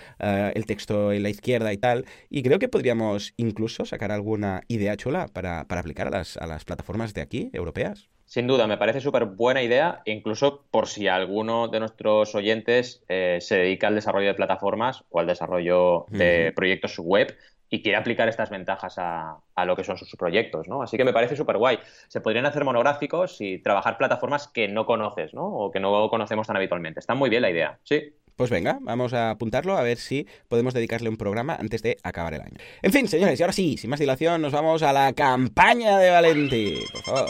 el 0.54 0.65
texto 0.65 1.12
en 1.12 1.23
la 1.23 1.30
izquierda 1.30 1.73
y 1.73 1.78
tal. 1.78 2.06
Y 2.30 2.43
creo 2.43 2.60
que 2.60 2.69
podríamos 2.69 3.34
incluso 3.38 3.86
sacar 3.86 4.12
alguna 4.12 4.62
idea 4.67 4.95
chula 4.97 5.28
para, 5.28 5.62
aplicar 5.62 6.08
a 6.08 6.12
las, 6.12 6.38
a 6.38 6.47
las 6.47 6.65
plataformas 6.65 7.13
de 7.13 7.21
aquí, 7.21 7.50
europeas. 7.54 8.10
Sin 8.28 8.45
duda, 8.45 8.67
me 8.67 8.78
parece 8.78 9.00
súper 9.00 9.23
buena 9.23 9.63
idea, 9.63 10.02
incluso 10.04 10.65
por 10.69 10.89
si 10.89 11.08
alguno 11.08 11.69
de 11.69 11.80
nuestros 11.80 12.36
oyentes 12.36 13.02
eh, 13.08 13.38
se 13.39 13.56
dedica 13.56 13.88
al 13.88 13.95
desarrollo 13.95 14.28
de 14.28 14.34
plataformas 14.34 15.06
o 15.10 15.21
al 15.21 15.28
desarrollo 15.28 16.06
de 16.10 16.52
proyectos 16.54 17.00
web 17.00 17.38
y 17.69 17.82
quiere 17.82 17.97
aplicar 17.97 18.28
estas 18.28 18.50
ventajas 18.50 18.95
a, 18.97 19.39
lo 19.65 19.76
que 19.78 19.86
son 19.86 19.97
sus 19.97 20.13
proyectos, 20.17 20.67
¿no? 20.67 20.82
Así 20.82 20.97
que 20.97 21.06
me 21.06 21.13
parece 21.13 21.38
súper 21.38 21.58
guay. 21.58 21.80
Se 22.10 22.19
podrían 22.19 22.45
hacer 22.45 22.65
monográficos 22.65 23.39
y 23.39 23.60
trabajar 23.60 23.97
plataformas 23.97 24.50
que 24.50 24.67
no 24.67 24.86
conoces, 24.86 25.34
¿no? 25.34 25.45
O 25.45 25.71
que 25.71 25.80
no 25.80 26.10
conocemos 26.10 26.47
tan 26.47 26.58
habitualmente. 26.58 27.00
Está 27.00 27.15
muy 27.15 27.30
bien 27.30 27.41
la 27.41 27.50
idea, 27.50 27.80
sí. 27.84 28.13
Pues 28.38 28.52
venga, 28.52 28.78
vamos 28.82 29.15
a 29.15 29.32
apuntarlo 29.32 29.76
a 29.76 29.82
ver 29.82 29.97
si 29.97 30.28
podemos 30.47 30.76
dedicarle 30.76 31.10
un 31.10 31.17
programa 31.17 31.58
antes 31.60 31.82
de 31.82 31.97
acabar 32.04 32.36
el 32.36 32.41
año. 32.41 32.58
En 32.84 32.93
fin, 32.93 33.08
señores, 33.08 33.39
y 33.39 33.41
ahora 33.41 33.52
sí, 33.52 33.78
sin 33.78 33.89
más 33.89 34.00
dilación, 34.00 34.43
nos 34.43 34.54
vamos 34.54 34.84
a 34.84 34.93
la 34.93 35.12
campaña 35.13 35.97
de 35.97 36.12
Valenti. 36.12 36.86
Por 36.93 37.02
favor. 37.02 37.30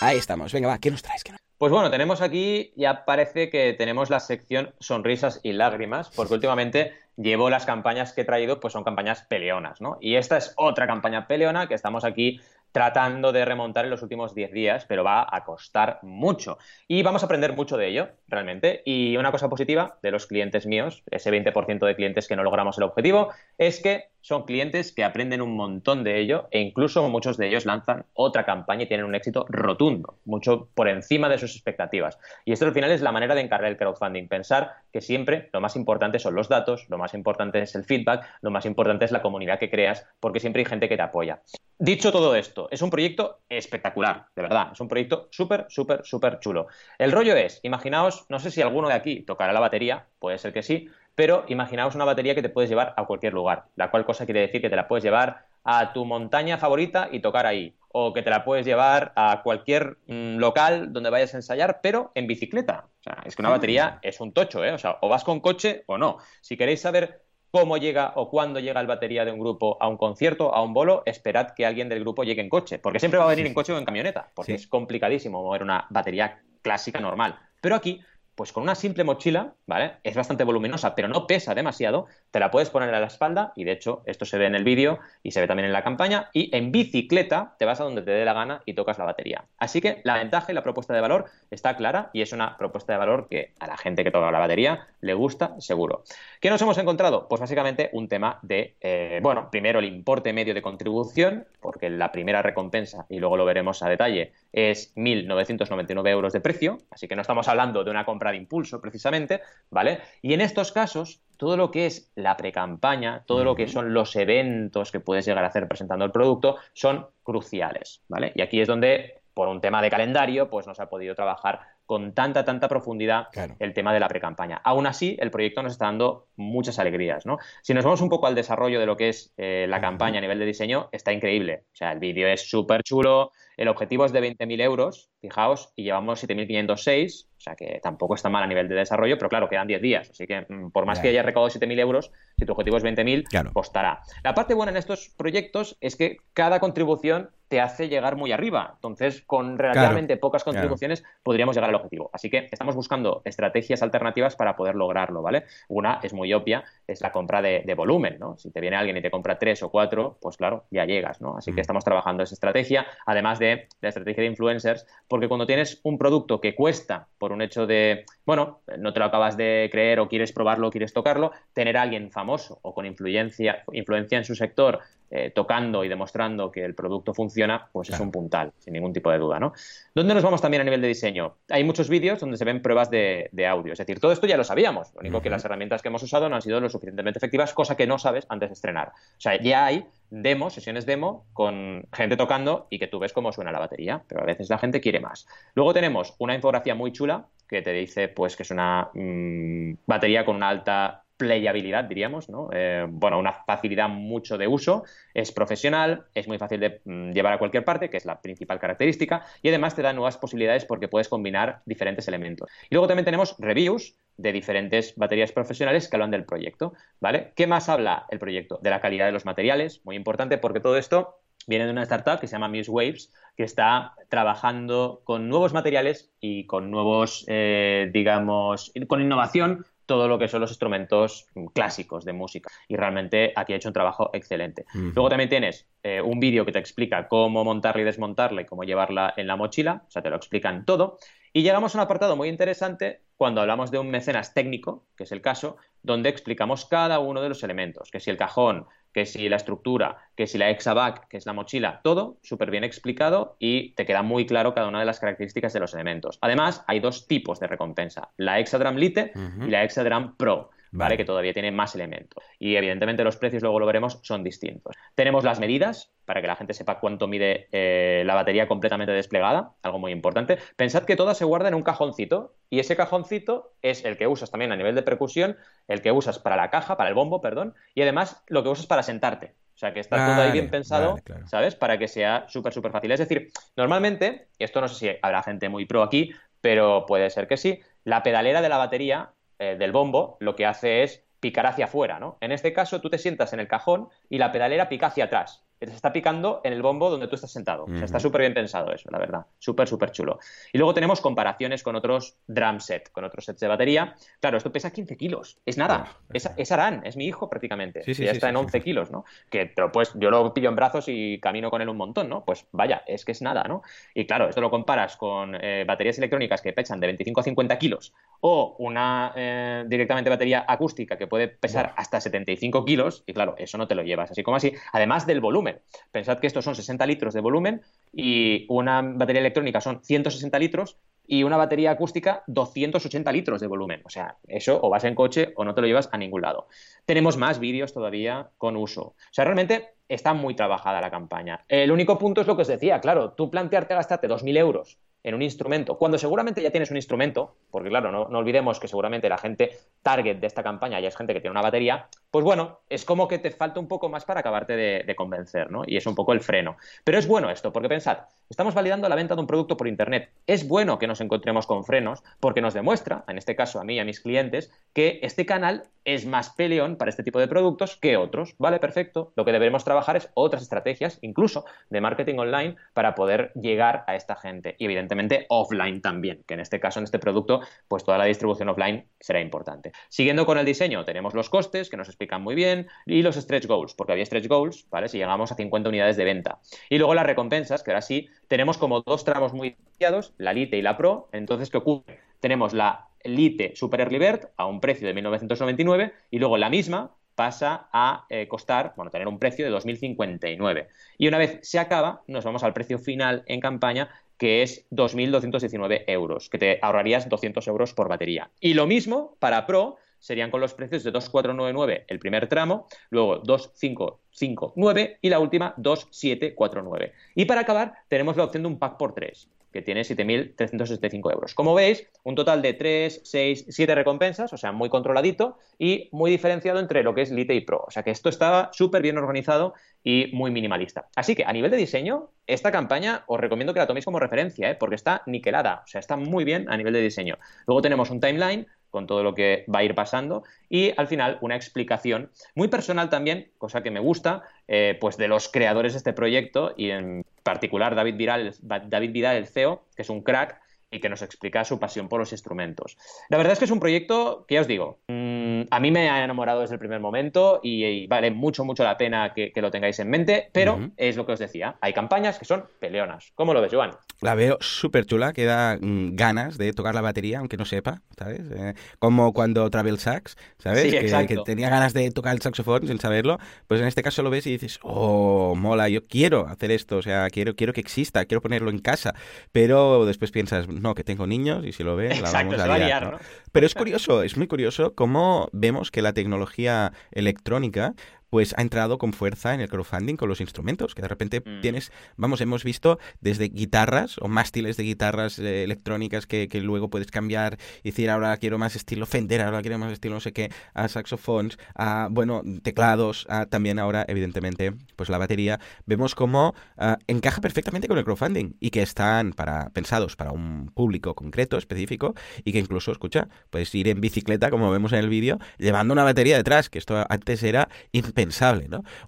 Ahí 0.00 0.16
estamos. 0.16 0.50
Venga, 0.50 0.68
va, 0.68 0.78
¿qué 0.78 0.90
nos 0.90 1.02
traes? 1.02 1.22
Pues 1.58 1.70
bueno, 1.70 1.90
tenemos 1.90 2.22
aquí, 2.22 2.72
ya 2.76 3.04
parece 3.04 3.50
que 3.50 3.74
tenemos 3.74 4.08
la 4.08 4.20
sección 4.20 4.74
sonrisas 4.80 5.38
y 5.42 5.52
lágrimas, 5.52 6.10
porque 6.16 6.32
últimamente 6.32 6.94
llevo 7.16 7.50
las 7.50 7.66
campañas 7.66 8.14
que 8.14 8.22
he 8.22 8.24
traído, 8.24 8.58
pues 8.58 8.72
son 8.72 8.84
campañas 8.84 9.26
peleonas, 9.28 9.82
¿no? 9.82 9.98
Y 10.00 10.16
esta 10.16 10.38
es 10.38 10.54
otra 10.56 10.86
campaña 10.86 11.26
peleona 11.26 11.68
que 11.68 11.74
estamos 11.74 12.04
aquí 12.04 12.40
tratando 12.72 13.32
de 13.32 13.44
remontar 13.44 13.84
en 13.84 13.90
los 13.90 14.02
últimos 14.02 14.34
10 14.34 14.52
días, 14.52 14.86
pero 14.86 15.04
va 15.04 15.26
a 15.30 15.44
costar 15.44 15.98
mucho. 16.02 16.58
Y 16.88 17.02
vamos 17.02 17.22
a 17.22 17.26
aprender 17.26 17.54
mucho 17.54 17.76
de 17.76 17.88
ello, 17.88 18.08
realmente. 18.28 18.82
Y 18.84 19.16
una 19.16 19.30
cosa 19.30 19.48
positiva 19.48 19.98
de 20.02 20.10
los 20.10 20.26
clientes 20.26 20.66
míos, 20.66 21.02
ese 21.10 21.30
20% 21.30 21.86
de 21.86 21.96
clientes 21.96 22.26
que 22.26 22.36
no 22.36 22.42
logramos 22.42 22.78
el 22.78 22.84
objetivo, 22.84 23.30
es 23.58 23.80
que 23.80 24.11
son 24.22 24.44
clientes 24.44 24.92
que 24.92 25.04
aprenden 25.04 25.42
un 25.42 25.54
montón 25.54 26.04
de 26.04 26.18
ello 26.18 26.48
e 26.50 26.60
incluso 26.60 27.06
muchos 27.08 27.36
de 27.36 27.48
ellos 27.48 27.66
lanzan 27.66 28.06
otra 28.14 28.46
campaña 28.46 28.84
y 28.84 28.86
tienen 28.86 29.04
un 29.04 29.14
éxito 29.14 29.44
rotundo, 29.48 30.18
mucho 30.24 30.68
por 30.74 30.88
encima 30.88 31.28
de 31.28 31.38
sus 31.38 31.54
expectativas. 31.54 32.18
Y 32.44 32.52
esto 32.52 32.64
al 32.64 32.72
final 32.72 32.90
es 32.90 33.02
la 33.02 33.12
manera 33.12 33.34
de 33.34 33.42
encargar 33.42 33.70
el 33.70 33.76
crowdfunding, 33.76 34.28
pensar 34.28 34.72
que 34.92 35.00
siempre 35.00 35.50
lo 35.52 35.60
más 35.60 35.76
importante 35.76 36.18
son 36.18 36.34
los 36.34 36.48
datos, 36.48 36.86
lo 36.88 36.98
más 36.98 37.14
importante 37.14 37.60
es 37.60 37.74
el 37.74 37.84
feedback, 37.84 38.26
lo 38.40 38.50
más 38.50 38.64
importante 38.64 39.04
es 39.04 39.12
la 39.12 39.22
comunidad 39.22 39.58
que 39.58 39.70
creas, 39.70 40.06
porque 40.20 40.40
siempre 40.40 40.60
hay 40.60 40.66
gente 40.66 40.88
que 40.88 40.96
te 40.96 41.02
apoya. 41.02 41.42
Dicho 41.78 42.12
todo 42.12 42.36
esto, 42.36 42.68
es 42.70 42.80
un 42.80 42.90
proyecto 42.90 43.40
espectacular, 43.48 44.26
de 44.36 44.42
verdad, 44.42 44.68
es 44.72 44.80
un 44.80 44.86
proyecto 44.86 45.26
súper, 45.32 45.66
súper, 45.68 46.02
súper 46.04 46.38
chulo. 46.38 46.68
El 46.96 47.10
rollo 47.10 47.34
es, 47.34 47.58
imaginaos, 47.64 48.24
no 48.28 48.38
sé 48.38 48.52
si 48.52 48.62
alguno 48.62 48.86
de 48.86 48.94
aquí 48.94 49.22
tocará 49.22 49.52
la 49.52 49.58
batería, 49.58 50.06
puede 50.20 50.38
ser 50.38 50.52
que 50.52 50.62
sí, 50.62 50.88
pero 51.14 51.44
imaginaos 51.48 51.94
una 51.94 52.04
batería 52.04 52.34
que 52.34 52.42
te 52.42 52.48
puedes 52.48 52.70
llevar 52.70 52.94
a 52.96 53.04
cualquier 53.06 53.32
lugar, 53.32 53.66
la 53.76 53.90
cual 53.90 54.04
cosa 54.04 54.24
quiere 54.24 54.40
decir 54.40 54.60
que 54.60 54.70
te 54.70 54.76
la 54.76 54.88
puedes 54.88 55.04
llevar 55.04 55.46
a 55.64 55.92
tu 55.92 56.04
montaña 56.04 56.58
favorita 56.58 57.08
y 57.12 57.20
tocar 57.20 57.46
ahí, 57.46 57.74
o 57.88 58.12
que 58.12 58.22
te 58.22 58.30
la 58.30 58.44
puedes 58.44 58.66
llevar 58.66 59.12
a 59.16 59.42
cualquier 59.42 59.98
mm, 60.06 60.36
local 60.36 60.92
donde 60.92 61.10
vayas 61.10 61.34
a 61.34 61.38
ensayar, 61.38 61.80
pero 61.82 62.10
en 62.14 62.26
bicicleta. 62.26 62.86
O 63.00 63.02
sea, 63.02 63.22
es 63.24 63.36
que 63.36 63.42
una 63.42 63.50
mm. 63.50 63.52
batería 63.52 63.98
es 64.02 64.20
un 64.20 64.32
tocho, 64.32 64.64
¿eh? 64.64 64.72
O 64.72 64.78
sea, 64.78 64.98
o 65.02 65.08
vas 65.08 65.24
con 65.24 65.40
coche 65.40 65.84
o 65.86 65.98
no. 65.98 66.18
Si 66.40 66.56
queréis 66.56 66.80
saber 66.80 67.22
cómo 67.50 67.76
llega 67.76 68.12
o 68.16 68.30
cuándo 68.30 68.60
llega 68.60 68.80
el 68.80 68.86
batería 68.86 69.24
de 69.24 69.32
un 69.32 69.38
grupo 69.38 69.76
a 69.80 69.86
un 69.86 69.98
concierto, 69.98 70.54
a 70.54 70.62
un 70.62 70.72
bolo, 70.72 71.02
esperad 71.04 71.48
que 71.54 71.66
alguien 71.66 71.88
del 71.88 72.00
grupo 72.00 72.24
llegue 72.24 72.40
en 72.40 72.48
coche, 72.48 72.78
porque 72.78 72.98
siempre 72.98 73.18
va 73.18 73.26
a 73.26 73.28
venir 73.28 73.46
en 73.46 73.54
coche 73.54 73.72
o 73.72 73.78
en 73.78 73.84
camioneta, 73.84 74.30
porque 74.34 74.54
es 74.54 74.66
complicadísimo 74.66 75.42
mover 75.42 75.62
una 75.62 75.86
batería 75.90 76.40
clásica 76.62 76.98
normal. 76.98 77.38
Pero 77.60 77.76
aquí 77.76 78.00
pues 78.42 78.52
con 78.52 78.64
una 78.64 78.74
simple 78.74 79.04
mochila, 79.04 79.54
¿vale? 79.68 79.98
Es 80.02 80.16
bastante 80.16 80.42
voluminosa, 80.42 80.96
pero 80.96 81.06
no 81.06 81.28
pesa 81.28 81.54
demasiado, 81.54 82.06
te 82.32 82.40
la 82.40 82.50
puedes 82.50 82.70
poner 82.70 82.92
a 82.92 82.98
la 82.98 83.06
espalda 83.06 83.52
y 83.54 83.62
de 83.62 83.70
hecho 83.70 84.02
esto 84.04 84.24
se 84.24 84.36
ve 84.36 84.46
en 84.46 84.56
el 84.56 84.64
vídeo 84.64 84.98
y 85.22 85.30
se 85.30 85.40
ve 85.40 85.46
también 85.46 85.66
en 85.66 85.72
la 85.72 85.84
campaña 85.84 86.28
y 86.32 86.50
en 86.56 86.72
bicicleta 86.72 87.54
te 87.56 87.66
vas 87.66 87.80
a 87.80 87.84
donde 87.84 88.02
te 88.02 88.10
dé 88.10 88.24
la 88.24 88.32
gana 88.32 88.60
y 88.66 88.74
tocas 88.74 88.98
la 88.98 89.04
batería. 89.04 89.44
Así 89.58 89.80
que 89.80 90.00
la 90.02 90.14
ventaja 90.14 90.50
y 90.50 90.56
la 90.56 90.64
propuesta 90.64 90.92
de 90.92 91.00
valor 91.00 91.26
está 91.52 91.76
clara 91.76 92.10
y 92.12 92.22
es 92.22 92.32
una 92.32 92.56
propuesta 92.56 92.92
de 92.92 92.98
valor 92.98 93.28
que 93.30 93.52
a 93.60 93.68
la 93.68 93.76
gente 93.76 94.02
que 94.02 94.10
toca 94.10 94.32
la 94.32 94.40
batería 94.40 94.88
le 95.02 95.14
gusta 95.14 95.54
seguro. 95.60 96.02
¿Qué 96.40 96.50
nos 96.50 96.60
hemos 96.62 96.78
encontrado? 96.78 97.28
Pues 97.28 97.40
básicamente 97.40 97.90
un 97.92 98.08
tema 98.08 98.40
de, 98.42 98.74
eh, 98.80 99.20
bueno, 99.22 99.50
primero 99.52 99.78
el 99.78 99.84
importe 99.84 100.32
medio 100.32 100.52
de 100.52 100.62
contribución, 100.62 101.46
porque 101.60 101.90
la 101.90 102.10
primera 102.10 102.42
recompensa, 102.42 103.06
y 103.08 103.20
luego 103.20 103.36
lo 103.36 103.44
veremos 103.44 103.84
a 103.84 103.88
detalle, 103.88 104.32
es 104.52 104.94
1.999 104.96 106.08
euros 106.08 106.32
de 106.32 106.40
precio, 106.40 106.78
así 106.90 107.08
que 107.08 107.16
no 107.16 107.22
estamos 107.22 107.48
hablando 107.48 107.84
de 107.84 107.90
una 107.90 108.04
compra 108.04 108.30
de 108.30 108.36
impulso 108.36 108.80
precisamente, 108.80 109.40
¿vale? 109.70 110.00
Y 110.20 110.34
en 110.34 110.40
estos 110.40 110.72
casos, 110.72 111.22
todo 111.36 111.56
lo 111.56 111.70
que 111.70 111.86
es 111.86 112.12
la 112.14 112.36
precampaña, 112.36 113.24
todo 113.26 113.44
lo 113.44 113.56
que 113.56 113.68
son 113.68 113.94
los 113.94 114.14
eventos 114.16 114.92
que 114.92 115.00
puedes 115.00 115.26
llegar 115.26 115.44
a 115.44 115.48
hacer 115.48 115.66
presentando 115.66 116.04
el 116.04 116.12
producto, 116.12 116.56
son 116.72 117.08
cruciales, 117.22 118.02
¿vale? 118.08 118.32
Y 118.34 118.42
aquí 118.42 118.60
es 118.60 118.68
donde, 118.68 119.22
por 119.34 119.48
un 119.48 119.60
tema 119.60 119.80
de 119.82 119.90
calendario, 119.90 120.50
pues 120.50 120.66
no 120.66 120.74
se 120.74 120.82
ha 120.82 120.88
podido 120.88 121.14
trabajar 121.14 121.60
con 121.86 122.14
tanta, 122.14 122.44
tanta 122.44 122.68
profundidad 122.68 123.26
el 123.58 123.74
tema 123.74 123.92
de 123.92 124.00
la 124.00 124.08
precampaña. 124.08 124.60
Aún 124.64 124.86
así, 124.86 125.16
el 125.20 125.30
proyecto 125.30 125.62
nos 125.62 125.72
está 125.72 125.86
dando 125.86 126.28
muchas 126.36 126.78
alegrías, 126.78 127.26
¿no? 127.26 127.38
Si 127.60 127.74
nos 127.74 127.84
vamos 127.84 128.00
un 128.00 128.08
poco 128.08 128.26
al 128.26 128.34
desarrollo 128.34 128.80
de 128.80 128.86
lo 128.86 128.96
que 128.96 129.10
es 129.10 129.34
eh, 129.36 129.66
la 129.68 129.80
campaña 129.80 130.18
a 130.18 130.20
nivel 130.20 130.38
de 130.38 130.46
diseño, 130.46 130.88
está 130.92 131.12
increíble. 131.12 131.64
O 131.72 131.76
sea, 131.76 131.92
el 131.92 131.98
vídeo 131.98 132.28
es 132.28 132.48
súper 132.48 132.82
chulo, 132.82 133.32
el 133.62 133.68
objetivo 133.68 134.04
es 134.04 134.10
de 134.10 134.20
20.000 134.20 134.60
euros, 134.60 135.08
fijaos, 135.20 135.72
y 135.76 135.84
llevamos 135.84 136.24
7.506, 136.24 137.26
o 137.26 137.40
sea 137.40 137.54
que 137.54 137.78
tampoco 137.80 138.16
está 138.16 138.28
mal 138.28 138.42
a 138.42 138.48
nivel 138.48 138.68
de 138.68 138.74
desarrollo, 138.74 139.16
pero 139.18 139.28
claro, 139.28 139.48
quedan 139.48 139.68
10 139.68 139.80
días. 139.80 140.10
Así 140.10 140.26
que 140.26 140.44
mm, 140.48 140.72
por 140.72 140.84
más 140.84 140.98
que 140.98 141.08
hayas 141.10 141.24
recaudado 141.24 141.54
7.000 141.60 141.78
euros, 141.78 142.10
si 142.36 142.44
tu 142.44 142.52
objetivo 142.52 142.76
es 142.76 142.82
20.000, 142.82 143.52
costará. 143.52 144.02
La 144.24 144.34
parte 144.34 144.54
buena 144.54 144.72
en 144.72 144.78
estos 144.78 145.14
proyectos 145.16 145.76
es 145.80 145.94
que 145.94 146.16
cada 146.34 146.58
contribución 146.58 147.30
te 147.52 147.60
hace 147.60 147.90
llegar 147.90 148.16
muy 148.16 148.32
arriba. 148.32 148.70
Entonces, 148.76 149.20
con 149.26 149.58
relativamente 149.58 150.16
pocas 150.16 150.42
contribuciones 150.42 151.04
podríamos 151.22 151.54
llegar 151.54 151.68
al 151.68 151.74
objetivo. 151.74 152.08
Así 152.10 152.30
que 152.30 152.48
estamos 152.50 152.74
buscando 152.74 153.20
estrategias 153.26 153.82
alternativas 153.82 154.36
para 154.36 154.56
poder 154.56 154.74
lograrlo, 154.74 155.20
¿vale? 155.20 155.44
Una 155.68 156.00
es 156.02 156.14
muy 156.14 156.32
obvia, 156.32 156.64
es 156.86 157.02
la 157.02 157.12
compra 157.12 157.42
de, 157.42 157.74
volumen, 157.76 158.16
¿no? 158.18 158.38
Si 158.38 158.50
te 158.50 158.62
viene 158.62 158.78
alguien 158.78 158.96
y 158.96 159.02
te 159.02 159.10
compra 159.10 159.38
tres 159.38 159.62
o 159.62 159.70
cuatro, 159.70 160.16
pues 160.22 160.38
claro, 160.38 160.64
ya 160.70 160.86
llegas, 160.86 161.20
¿no? 161.20 161.36
Así 161.36 161.52
que 161.52 161.60
estamos 161.60 161.84
trabajando 161.84 162.22
esa 162.22 162.34
estrategia, 162.34 162.86
además 163.04 163.38
de 163.38 163.51
la 163.80 163.88
estrategia 163.88 164.22
de 164.22 164.30
influencers, 164.30 164.86
porque 165.08 165.28
cuando 165.28 165.46
tienes 165.46 165.80
un 165.82 165.98
producto 165.98 166.40
que 166.40 166.54
cuesta 166.54 167.08
por 167.18 167.32
un 167.32 167.42
hecho 167.42 167.66
de, 167.66 168.04
bueno, 168.24 168.60
no 168.78 168.92
te 168.92 169.00
lo 169.00 169.06
acabas 169.06 169.36
de 169.36 169.68
creer 169.70 170.00
o 170.00 170.08
quieres 170.08 170.32
probarlo 170.32 170.68
o 170.68 170.70
quieres 170.70 170.92
tocarlo, 170.92 171.32
tener 171.52 171.76
a 171.76 171.82
alguien 171.82 172.10
famoso 172.10 172.58
o 172.62 172.74
con 172.74 172.86
influencia, 172.86 173.64
influencia 173.72 174.18
en 174.18 174.24
su 174.24 174.34
sector 174.34 174.80
eh, 175.14 175.30
tocando 175.30 175.84
y 175.84 175.90
demostrando 175.90 176.50
que 176.50 176.64
el 176.64 176.74
producto 176.74 177.12
funciona, 177.12 177.68
pues 177.70 177.90
es 177.90 178.00
un 178.00 178.10
puntal, 178.10 178.50
sin 178.58 178.72
ningún 178.72 178.94
tipo 178.94 179.10
de 179.10 179.18
duda, 179.18 179.38
¿no? 179.38 179.52
¿Dónde 179.94 180.14
nos 180.14 180.22
vamos 180.24 180.40
también 180.40 180.62
a 180.62 180.64
nivel 180.64 180.80
de 180.80 180.88
diseño? 180.88 181.36
Hay 181.50 181.64
muchos 181.64 181.90
vídeos 181.90 182.18
donde 182.18 182.38
se 182.38 182.46
ven 182.46 182.62
pruebas 182.62 182.88
de, 182.88 183.28
audio, 183.46 183.74
es 183.74 183.78
decir, 183.78 184.00
todo 184.00 184.10
esto 184.10 184.26
ya 184.26 184.38
lo 184.38 184.44
sabíamos, 184.44 184.94
lo 184.94 185.00
único 185.00 185.20
que 185.20 185.28
las 185.28 185.44
herramientas 185.44 185.82
que 185.82 185.88
hemos 185.88 186.02
usado 186.02 186.30
no 186.30 186.36
han 186.36 186.40
sido 186.40 186.60
lo 186.62 186.70
suficientemente 186.70 187.18
efectivas, 187.18 187.52
cosa 187.52 187.76
que 187.76 187.86
no 187.86 187.98
sabes 187.98 188.24
antes 188.30 188.48
de 188.48 188.54
estrenar. 188.54 188.88
O 188.88 189.20
sea, 189.20 189.38
ya 189.38 189.66
hay 189.66 189.84
demos, 190.08 190.54
sesiones 190.54 190.86
demo, 190.86 191.26
con 191.34 191.84
gente 191.92 192.16
tocando 192.16 192.66
y 192.70 192.78
que 192.78 192.86
tú 192.86 192.98
ves 192.98 193.12
cómo 193.12 193.32
suena 193.32 193.52
la 193.52 193.58
batería, 193.58 194.02
pero 194.08 194.22
a 194.22 194.24
veces 194.24 194.48
la 194.48 194.56
gente 194.56 194.80
quiere 194.80 195.00
más. 195.00 195.26
Luego 195.54 195.74
tenemos 195.74 196.14
una 196.20 196.34
infografía 196.34 196.74
muy 196.74 196.90
chula 196.90 197.26
que 197.46 197.60
te 197.60 197.72
dice 197.72 198.08
pues 198.08 198.34
que 198.34 198.44
es 198.44 198.50
una 198.50 198.88
mm, 198.94 199.74
batería 199.86 200.24
con 200.24 200.36
una 200.36 200.48
alta 200.48 201.01
playabilidad, 201.22 201.84
diríamos, 201.84 202.28
¿no? 202.28 202.48
Eh, 202.52 202.84
bueno, 202.88 203.18
una 203.18 203.32
facilidad 203.32 203.88
mucho 203.88 204.36
de 204.36 204.48
uso, 204.48 204.82
es 205.14 205.30
profesional, 205.30 206.06
es 206.14 206.26
muy 206.26 206.38
fácil 206.38 206.58
de 206.58 206.80
mm, 206.84 207.12
llevar 207.12 207.32
a 207.34 207.38
cualquier 207.38 207.64
parte, 207.64 207.88
que 207.88 207.96
es 207.96 208.04
la 208.04 208.20
principal 208.20 208.58
característica, 208.58 209.24
y 209.40 209.48
además 209.48 209.76
te 209.76 209.82
da 209.82 209.92
nuevas 209.92 210.18
posibilidades 210.18 210.64
porque 210.64 210.88
puedes 210.88 211.08
combinar 211.08 211.62
diferentes 211.64 212.08
elementos. 212.08 212.50
Y 212.68 212.74
luego 212.74 212.88
también 212.88 213.04
tenemos 213.04 213.36
reviews 213.38 213.96
de 214.16 214.32
diferentes 214.32 214.96
baterías 214.96 215.30
profesionales 215.32 215.88
que 215.88 215.96
hablan 215.96 216.10
del 216.10 216.24
proyecto, 216.24 216.72
¿vale? 217.00 217.32
¿Qué 217.36 217.46
más 217.46 217.68
habla 217.68 218.06
el 218.10 218.18
proyecto? 218.18 218.58
De 218.62 218.70
la 218.70 218.80
calidad 218.80 219.06
de 219.06 219.12
los 219.12 219.24
materiales, 219.24 219.80
muy 219.84 219.96
importante 219.96 220.38
porque 220.38 220.60
todo 220.60 220.76
esto 220.76 221.20
viene 221.46 221.66
de 221.66 221.72
una 221.72 221.82
startup 221.82 222.20
que 222.20 222.26
se 222.26 222.32
llama 222.32 222.48
Muse 222.48 222.70
Waves, 222.70 223.12
que 223.36 223.44
está 223.44 223.94
trabajando 224.08 225.02
con 225.04 225.28
nuevos 225.28 225.52
materiales 225.52 226.12
y 226.20 226.46
con 226.46 226.70
nuevos, 226.70 227.24
eh, 227.28 227.90
digamos, 227.92 228.72
con 228.88 229.00
innovación 229.00 229.64
todo 229.86 230.08
lo 230.08 230.18
que 230.18 230.28
son 230.28 230.40
los 230.40 230.50
instrumentos 230.50 231.26
clásicos 231.54 232.04
de 232.04 232.12
música. 232.12 232.50
Y 232.68 232.76
realmente 232.76 233.32
aquí 233.34 233.52
ha 233.52 233.56
hecho 233.56 233.68
un 233.68 233.74
trabajo 233.74 234.10
excelente. 234.12 234.64
Luego 234.74 235.08
también 235.08 235.28
tienes 235.28 235.66
eh, 235.82 236.00
un 236.00 236.20
vídeo 236.20 236.44
que 236.44 236.52
te 236.52 236.58
explica 236.58 237.08
cómo 237.08 237.44
montarla 237.44 237.82
y 237.82 237.84
desmontarla 237.84 238.42
y 238.42 238.46
cómo 238.46 238.64
llevarla 238.64 239.14
en 239.16 239.26
la 239.26 239.36
mochila, 239.36 239.84
o 239.86 239.90
sea, 239.90 240.02
te 240.02 240.10
lo 240.10 240.16
explican 240.16 240.64
todo. 240.64 240.98
Y 241.32 241.42
llegamos 241.42 241.74
a 241.74 241.78
un 241.78 241.84
apartado 241.84 242.14
muy 242.14 242.28
interesante 242.28 243.00
cuando 243.16 243.40
hablamos 243.40 243.70
de 243.70 243.78
un 243.78 243.90
mecenas 243.90 244.34
técnico, 244.34 244.84
que 244.96 245.04
es 245.04 245.12
el 245.12 245.22
caso, 245.22 245.56
donde 245.82 246.10
explicamos 246.10 246.66
cada 246.66 246.98
uno 246.98 247.22
de 247.22 247.30
los 247.30 247.42
elementos, 247.42 247.90
que 247.90 248.00
si 248.00 248.10
el 248.10 248.18
cajón, 248.18 248.66
que 248.92 249.06
si 249.06 249.28
la 249.30 249.36
estructura, 249.36 249.96
que 250.14 250.26
si 250.26 250.36
la 250.36 250.50
exabac, 250.50 251.08
que 251.08 251.16
es 251.16 251.24
la 251.24 251.32
mochila, 251.32 251.80
todo 251.82 252.18
súper 252.22 252.50
bien 252.50 252.64
explicado 252.64 253.36
y 253.38 253.70
te 253.74 253.86
queda 253.86 254.02
muy 254.02 254.26
claro 254.26 254.52
cada 254.52 254.68
una 254.68 254.80
de 254.80 254.84
las 254.84 255.00
características 255.00 255.54
de 255.54 255.60
los 255.60 255.72
elementos. 255.72 256.18
Además, 256.20 256.64
hay 256.66 256.80
dos 256.80 257.06
tipos 257.06 257.40
de 257.40 257.46
recompensa, 257.46 258.10
la 258.18 258.38
Exadram 258.38 258.76
Lite 258.76 259.12
y 259.46 259.50
la 259.50 259.64
Exadram 259.64 260.16
Pro. 260.16 260.50
¿Vale? 260.72 260.96
Que 260.96 261.04
todavía 261.04 261.32
tiene 261.32 261.52
más 261.52 261.74
elementos. 261.74 262.24
Y 262.38 262.56
evidentemente 262.56 263.04
los 263.04 263.16
precios, 263.16 263.42
luego 263.42 263.60
lo 263.60 263.66
veremos, 263.66 264.00
son 264.02 264.24
distintos. 264.24 264.74
Tenemos 264.94 265.22
las 265.22 265.38
medidas, 265.38 265.92
para 266.04 266.20
que 266.20 266.26
la 266.26 266.36
gente 266.36 266.54
sepa 266.54 266.80
cuánto 266.80 267.06
mide 267.06 267.48
eh, 267.52 268.02
la 268.04 268.14
batería 268.14 268.48
completamente 268.48 268.92
desplegada, 268.92 269.52
algo 269.62 269.78
muy 269.78 269.92
importante. 269.92 270.38
Pensad 270.56 270.84
que 270.84 270.96
todas 270.96 271.18
se 271.18 271.24
guardan 271.24 271.48
en 271.48 271.54
un 271.54 271.62
cajoncito 271.62 272.34
y 272.50 272.58
ese 272.58 272.74
cajoncito 272.74 273.52
es 273.62 273.84
el 273.84 273.96
que 273.96 274.06
usas 274.06 274.30
también 274.30 274.50
a 274.50 274.56
nivel 274.56 274.74
de 274.74 274.82
percusión, 274.82 275.36
el 275.68 275.82
que 275.82 275.92
usas 275.92 276.18
para 276.18 276.36
la 276.36 276.50
caja, 276.50 276.76
para 276.76 276.88
el 276.88 276.94
bombo, 276.94 277.20
perdón, 277.20 277.54
y 277.74 277.82
además 277.82 278.22
lo 278.26 278.42
que 278.42 278.48
usas 278.48 278.66
para 278.66 278.82
sentarte. 278.82 279.34
O 279.54 279.58
sea, 279.58 279.74
que 279.74 279.80
está 279.80 279.96
todo 279.96 280.22
ahí 280.22 280.32
bien 280.32 280.50
pensado, 280.50 280.96
¿sabes? 281.26 281.54
Para 281.54 281.78
que 281.78 281.86
sea 281.86 282.24
súper, 282.28 282.52
súper 282.52 282.72
fácil. 282.72 282.90
Es 282.90 282.98
decir, 282.98 283.30
normalmente, 283.54 284.28
esto 284.38 284.60
no 284.60 284.66
sé 284.66 284.74
si 284.74 284.98
habrá 285.02 285.22
gente 285.22 285.48
muy 285.48 285.66
pro 285.66 285.82
aquí, 285.82 286.12
pero 286.40 286.84
puede 286.86 287.10
ser 287.10 287.28
que 287.28 287.36
sí, 287.36 287.60
la 287.84 288.02
pedalera 288.02 288.42
de 288.42 288.48
la 288.48 288.56
batería 288.56 289.10
eh, 289.42 289.56
del 289.56 289.72
bombo 289.72 290.16
lo 290.20 290.36
que 290.36 290.46
hace 290.46 290.84
es 290.84 291.04
picar 291.18 291.46
hacia 291.46 291.64
afuera, 291.64 291.98
¿no? 291.98 292.16
En 292.20 292.30
este 292.30 292.52
caso, 292.52 292.80
tú 292.80 292.90
te 292.90 292.98
sientas 292.98 293.32
en 293.32 293.40
el 293.40 293.48
cajón 293.48 293.88
y 294.08 294.18
la 294.18 294.30
pedalera 294.30 294.68
pica 294.68 294.86
hacia 294.86 295.04
atrás 295.04 295.44
se 295.66 295.74
está 295.74 295.92
picando 295.92 296.40
en 296.44 296.52
el 296.52 296.62
bombo 296.62 296.90
donde 296.90 297.08
tú 297.08 297.14
estás 297.14 297.32
sentado. 297.32 297.64
o 297.64 297.68
sea, 297.68 297.84
está 297.84 298.00
súper 298.00 298.22
bien 298.22 298.34
pensado 298.34 298.72
eso, 298.72 298.88
la 298.90 298.98
verdad. 298.98 299.26
Súper, 299.38 299.68
súper 299.68 299.90
chulo. 299.92 300.18
Y 300.52 300.58
luego 300.58 300.74
tenemos 300.74 301.00
comparaciones 301.00 301.62
con 301.62 301.76
otros 301.76 302.16
drum 302.26 302.60
set, 302.60 302.90
con 302.92 303.04
otros 303.04 303.24
sets 303.24 303.40
de 303.40 303.48
batería. 303.48 303.94
Claro, 304.20 304.38
esto 304.38 304.52
pesa 304.52 304.72
15 304.72 304.96
kilos. 304.96 305.38
Es 305.46 305.58
nada. 305.58 305.96
es, 306.12 306.30
es, 306.36 306.52
Arán, 306.52 306.82
es 306.84 306.96
mi 306.96 307.06
hijo 307.06 307.28
prácticamente. 307.28 307.82
ya 307.92 308.12
está 308.12 308.28
en 308.28 308.36
11 308.36 308.60
kilos, 308.60 308.90
¿no? 308.90 309.04
Que 309.30 309.52
pues 309.72 309.92
yo 309.94 310.10
lo 310.10 310.34
pillo 310.34 310.48
en 310.48 310.56
brazos 310.56 310.86
y 310.88 311.18
camino 311.20 311.50
con 311.50 311.62
él 311.62 311.68
un 311.68 311.76
montón, 311.76 312.08
¿no? 312.08 312.24
Pues 312.24 312.46
vaya, 312.52 312.82
es 312.86 313.04
que 313.04 313.12
es 313.12 313.22
nada, 313.22 313.44
¿no? 313.44 313.62
Y 313.94 314.06
claro, 314.06 314.28
esto 314.28 314.40
lo 314.40 314.50
comparas 314.50 314.96
con 314.96 315.36
eh, 315.40 315.64
baterías 315.66 315.98
electrónicas 315.98 316.40
que 316.40 316.52
pesan 316.52 316.80
de 316.80 316.86
25 316.88 317.20
a 317.20 317.24
50 317.24 317.58
kilos 317.58 317.92
o 318.20 318.56
una 318.58 319.12
eh, 319.16 319.64
directamente 319.66 320.10
batería 320.10 320.44
acústica 320.46 320.96
que 320.96 321.06
puede 321.06 321.28
pesar 321.28 321.74
hasta 321.76 322.00
75 322.00 322.64
kilos. 322.64 323.04
Y 323.06 323.12
claro, 323.12 323.34
eso 323.38 323.58
no 323.58 323.68
te 323.68 323.74
lo 323.74 323.82
llevas 323.82 324.10
así 324.10 324.22
como 324.22 324.36
así. 324.36 324.52
Además 324.72 325.06
del 325.06 325.20
volumen 325.20 325.51
Pensad 325.90 326.18
que 326.18 326.26
estos 326.26 326.44
son 326.44 326.54
60 326.54 326.86
litros 326.86 327.14
de 327.14 327.20
volumen 327.20 327.62
y 327.92 328.46
una 328.48 328.82
batería 328.82 329.20
electrónica 329.20 329.60
son 329.60 329.82
160 329.82 330.38
litros 330.38 330.78
y 331.06 331.24
una 331.24 331.36
batería 331.36 331.72
acústica 331.72 332.22
280 332.26 333.10
litros 333.12 333.40
de 333.40 333.46
volumen. 333.46 333.82
O 333.84 333.90
sea, 333.90 334.16
eso 334.28 334.58
o 334.62 334.70
vas 334.70 334.84
en 334.84 334.94
coche 334.94 335.32
o 335.36 335.44
no 335.44 335.54
te 335.54 335.60
lo 335.60 335.66
llevas 335.66 335.88
a 335.92 335.98
ningún 335.98 336.22
lado. 336.22 336.48
Tenemos 336.84 337.16
más 337.16 337.38
vídeos 337.38 337.72
todavía 337.72 338.30
con 338.38 338.56
uso. 338.56 338.82
O 338.82 339.12
sea, 339.12 339.24
realmente 339.24 339.74
está 339.88 340.14
muy 340.14 340.34
trabajada 340.34 340.80
la 340.80 340.90
campaña. 340.90 341.44
El 341.48 341.70
único 341.70 341.98
punto 341.98 342.20
es 342.20 342.26
lo 342.26 342.36
que 342.36 342.42
os 342.42 342.48
decía, 342.48 342.80
claro, 342.80 343.12
tú 343.12 343.30
plantearte 343.30 343.74
gastarte 343.74 344.08
2.000 344.08 344.38
euros 344.38 344.78
en 345.04 345.14
un 345.14 345.22
instrumento, 345.22 345.76
cuando 345.76 345.98
seguramente 345.98 346.42
ya 346.42 346.50
tienes 346.50 346.70
un 346.70 346.76
instrumento, 346.76 347.34
porque 347.50 347.68
claro, 347.68 347.90
no, 347.90 348.18
olvidemos 348.18 348.60
que 348.60 348.68
seguramente 348.68 349.08
la 349.08 349.18
gente 349.18 349.58
target 349.82 350.18
de 350.18 350.26
esta 350.26 350.42
campaña 350.42 350.78
ya 350.80 350.88
es 350.88 350.96
gente 350.96 351.12
que 351.12 351.20
tiene 351.20 351.32
una 351.32 351.42
batería, 351.42 351.88
pues 352.10 352.24
bueno, 352.24 352.60
es 352.68 352.84
como 352.84 353.08
que 353.08 353.18
te 353.18 353.30
falta 353.30 353.58
un 353.58 353.66
poco 353.66 353.88
más 353.88 354.04
para 354.04 354.20
acabarte 354.20 354.54
de, 354.54 354.94
convencer, 354.94 355.50
¿no? 355.50 355.62
Y 355.66 355.78
es 355.78 355.86
un 355.86 355.94
poco 355.94 356.12
el 356.12 356.20
freno. 356.20 356.58
Pero 356.84 356.98
es 356.98 357.06
bueno 357.06 357.30
esto, 357.30 357.52
porque 357.52 357.68
pensad, 357.68 358.00
estamos 358.28 358.54
validando 358.54 358.88
la 358.88 358.94
venta 358.94 359.14
de 359.14 359.22
un 359.22 359.26
producto 359.26 359.56
por 359.56 359.66
Internet. 359.66 360.10
Es 360.26 360.46
bueno 360.46 360.78
que 360.78 360.86
nos 360.86 361.00
encontremos 361.00 361.46
con 361.46 361.64
frenos, 361.64 362.02
porque 362.20 362.42
nos 362.42 362.52
demuestra, 362.52 363.04
en 363.08 363.16
este 363.16 363.34
caso 363.34 363.58
a 363.58 363.64
mí 363.64 363.76
y 363.76 363.78
a 363.78 363.86
mis 363.86 364.00
clientes, 364.00 364.52
que 364.74 365.00
este 365.02 365.24
canal 365.24 365.64
es 365.84 366.04
más 366.06 366.30
peleón 366.30 366.76
para 366.76 366.90
este 366.90 367.02
tipo 367.02 367.18
de 367.18 367.26
productos 367.26 367.76
que 367.76 367.96
otros. 367.96 368.34
Vale, 368.38 368.60
perfecto. 368.60 369.12
Lo 369.16 369.24
que 369.24 369.32
deberemos 369.32 369.64
trabajar 369.64 369.96
es 369.96 370.10
otras 370.12 370.42
estrategias, 370.42 370.98
incluso 371.00 371.46
de 371.70 371.80
marketing 371.80 372.18
online, 372.18 372.56
para 372.74 372.94
poder 372.94 373.32
llegar 373.34 373.84
a 373.86 373.96
esta 373.96 374.14
gente. 374.16 374.54
Y 374.58 374.66
evidentemente 374.66 374.91
evidentemente 374.92 375.26
offline 375.28 375.80
también, 375.80 376.22
que 376.26 376.34
en 376.34 376.40
este 376.40 376.60
caso, 376.60 376.78
en 376.78 376.84
este 376.84 376.98
producto, 376.98 377.40
pues 377.68 377.84
toda 377.84 377.98
la 377.98 378.04
distribución 378.04 378.48
offline 378.48 378.86
será 379.00 379.20
importante. 379.20 379.72
Siguiendo 379.88 380.26
con 380.26 380.38
el 380.38 380.44
diseño, 380.44 380.84
tenemos 380.84 381.14
los 381.14 381.30
costes, 381.30 381.68
que 381.68 381.76
nos 381.76 381.88
explican 381.88 382.22
muy 382.22 382.34
bien, 382.34 382.68
y 382.86 383.02
los 383.02 383.16
stretch 383.16 383.46
goals, 383.46 383.74
porque 383.74 383.92
había 383.92 384.04
stretch 384.04 384.28
goals, 384.28 384.66
¿vale? 384.70 384.88
Si 384.88 384.98
llegamos 384.98 385.32
a 385.32 385.34
50 385.34 385.68
unidades 385.68 385.96
de 385.96 386.04
venta. 386.04 386.40
Y 386.68 386.78
luego 386.78 386.94
las 386.94 387.06
recompensas, 387.06 387.62
que 387.62 387.70
ahora 387.70 387.82
sí 387.82 388.08
tenemos 388.28 388.58
como 388.58 388.82
dos 388.82 389.04
tramos 389.04 389.32
muy 389.32 389.50
diferenciados, 389.50 390.14
la 390.18 390.32
Lite 390.32 390.56
y 390.56 390.62
la 390.62 390.76
Pro. 390.76 391.08
Entonces, 391.12 391.50
¿qué 391.50 391.58
ocurre? 391.58 392.00
Tenemos 392.20 392.52
la 392.52 392.88
Lite 393.04 393.54
Super 393.56 393.80
Early 393.80 393.98
Bird 393.98 394.28
a 394.36 394.46
un 394.46 394.60
precio 394.60 394.86
de 394.86 394.94
1999 394.94 395.92
y 396.10 396.18
luego 396.18 396.36
la 396.36 396.50
misma 396.50 396.94
pasa 397.14 397.68
a 397.72 398.06
eh, 398.08 398.26
costar, 398.28 398.72
bueno, 398.76 398.90
tener 398.90 399.08
un 399.08 399.18
precio 399.18 399.44
de 399.44 399.52
2.059. 399.52 400.68
Y 400.98 401.08
una 401.08 401.18
vez 401.18 401.38
se 401.42 401.58
acaba, 401.58 402.02
nos 402.06 402.24
vamos 402.24 402.42
al 402.42 402.52
precio 402.52 402.78
final 402.78 403.22
en 403.26 403.40
campaña, 403.40 403.90
que 404.18 404.42
es 404.42 404.66
2.219 404.70 405.84
euros, 405.86 406.28
que 406.28 406.38
te 406.38 406.58
ahorrarías 406.62 407.08
200 407.08 407.46
euros 407.48 407.74
por 407.74 407.88
batería. 407.88 408.30
Y 408.40 408.54
lo 408.54 408.66
mismo 408.66 409.16
para 409.18 409.46
Pro, 409.46 409.76
serían 409.98 410.30
con 410.30 410.40
los 410.40 410.54
precios 410.54 410.82
de 410.82 410.92
2.499 410.92 411.84
el 411.86 411.98
primer 411.98 412.28
tramo, 412.28 412.66
luego 412.90 413.22
2.559 413.22 414.98
y 415.00 415.08
la 415.08 415.20
última 415.20 415.54
2.749. 415.56 416.92
Y 417.14 417.24
para 417.24 417.42
acabar, 417.42 417.74
tenemos 417.88 418.16
la 418.16 418.24
opción 418.24 418.42
de 418.42 418.48
un 418.48 418.58
pack 418.58 418.76
por 418.76 418.94
3 418.94 419.28
que 419.52 419.62
tiene 419.62 419.82
7.375 419.82 421.12
euros. 421.12 421.34
Como 421.34 421.54
veis, 421.54 421.86
un 422.04 422.14
total 422.14 422.42
de 422.42 422.54
3, 422.54 423.02
6, 423.04 423.46
7 423.48 423.74
recompensas, 423.74 424.32
o 424.32 424.36
sea, 424.36 424.52
muy 424.52 424.68
controladito 424.68 425.38
y 425.58 425.88
muy 425.92 426.10
diferenciado 426.10 426.58
entre 426.58 426.82
lo 426.82 426.94
que 426.94 427.02
es 427.02 427.10
Lite 427.10 427.34
y 427.34 427.42
Pro. 427.42 427.64
O 427.66 427.70
sea, 427.70 427.82
que 427.82 427.90
esto 427.90 428.08
estaba 428.08 428.50
súper 428.52 428.82
bien 428.82 428.98
organizado 428.98 429.54
y 429.84 430.10
muy 430.12 430.30
minimalista. 430.30 430.88
Así 430.96 431.14
que 431.14 431.24
a 431.24 431.32
nivel 431.32 431.50
de 431.50 431.56
diseño, 431.56 432.10
esta 432.26 432.52
campaña 432.52 433.04
os 433.06 433.20
recomiendo 433.20 433.52
que 433.52 433.60
la 433.60 433.66
toméis 433.66 433.84
como 433.84 433.98
referencia, 433.98 434.50
¿eh? 434.50 434.54
porque 434.54 434.76
está 434.76 435.02
niquelada, 435.06 435.62
o 435.64 435.66
sea, 435.66 435.80
está 435.80 435.96
muy 435.96 436.24
bien 436.24 436.48
a 436.48 436.56
nivel 436.56 436.72
de 436.72 436.80
diseño. 436.80 437.18
Luego 437.46 437.62
tenemos 437.62 437.90
un 437.90 438.00
timeline 438.00 438.46
con 438.72 438.88
todo 438.88 439.04
lo 439.04 439.14
que 439.14 439.44
va 439.54 439.60
a 439.60 439.64
ir 439.64 439.76
pasando. 439.76 440.24
Y 440.48 440.72
al 440.76 440.88
final 440.88 441.18
una 441.20 441.36
explicación 441.36 442.10
muy 442.34 442.48
personal 442.48 442.90
también, 442.90 443.30
cosa 443.38 443.62
que 443.62 443.70
me 443.70 443.78
gusta, 443.78 444.22
eh, 444.48 444.76
pues 444.80 444.96
de 444.96 445.06
los 445.06 445.28
creadores 445.28 445.74
de 445.74 445.78
este 445.78 445.92
proyecto 445.92 446.54
y 446.56 446.70
en 446.70 447.04
particular 447.22 447.76
David 447.76 447.96
Vidal, 447.96 448.34
David 448.40 448.90
Vidal, 448.90 449.16
el 449.16 449.28
CEO, 449.28 449.62
que 449.76 449.82
es 449.82 449.90
un 449.90 450.02
crack 450.02 450.41
y 450.72 450.80
que 450.80 450.88
nos 450.88 451.02
explica 451.02 451.44
su 451.44 451.60
pasión 451.60 451.88
por 451.88 452.00
los 452.00 452.10
instrumentos. 452.12 452.76
La 453.08 453.18
verdad 453.18 453.34
es 453.34 453.38
que 453.38 453.44
es 453.44 453.50
un 453.50 453.60
proyecto 453.60 454.24
que 454.26 454.36
ya 454.36 454.40
os 454.40 454.46
digo, 454.48 454.80
mm, 454.88 455.42
a 455.50 455.60
mí 455.60 455.70
me 455.70 455.90
ha 455.90 456.02
enamorado 456.02 456.40
desde 456.40 456.54
el 456.54 456.58
primer 456.58 456.80
momento 456.80 457.40
y, 457.42 457.86
vale 457.86 458.10
mucho, 458.10 458.44
mucho 458.44 458.64
la 458.64 458.76
pena 458.76 459.12
que, 459.14 459.32
lo 459.42 459.50
tengáis 459.50 459.78
en 459.80 459.90
mente, 459.90 460.30
pero 460.32 460.70
es 460.76 460.96
lo 460.96 461.04
que 461.04 461.12
os 461.12 461.18
decía, 461.18 461.56
hay 461.60 461.72
campañas 461.72 462.18
que 462.18 462.24
son 462.24 462.44
peleonas. 462.60 463.12
¿Cómo 463.16 463.34
lo 463.34 463.40
ves, 463.40 463.52
Joan? 463.52 463.72
La 464.00 464.14
veo 464.14 464.38
súper 464.40 464.86
chula, 464.86 465.12
que 465.12 465.24
da 465.24 465.58
mm, 465.60 465.94
ganas 465.94 466.38
de 466.38 466.52
tocar 466.52 466.74
la 466.74 466.80
batería, 466.80 467.18
aunque 467.18 467.36
no 467.36 467.44
sepa, 467.44 467.82
¿sabes? 467.98 468.20
Eh, 468.30 468.54
como 468.78 469.12
cuando 469.12 469.50
Travel 469.50 469.78
Sax, 469.78 470.16
¿sabes? 470.38 470.72
que, 470.72 471.16
tenía 471.24 471.50
ganas 471.50 471.74
de 471.74 471.90
tocar 471.90 472.14
el 472.14 472.22
saxofón 472.22 472.66
sin 472.66 472.78
saberlo, 472.78 473.18
pues 473.48 473.60
en 473.60 473.66
este 473.66 473.82
caso 473.82 474.02
lo 474.02 474.10
ves 474.10 474.26
y 474.26 474.30
dices, 474.30 474.58
oh, 474.62 475.34
mola, 475.34 475.68
yo 475.68 475.84
quiero 475.84 476.26
hacer 476.28 476.50
esto, 476.50 476.78
o 476.78 476.82
sea, 476.82 477.10
quiero, 477.10 477.34
quiero 477.34 477.52
que 477.52 477.60
exista, 477.60 478.04
quiero 478.04 478.22
ponerlo 478.22 478.50
en 478.50 478.58
casa, 478.58 478.94
pero 479.32 479.84
después 479.84 480.10
piensas, 480.10 480.48
no, 480.62 480.74
que 480.74 480.84
tengo 480.84 481.06
niños 481.06 481.44
y 481.44 481.52
si 481.52 481.64
lo 481.64 481.76
ves, 481.76 482.00
la 482.00 482.10
vamos 482.10 482.38
a 482.38 482.58
liar. 482.58 482.98
Pero 483.32 483.46
es 483.46 483.54
curioso, 483.54 484.02
es 484.02 484.16
muy 484.16 484.26
curioso 484.28 484.74
cómo 484.74 485.28
vemos 485.32 485.70
que 485.70 485.82
la 485.82 485.92
tecnología 485.92 486.72
electrónica 486.92 487.74
pues 488.12 488.34
ha 488.36 488.42
entrado 488.42 488.76
con 488.76 488.92
fuerza 488.92 489.32
en 489.32 489.40
el 489.40 489.48
crowdfunding 489.48 489.96
con 489.96 490.06
los 490.06 490.20
instrumentos, 490.20 490.74
que 490.74 490.82
de 490.82 490.88
repente 490.88 491.20
mm. 491.24 491.40
tienes, 491.40 491.72
vamos, 491.96 492.20
hemos 492.20 492.44
visto 492.44 492.78
desde 493.00 493.30
guitarras 493.30 493.96
o 494.02 494.06
mástiles 494.06 494.58
de 494.58 494.64
guitarras 494.64 495.18
eh, 495.18 495.44
electrónicas 495.44 496.06
que, 496.06 496.28
luego 496.42 496.68
puedes 496.68 496.90
cambiar 496.90 497.38
y 497.62 497.70
decir, 497.70 497.88
ahora 497.88 498.14
quiero 498.18 498.36
más 498.36 498.54
estilo 498.54 498.84
Fender, 498.84 499.22
ahora 499.22 499.40
quiero 499.40 499.56
más 499.56 499.72
estilo 499.72 499.94
no 499.94 500.00
sé 500.00 500.12
qué, 500.12 500.30
a 500.52 500.68
saxofones, 500.68 501.38
a, 501.54 501.88
bueno, 501.90 502.22
teclados, 502.42 503.06
a 503.08 503.24
también 503.24 503.58
ahora, 503.58 503.86
evidentemente, 503.88 504.52
pues 504.76 504.90
la 504.90 504.98
batería. 504.98 505.40
Vemos 505.64 505.94
cómo 505.94 506.34
ah, 506.58 506.76
encaja 506.88 507.22
perfectamente 507.22 507.66
con 507.66 507.78
el 507.78 507.84
crowdfunding 507.84 508.34
y 508.40 508.50
que 508.50 508.60
están 508.60 509.14
para, 509.14 509.48
pensados 509.54 509.96
para 509.96 510.12
un 510.12 510.50
público 510.52 510.94
concreto, 510.94 511.38
específico, 511.38 511.94
y 512.24 512.32
que 512.32 512.40
incluso, 512.40 512.72
escucha, 512.72 513.08
puedes 513.30 513.54
ir 513.54 513.68
en 513.68 513.80
bicicleta, 513.80 514.28
como 514.28 514.50
vemos 514.50 514.74
en 514.74 514.80
el 514.80 514.90
vídeo, 514.90 515.18
llevando 515.38 515.72
una 515.72 515.84
batería 515.84 516.18
detrás, 516.18 516.50
que 516.50 516.58
esto 516.58 516.84
antes 516.90 517.22
era 517.22 517.48
impensable 517.72 518.01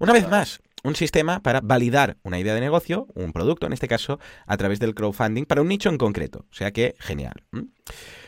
Una 0.01 0.13
vez 0.13 0.29
más, 0.29 0.61
un 0.83 0.97
sistema 0.97 1.41
para 1.41 1.61
validar 1.61 2.19
una 2.23 2.39
idea 2.39 2.55
de 2.55 2.61
negocio, 2.61 3.07
un 3.15 3.33
producto 3.33 3.67
en 3.67 3.73
este 3.73 3.89
caso, 3.89 4.21
a 4.47 4.57
través 4.57 4.79
del 4.81 4.95
crowdfunding 4.95 5.45
para 5.45 5.63
un 5.63 5.69
nicho 5.69 5.89
en 5.89 5.99
concreto. 5.99 6.47
O 6.51 6.55
sea 6.55 6.71
que, 6.73 6.95
genial. 6.99 7.43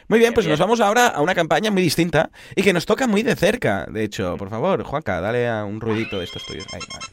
Muy 0.08 0.18
bien, 0.18 0.32
pues 0.32 0.46
nos 0.46 0.58
vamos 0.58 0.80
ahora 0.80 1.08
a 1.08 1.20
una 1.20 1.34
campaña 1.34 1.70
muy 1.70 1.82
distinta 1.82 2.30
y 2.54 2.62
que 2.62 2.72
nos 2.72 2.86
toca 2.86 3.06
muy 3.06 3.22
de 3.22 3.36
cerca. 3.36 3.86
De 3.90 4.04
hecho, 4.04 4.36
por 4.36 4.48
favor, 4.48 4.82
Juanca, 4.84 5.20
dale 5.20 5.48
a 5.48 5.64
un 5.64 5.80
ruidito 5.80 6.18
de 6.18 6.24
estos 6.24 6.46
tuyos. 6.46 6.66
Ahí, 6.72 6.80
vale. 6.88 7.06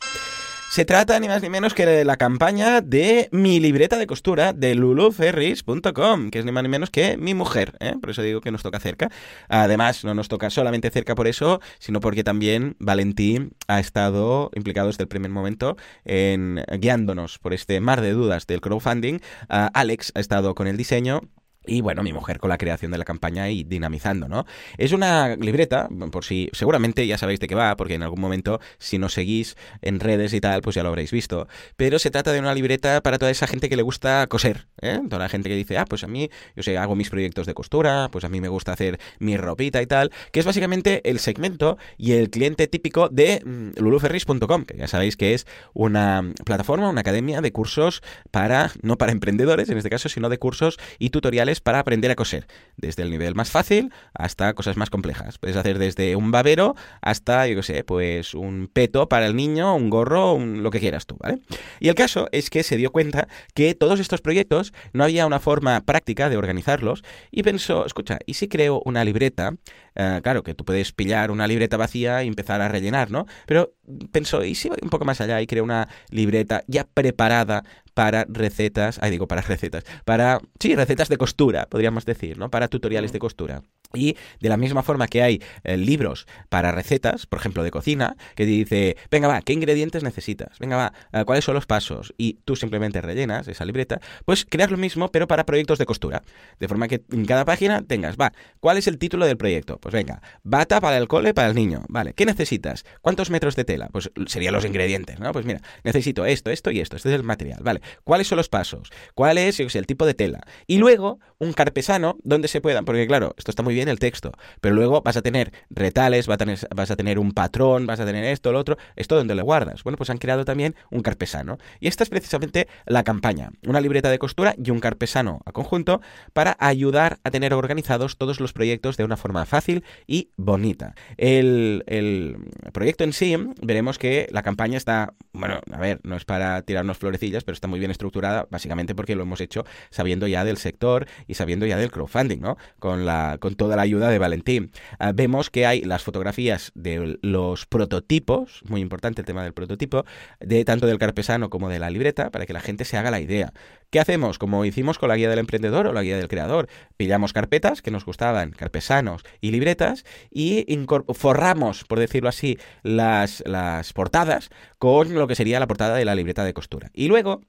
Se 0.73 0.85
trata 0.85 1.19
ni 1.19 1.27
más 1.27 1.43
ni 1.43 1.51
menos 1.51 1.75
que 1.75 1.85
de 1.85 2.03
la 2.03 2.17
campaña 2.17 2.81
de 2.81 3.29
mi 3.31 3.59
libreta 3.59 3.99
de 3.99 4.07
costura 4.07 4.53
de 4.53 4.73
luluferris.com, 4.73 6.31
que 6.31 6.39
es 6.39 6.45
ni 6.45 6.51
más 6.51 6.63
ni 6.63 6.69
menos 6.69 6.89
que 6.89 7.15
mi 7.15 7.35
mujer, 7.35 7.77
¿eh? 7.79 7.93
por 8.01 8.09
eso 8.09 8.23
digo 8.23 8.41
que 8.41 8.49
nos 8.49 8.63
toca 8.63 8.79
cerca. 8.79 9.11
Además, 9.49 10.03
no 10.03 10.15
nos 10.15 10.29
toca 10.29 10.49
solamente 10.49 10.89
cerca 10.89 11.13
por 11.13 11.27
eso, 11.27 11.61
sino 11.77 11.99
porque 11.99 12.23
también 12.23 12.75
Valentín 12.79 13.51
ha 13.67 13.79
estado 13.79 14.49
implicado 14.55 14.87
desde 14.87 15.03
el 15.03 15.09
primer 15.09 15.29
momento 15.29 15.77
en 16.05 16.63
guiándonos 16.79 17.37
por 17.37 17.53
este 17.53 17.79
mar 17.79 18.01
de 18.01 18.13
dudas 18.13 18.47
del 18.47 18.59
crowdfunding. 18.59 19.19
Alex 19.49 20.11
ha 20.15 20.21
estado 20.21 20.55
con 20.55 20.65
el 20.65 20.75
diseño 20.75 21.21
y 21.65 21.81
bueno, 21.81 22.03
mi 22.03 22.13
mujer 22.13 22.39
con 22.39 22.49
la 22.49 22.57
creación 22.57 22.91
de 22.91 22.97
la 22.97 23.05
campaña 23.05 23.49
y 23.49 23.63
dinamizando, 23.63 24.27
¿no? 24.27 24.45
Es 24.77 24.91
una 24.91 25.35
libreta, 25.35 25.89
por 26.11 26.25
si 26.25 26.49
seguramente 26.53 27.05
ya 27.07 27.17
sabéis 27.17 27.39
de 27.39 27.47
qué 27.47 27.55
va, 27.55 27.75
porque 27.75 27.95
en 27.95 28.03
algún 28.03 28.19
momento, 28.19 28.59
si 28.77 28.97
nos 28.97 29.13
seguís 29.13 29.55
en 29.81 29.99
redes 29.99 30.33
y 30.33 30.41
tal, 30.41 30.61
pues 30.61 30.75
ya 30.75 30.83
lo 30.83 30.89
habréis 30.89 31.11
visto. 31.11 31.47
Pero 31.77 31.99
se 31.99 32.11
trata 32.11 32.31
de 32.31 32.39
una 32.39 32.53
libreta 32.53 33.01
para 33.01 33.17
toda 33.17 33.31
esa 33.31 33.47
gente 33.47 33.69
que 33.69 33.75
le 33.75 33.83
gusta 33.83 34.27
coser, 34.27 34.67
¿eh? 34.81 34.99
Toda 35.09 35.19
la 35.19 35.29
gente 35.29 35.49
que 35.49 35.55
dice, 35.55 35.77
ah, 35.77 35.85
pues 35.85 36.03
a 36.03 36.07
mí, 36.07 36.29
yo 36.55 36.63
sé, 36.63 36.77
hago 36.77 36.95
mis 36.95 37.09
proyectos 37.09 37.47
de 37.47 37.53
costura, 37.53 38.09
pues 38.11 38.25
a 38.25 38.29
mí 38.29 38.41
me 38.41 38.49
gusta 38.49 38.73
hacer 38.73 38.99
mi 39.19 39.37
ropita 39.37 39.81
y 39.81 39.87
tal, 39.87 40.11
que 40.31 40.39
es 40.39 40.45
básicamente 40.45 41.07
el 41.09 41.19
segmento 41.19 41.77
y 41.97 42.13
el 42.13 42.29
cliente 42.29 42.67
típico 42.67 43.09
de 43.09 43.41
mm, 43.45 43.81
luluferris.com, 43.81 44.65
que 44.65 44.77
ya 44.77 44.87
sabéis 44.87 45.17
que 45.17 45.33
es 45.33 45.47
una 45.73 46.33
plataforma, 46.45 46.89
una 46.89 47.01
academia 47.01 47.41
de 47.41 47.51
cursos 47.51 48.01
para, 48.31 48.71
no 48.81 48.97
para 48.97 49.11
emprendedores 49.11 49.69
en 49.69 49.77
este 49.77 49.89
caso, 49.89 50.09
sino 50.09 50.29
de 50.29 50.37
cursos 50.37 50.77
y 50.99 51.09
tutoriales 51.09 51.52
para 51.61 51.79
aprender 51.79 52.11
a 52.11 52.15
coser, 52.15 52.47
desde 52.77 53.03
el 53.03 53.11
nivel 53.11 53.35
más 53.35 53.51
fácil 53.51 53.91
hasta 54.13 54.53
cosas 54.53 54.77
más 54.77 54.89
complejas. 54.89 55.37
Puedes 55.37 55.57
hacer 55.57 55.79
desde 55.79 56.15
un 56.15 56.31
babero 56.31 56.75
hasta, 57.01 57.47
yo 57.47 57.55
qué 57.57 57.63
sé, 57.63 57.83
pues 57.83 58.33
un 58.33 58.69
peto 58.71 59.09
para 59.09 59.25
el 59.25 59.35
niño, 59.35 59.75
un 59.75 59.89
gorro, 59.89 60.37
lo 60.39 60.71
que 60.71 60.79
quieras 60.79 61.05
tú, 61.05 61.17
¿vale? 61.19 61.39
Y 61.79 61.89
el 61.89 61.95
caso 61.95 62.27
es 62.31 62.49
que 62.49 62.63
se 62.63 62.77
dio 62.77 62.91
cuenta 62.91 63.27
que 63.53 63.75
todos 63.75 63.99
estos 63.99 64.21
proyectos 64.21 64.73
no 64.93 65.03
había 65.03 65.25
una 65.25 65.39
forma 65.39 65.81
práctica 65.81 66.29
de 66.29 66.37
organizarlos 66.37 67.03
y 67.31 67.43
pensó, 67.43 67.85
escucha, 67.85 68.19
¿y 68.25 68.35
si 68.35 68.47
creo 68.47 68.81
una 68.85 69.03
libreta? 69.03 69.55
Eh, 69.95 70.19
claro, 70.23 70.43
que 70.43 70.53
tú 70.53 70.65
puedes 70.65 70.91
pillar 70.91 71.31
una 71.31 71.47
libreta 71.47 71.77
vacía 71.77 72.23
y 72.23 72.27
empezar 72.27 72.61
a 72.61 72.67
rellenar, 72.67 73.11
¿no? 73.11 73.25
Pero 73.45 73.73
pensó, 74.11 74.43
¿y 74.43 74.55
si 74.55 74.69
voy 74.69 74.79
un 74.81 74.89
poco 74.89 75.05
más 75.05 75.21
allá 75.21 75.41
y 75.41 75.47
creo 75.47 75.63
una 75.63 75.87
libreta 76.09 76.63
ya 76.67 76.85
preparada 76.85 77.63
para 77.93 78.25
recetas, 78.27 78.99
ay 79.01 79.11
digo, 79.11 79.27
para 79.27 79.41
recetas, 79.41 79.83
para, 80.05 80.39
sí, 80.59 80.75
recetas 80.75 81.09
de 81.09 81.17
costura, 81.17 81.67
podríamos 81.67 82.05
decir, 82.05 82.37
¿no? 82.37 82.49
Para 82.49 82.67
tutoriales 82.67 83.11
de 83.11 83.19
costura. 83.19 83.61
Y 83.93 84.17
de 84.39 84.49
la 84.49 84.57
misma 84.57 84.81
forma 84.81 85.07
que 85.07 85.21
hay 85.21 85.41
eh, 85.63 85.77
libros 85.77 86.25
para 86.49 86.71
recetas, 86.71 87.25
por 87.27 87.39
ejemplo, 87.39 87.63
de 87.63 87.71
cocina, 87.71 88.15
que 88.35 88.45
dice, 88.45 88.97
venga, 89.11 89.27
va, 89.27 89.41
¿qué 89.41 89.53
ingredientes 89.53 90.03
necesitas? 90.03 90.57
Venga, 90.59 90.77
va, 90.77 90.93
eh, 91.11 91.25
¿cuáles 91.25 91.45
son 91.45 91.53
los 91.55 91.65
pasos? 91.65 92.13
Y 92.17 92.39
tú 92.45 92.55
simplemente 92.55 93.01
rellenas 93.01 93.47
esa 93.47 93.65
libreta, 93.65 93.99
pues 94.25 94.45
creas 94.49 94.71
lo 94.71 94.77
mismo, 94.77 95.09
pero 95.09 95.27
para 95.27 95.45
proyectos 95.45 95.77
de 95.77 95.85
costura. 95.85 96.23
De 96.59 96.67
forma 96.67 96.87
que 96.87 97.03
en 97.11 97.25
cada 97.25 97.45
página 97.45 97.83
tengas, 97.83 98.17
va, 98.17 98.33
¿cuál 98.59 98.77
es 98.77 98.87
el 98.87 98.97
título 98.97 99.25
del 99.25 99.37
proyecto? 99.37 99.77
Pues 99.77 99.93
venga, 99.93 100.21
bata 100.43 100.81
para 100.81 100.97
el 100.97 101.07
cole, 101.07 101.33
para 101.33 101.47
el 101.49 101.55
niño. 101.55 101.83
Vale, 101.87 102.13
¿qué 102.13 102.25
necesitas? 102.25 102.85
¿Cuántos 103.01 103.29
metros 103.29 103.55
de 103.55 103.63
tela? 103.63 103.89
Pues 103.91 104.11
serían 104.27 104.53
los 104.53 104.65
ingredientes, 104.65 105.19
¿no? 105.19 105.31
Pues 105.31 105.45
mira, 105.45 105.61
necesito 105.83 106.25
esto, 106.25 106.49
esto 106.49 106.71
y 106.71 106.79
esto. 106.79 106.95
Este 106.95 107.09
es 107.09 107.15
el 107.15 107.23
material. 107.23 107.59
Vale, 107.61 107.81
¿cuáles 108.03 108.27
son 108.27 108.37
los 108.37 108.49
pasos? 108.49 108.89
¿Cuál 109.13 109.37
es, 109.37 109.59
el 109.59 109.87
tipo 109.87 110.05
de 110.05 110.13
tela? 110.13 110.41
Y 110.67 110.77
luego, 110.77 111.19
un 111.37 111.53
carpesano 111.53 112.17
donde 112.23 112.47
se 112.47 112.61
puedan, 112.61 112.85
porque 112.85 113.07
claro, 113.07 113.33
esto 113.37 113.51
está 113.51 113.63
muy 113.63 113.73
bien 113.73 113.82
el 113.89 113.99
texto, 113.99 114.31
pero 114.61 114.75
luego 114.75 115.01
vas 115.01 115.17
a 115.17 115.21
tener 115.21 115.51
retales, 115.69 116.27
vas 116.27 116.91
a 116.91 116.95
tener, 116.95 117.19
un 117.19 117.31
patrón, 117.31 117.85
vas 117.85 117.99
a 117.99 118.05
tener 118.05 118.25
esto, 118.25 118.51
lo 118.51 118.59
otro, 118.59 118.77
esto 118.95 119.15
donde 119.15 119.35
le 119.35 119.41
guardas. 119.41 119.83
Bueno, 119.83 119.97
pues 119.97 120.09
han 120.09 120.17
creado 120.17 120.45
también 120.45 120.75
un 120.89 121.01
carpesano. 121.01 121.57
Y 121.79 121.87
esta 121.87 122.03
es 122.03 122.09
precisamente 122.09 122.67
la 122.85 123.03
campaña, 123.03 123.51
una 123.67 123.81
libreta 123.81 124.09
de 124.09 124.19
costura 124.19 124.55
y 124.57 124.71
un 124.71 124.79
carpesano 124.79 125.41
a 125.45 125.51
conjunto 125.51 126.01
para 126.33 126.55
ayudar 126.59 127.19
a 127.23 127.31
tener 127.31 127.53
organizados 127.53 128.17
todos 128.17 128.39
los 128.39 128.53
proyectos 128.53 128.97
de 128.97 129.03
una 129.03 129.17
forma 129.17 129.45
fácil 129.45 129.83
y 130.07 130.29
bonita. 130.37 130.95
El, 131.17 131.83
el 131.87 132.37
proyecto 132.71 133.03
en 133.03 133.13
sí, 133.13 133.35
veremos 133.61 133.97
que 133.97 134.27
la 134.31 134.43
campaña 134.43 134.77
está, 134.77 135.13
bueno, 135.33 135.59
a 135.71 135.77
ver, 135.77 135.99
no 136.03 136.15
es 136.15 136.25
para 136.25 136.61
tirarnos 136.61 136.97
florecillas, 136.97 137.43
pero 137.43 137.53
está 137.53 137.67
muy 137.67 137.79
bien 137.79 137.91
estructurada, 137.91 138.47
básicamente 138.49 138.95
porque 138.95 139.15
lo 139.15 139.23
hemos 139.23 139.41
hecho 139.41 139.65
sabiendo 139.89 140.27
ya 140.27 140.43
del 140.43 140.57
sector 140.57 141.07
y 141.27 141.35
sabiendo 141.35 141.65
ya 141.65 141.77
del 141.77 141.91
crowdfunding, 141.91 142.39
¿no? 142.39 142.57
Con, 142.79 143.05
la, 143.05 143.37
con 143.39 143.55
toda 143.55 143.72
la 143.75 143.83
ayuda 143.83 144.09
de 144.09 144.19
Valentín. 144.19 144.71
Ah, 144.99 145.11
vemos 145.13 145.49
que 145.49 145.65
hay 145.65 145.81
las 145.81 146.03
fotografías 146.03 146.71
de 146.75 147.17
los 147.21 147.65
prototipos, 147.65 148.61
muy 148.67 148.81
importante 148.81 149.21
el 149.21 149.25
tema 149.25 149.43
del 149.43 149.53
prototipo, 149.53 150.05
de 150.39 150.65
tanto 150.65 150.87
del 150.87 150.99
carpesano 150.99 151.49
como 151.49 151.69
de 151.69 151.79
la 151.79 151.89
libreta, 151.89 152.31
para 152.31 152.45
que 152.45 152.53
la 152.53 152.61
gente 152.61 152.85
se 152.85 152.97
haga 152.97 153.11
la 153.11 153.19
idea. 153.19 153.53
¿Qué 153.89 153.99
hacemos? 153.99 154.39
Como 154.39 154.65
hicimos 154.65 154.97
con 154.97 155.09
la 155.09 155.15
guía 155.15 155.29
del 155.29 155.39
emprendedor 155.39 155.85
o 155.87 155.93
la 155.93 156.01
guía 156.01 156.17
del 156.17 156.27
creador. 156.27 156.67
Pillamos 156.97 157.31
carpetas 157.31 157.81
que 157.81 157.91
nos 157.91 158.05
gustaban, 158.05 158.51
carpesanos 158.51 159.23
y 159.39 159.51
libretas, 159.51 160.03
y 160.31 160.65
forramos, 161.13 161.83
por 161.83 161.99
decirlo 161.99 162.29
así, 162.29 162.57
las, 162.81 163.43
las 163.45 163.93
portadas 163.93 164.49
con 164.79 165.13
lo 165.13 165.27
que 165.27 165.35
sería 165.35 165.59
la 165.59 165.67
portada 165.67 165.95
de 165.95 166.05
la 166.05 166.15
libreta 166.15 166.43
de 166.43 166.53
costura. 166.53 166.89
Y 166.93 167.07
luego 167.07 167.41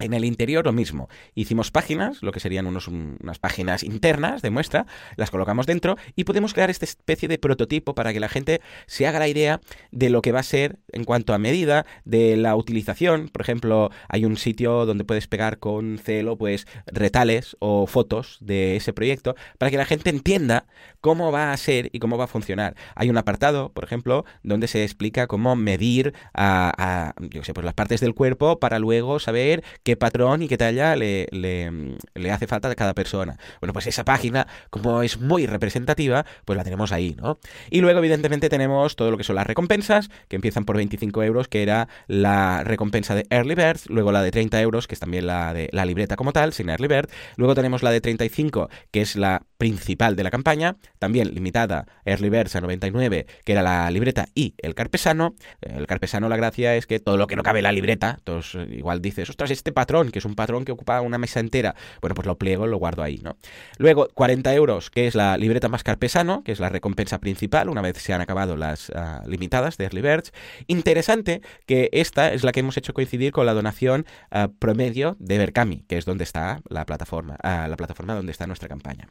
en 0.00 0.14
el 0.14 0.24
interior 0.24 0.64
lo 0.64 0.72
mismo. 0.72 1.08
Hicimos 1.34 1.70
páginas, 1.70 2.22
lo 2.22 2.32
que 2.32 2.40
serían 2.40 2.66
unos, 2.66 2.88
unas 2.88 3.38
páginas 3.38 3.82
internas 3.82 4.42
de 4.42 4.50
muestra, 4.50 4.86
las 5.16 5.30
colocamos 5.30 5.66
dentro 5.66 5.96
y 6.16 6.24
podemos 6.24 6.54
crear 6.54 6.70
esta 6.70 6.84
especie 6.84 7.28
de 7.28 7.38
prototipo 7.38 7.94
para 7.94 8.12
que 8.12 8.20
la 8.20 8.28
gente 8.28 8.60
se 8.86 9.06
haga 9.06 9.18
la 9.18 9.28
idea 9.28 9.60
de 9.90 10.10
lo 10.10 10.22
que 10.22 10.32
va 10.32 10.40
a 10.40 10.44
ser 10.44 10.78
en 10.92 11.04
cuanto 11.04 11.34
a 11.34 11.38
medida, 11.38 11.86
de 12.04 12.36
la 12.36 12.56
utilización. 12.56 13.28
Por 13.28 13.42
ejemplo, 13.42 13.90
hay 14.08 14.24
un 14.24 14.36
sitio 14.36 14.86
donde 14.86 15.04
puedes 15.04 15.26
pegar 15.26 15.58
con 15.58 15.98
celo 15.98 16.36
pues 16.36 16.66
retales 16.86 17.56
o 17.60 17.86
fotos 17.86 18.38
de 18.40 18.76
ese 18.76 18.92
proyecto 18.92 19.34
para 19.58 19.70
que 19.70 19.76
la 19.76 19.84
gente 19.84 20.10
entienda 20.10 20.66
cómo 21.00 21.32
va 21.32 21.52
a 21.52 21.56
ser 21.56 21.90
y 21.92 21.98
cómo 21.98 22.18
va 22.18 22.24
a 22.24 22.28
funcionar. 22.28 22.74
Hay 22.94 23.10
un 23.10 23.18
apartado, 23.18 23.72
por 23.72 23.84
ejemplo, 23.84 24.24
donde 24.42 24.68
se 24.68 24.82
explica 24.82 25.26
cómo 25.26 25.56
medir 25.56 26.14
a, 26.34 27.14
yo 27.30 27.44
sé, 27.44 27.54
pues 27.54 27.64
las 27.64 27.74
partes 27.74 28.00
del 28.00 28.14
cuerpo 28.14 28.58
para 28.58 28.78
luego 28.78 29.18
saber 29.18 29.62
patrón 29.96 30.42
y 30.42 30.48
qué 30.48 30.56
talla 30.56 30.96
le, 30.96 31.26
le, 31.32 32.30
hace 32.30 32.46
falta 32.46 32.68
a 32.68 32.74
cada 32.74 32.94
persona. 32.94 33.36
Bueno, 33.60 33.72
pues 33.72 33.86
esa 33.86 34.04
página, 34.04 34.46
como 34.70 35.02
es 35.02 35.20
muy 35.20 35.46
representativa, 35.46 36.24
pues 36.44 36.56
la 36.56 36.64
tenemos 36.64 36.92
ahí, 36.92 37.16
¿no? 37.20 37.38
Y 37.70 37.80
luego, 37.80 37.98
evidentemente, 37.98 38.48
tenemos 38.48 38.96
todo 38.96 39.10
lo 39.10 39.16
que 39.16 39.24
son 39.24 39.36
las 39.36 39.46
recompensas, 39.46 40.10
que 40.28 40.36
empiezan 40.36 40.64
por 40.64 40.76
25 40.76 41.22
euros, 41.22 41.48
que 41.48 41.62
era 41.62 41.88
la 42.06 42.64
recompensa 42.64 43.14
de 43.14 43.26
Early 43.30 43.54
Bird, 43.54 43.80
luego 43.88 44.12
la 44.12 44.22
de 44.22 44.30
30 44.30 44.60
euros, 44.60 44.86
que 44.86 44.94
es 44.94 45.00
también 45.00 45.26
la 45.26 45.52
de 45.54 45.68
la 45.72 45.84
libreta 45.84 46.16
como 46.16 46.32
tal, 46.32 46.52
sin 46.52 46.68
Early 46.68 46.88
Bird, 46.88 47.08
luego 47.36 47.54
tenemos 47.54 47.82
la 47.82 47.90
de 47.90 48.00
35, 48.00 48.68
que 48.90 49.02
es 49.02 49.16
la 49.16 49.42
principal 49.58 50.16
de 50.16 50.24
la 50.24 50.30
campaña, 50.30 50.76
también 50.98 51.34
limitada 51.34 51.86
Early 52.04 52.30
Birds 52.30 52.56
a 52.56 52.60
99, 52.60 53.26
que 53.44 53.52
era 53.52 53.62
la 53.62 53.90
libreta 53.90 54.28
y 54.34 54.54
el 54.58 54.74
carpesano. 54.74 55.34
El 55.60 55.86
carpesano, 55.86 56.28
la 56.28 56.36
gracia 56.36 56.76
es 56.76 56.86
que 56.86 56.98
todo 56.98 57.16
lo 57.16 57.26
que 57.26 57.36
no 57.36 57.42
cabe 57.42 57.58
en 57.58 57.64
la 57.64 57.72
libreta, 57.72 58.16
entonces 58.18 58.68
igual 58.70 59.02
dices, 59.02 59.28
ostras, 59.28 59.50
este 59.50 59.72
patrón, 59.80 60.10
que 60.10 60.18
es 60.18 60.26
un 60.26 60.34
patrón 60.34 60.66
que 60.66 60.72
ocupa 60.72 61.00
una 61.00 61.16
mesa 61.16 61.40
entera, 61.40 61.74
bueno, 62.02 62.14
pues 62.14 62.26
lo 62.26 62.36
pliego, 62.36 62.66
lo 62.66 62.76
guardo 62.76 63.02
ahí, 63.02 63.18
¿no? 63.22 63.38
Luego, 63.78 64.08
40 64.12 64.52
euros, 64.52 64.90
que 64.90 65.06
es 65.06 65.14
la 65.14 65.38
libreta 65.38 65.70
más 65.70 65.82
carpesano, 65.82 66.44
que 66.44 66.52
es 66.52 66.60
la 66.60 66.68
recompensa 66.68 67.18
principal, 67.18 67.70
una 67.70 67.80
vez 67.80 67.96
se 67.96 68.12
han 68.12 68.20
acabado 68.20 68.58
las 68.58 68.90
ah, 68.94 69.22
limitadas 69.26 69.78
de 69.78 69.84
Early 69.84 70.02
Birds. 70.02 70.32
Interesante 70.66 71.40
que 71.64 71.88
esta 71.92 72.30
es 72.34 72.44
la 72.44 72.52
que 72.52 72.60
hemos 72.60 72.76
hecho 72.76 72.92
coincidir 72.92 73.32
con 73.32 73.46
la 73.46 73.54
donación 73.54 74.04
ah, 74.30 74.50
promedio 74.58 75.16
de 75.18 75.38
Berkami, 75.38 75.84
que 75.88 75.96
es 75.96 76.04
donde 76.04 76.24
está 76.24 76.60
la 76.68 76.84
plataforma, 76.84 77.38
ah, 77.42 77.66
la 77.66 77.78
plataforma 77.78 78.14
donde 78.14 78.32
está 78.32 78.46
nuestra 78.46 78.68
campaña. 78.68 79.08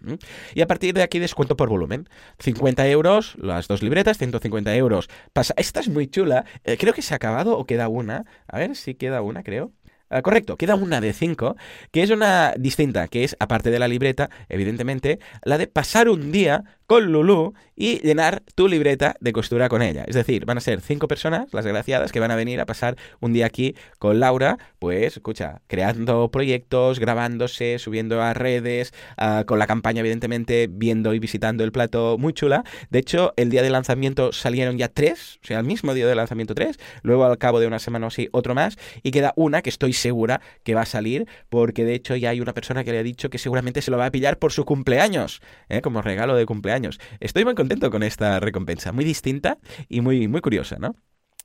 Y 0.53 0.61
a 0.61 0.67
partir 0.67 0.93
de 0.93 1.01
aquí 1.01 1.17
descuento 1.17 1.57
por 1.57 1.69
volumen. 1.69 2.07
50 2.37 2.87
euros, 2.89 3.35
las 3.39 3.67
dos 3.67 3.81
libretas, 3.81 4.19
150 4.19 4.75
euros. 4.75 5.09
Pasa, 5.33 5.55
esta 5.57 5.79
es 5.79 5.89
muy 5.89 6.05
chula. 6.07 6.45
Eh, 6.63 6.77
creo 6.77 6.93
que 6.93 7.01
se 7.01 7.15
ha 7.15 7.17
acabado 7.17 7.57
o 7.57 7.65
queda 7.65 7.87
una. 7.87 8.25
A 8.47 8.59
ver 8.59 8.75
si 8.75 8.93
queda 8.93 9.23
una, 9.23 9.41
creo. 9.41 9.71
Ah, 10.11 10.23
correcto, 10.23 10.57
queda 10.57 10.73
una 10.73 11.01
de 11.01 11.13
5, 11.13 11.55
que 11.91 12.01
es 12.01 12.09
una 12.09 12.53
distinta, 12.57 13.07
que 13.07 13.23
es, 13.23 13.35
aparte 13.39 13.69
de 13.69 13.77
la 13.77 13.87
libreta, 13.87 14.31
evidentemente, 14.49 15.19
la 15.43 15.59
de 15.59 15.67
pasar 15.67 16.09
un 16.09 16.31
día 16.31 16.63
con 16.89 17.11
Lulu 17.11 17.53
y 17.75 17.99
llenar 17.99 18.41
tu 18.55 18.67
libreta 18.67 19.15
de 19.19 19.31
costura 19.31 19.69
con 19.69 19.83
ella. 19.83 20.05
Es 20.07 20.15
decir, 20.15 20.45
van 20.45 20.57
a 20.57 20.59
ser 20.59 20.81
cinco 20.81 21.07
personas, 21.07 21.53
las 21.53 21.65
graciadas, 21.65 22.11
que 22.11 22.19
van 22.19 22.31
a 22.31 22.35
venir 22.35 22.59
a 22.59 22.65
pasar 22.65 22.97
un 23.19 23.31
día 23.31 23.45
aquí 23.45 23.75
con 23.99 24.19
Laura, 24.19 24.57
pues, 24.79 25.15
escucha, 25.15 25.61
creando 25.67 26.29
proyectos, 26.31 26.99
grabándose, 26.99 27.77
subiendo 27.77 28.23
a 28.23 28.33
redes, 28.33 28.91
ah, 29.17 29.43
con 29.45 29.59
la 29.59 29.67
campaña, 29.67 29.99
evidentemente, 29.99 30.67
viendo 30.67 31.13
y 31.13 31.19
visitando 31.19 31.63
el 31.63 31.71
plato, 31.71 32.17
muy 32.17 32.33
chula. 32.33 32.63
De 32.89 32.97
hecho, 32.97 33.33
el 33.37 33.51
día 33.51 33.61
de 33.61 33.69
lanzamiento 33.69 34.33
salieron 34.33 34.79
ya 34.79 34.87
tres, 34.87 35.39
o 35.43 35.47
sea, 35.47 35.59
el 35.59 35.65
mismo 35.67 35.93
día 35.93 36.07
de 36.07 36.15
lanzamiento 36.15 36.55
tres, 36.55 36.79
luego 37.03 37.23
al 37.23 37.37
cabo 37.37 37.59
de 37.59 37.67
una 37.67 37.77
semana 37.77 38.07
o 38.07 38.09
así, 38.09 38.29
otro 38.31 38.55
más, 38.55 38.77
y 39.03 39.11
queda 39.11 39.31
una 39.35 39.61
que 39.61 39.69
estoy 39.69 39.93
segura 39.93 40.41
que 40.63 40.73
va 40.73 40.81
a 40.81 40.85
salir, 40.87 41.27
porque 41.49 41.85
de 41.85 41.93
hecho 41.93 42.15
ya 42.15 42.31
hay 42.31 42.41
una 42.41 42.55
persona 42.55 42.83
que 42.83 42.91
le 42.91 42.97
ha 42.97 43.03
dicho 43.03 43.29
que 43.29 43.37
seguramente 43.37 43.83
se 43.83 43.91
lo 43.91 43.97
va 43.99 44.07
a 44.07 44.11
pillar 44.11 44.39
por 44.39 44.51
su 44.51 44.65
cumpleaños, 44.65 45.39
¿eh? 45.69 45.81
como 45.81 46.01
regalo 46.01 46.35
de 46.35 46.47
cumpleaños. 46.47 46.78
Estoy 47.19 47.45
muy 47.45 47.55
contento 47.55 47.89
con 47.91 48.03
esta 48.03 48.39
recompensa, 48.39 48.91
muy 48.91 49.05
distinta 49.05 49.57
y 49.87 50.01
muy, 50.01 50.27
muy 50.27 50.41
curiosa, 50.41 50.77
¿no? 50.79 50.95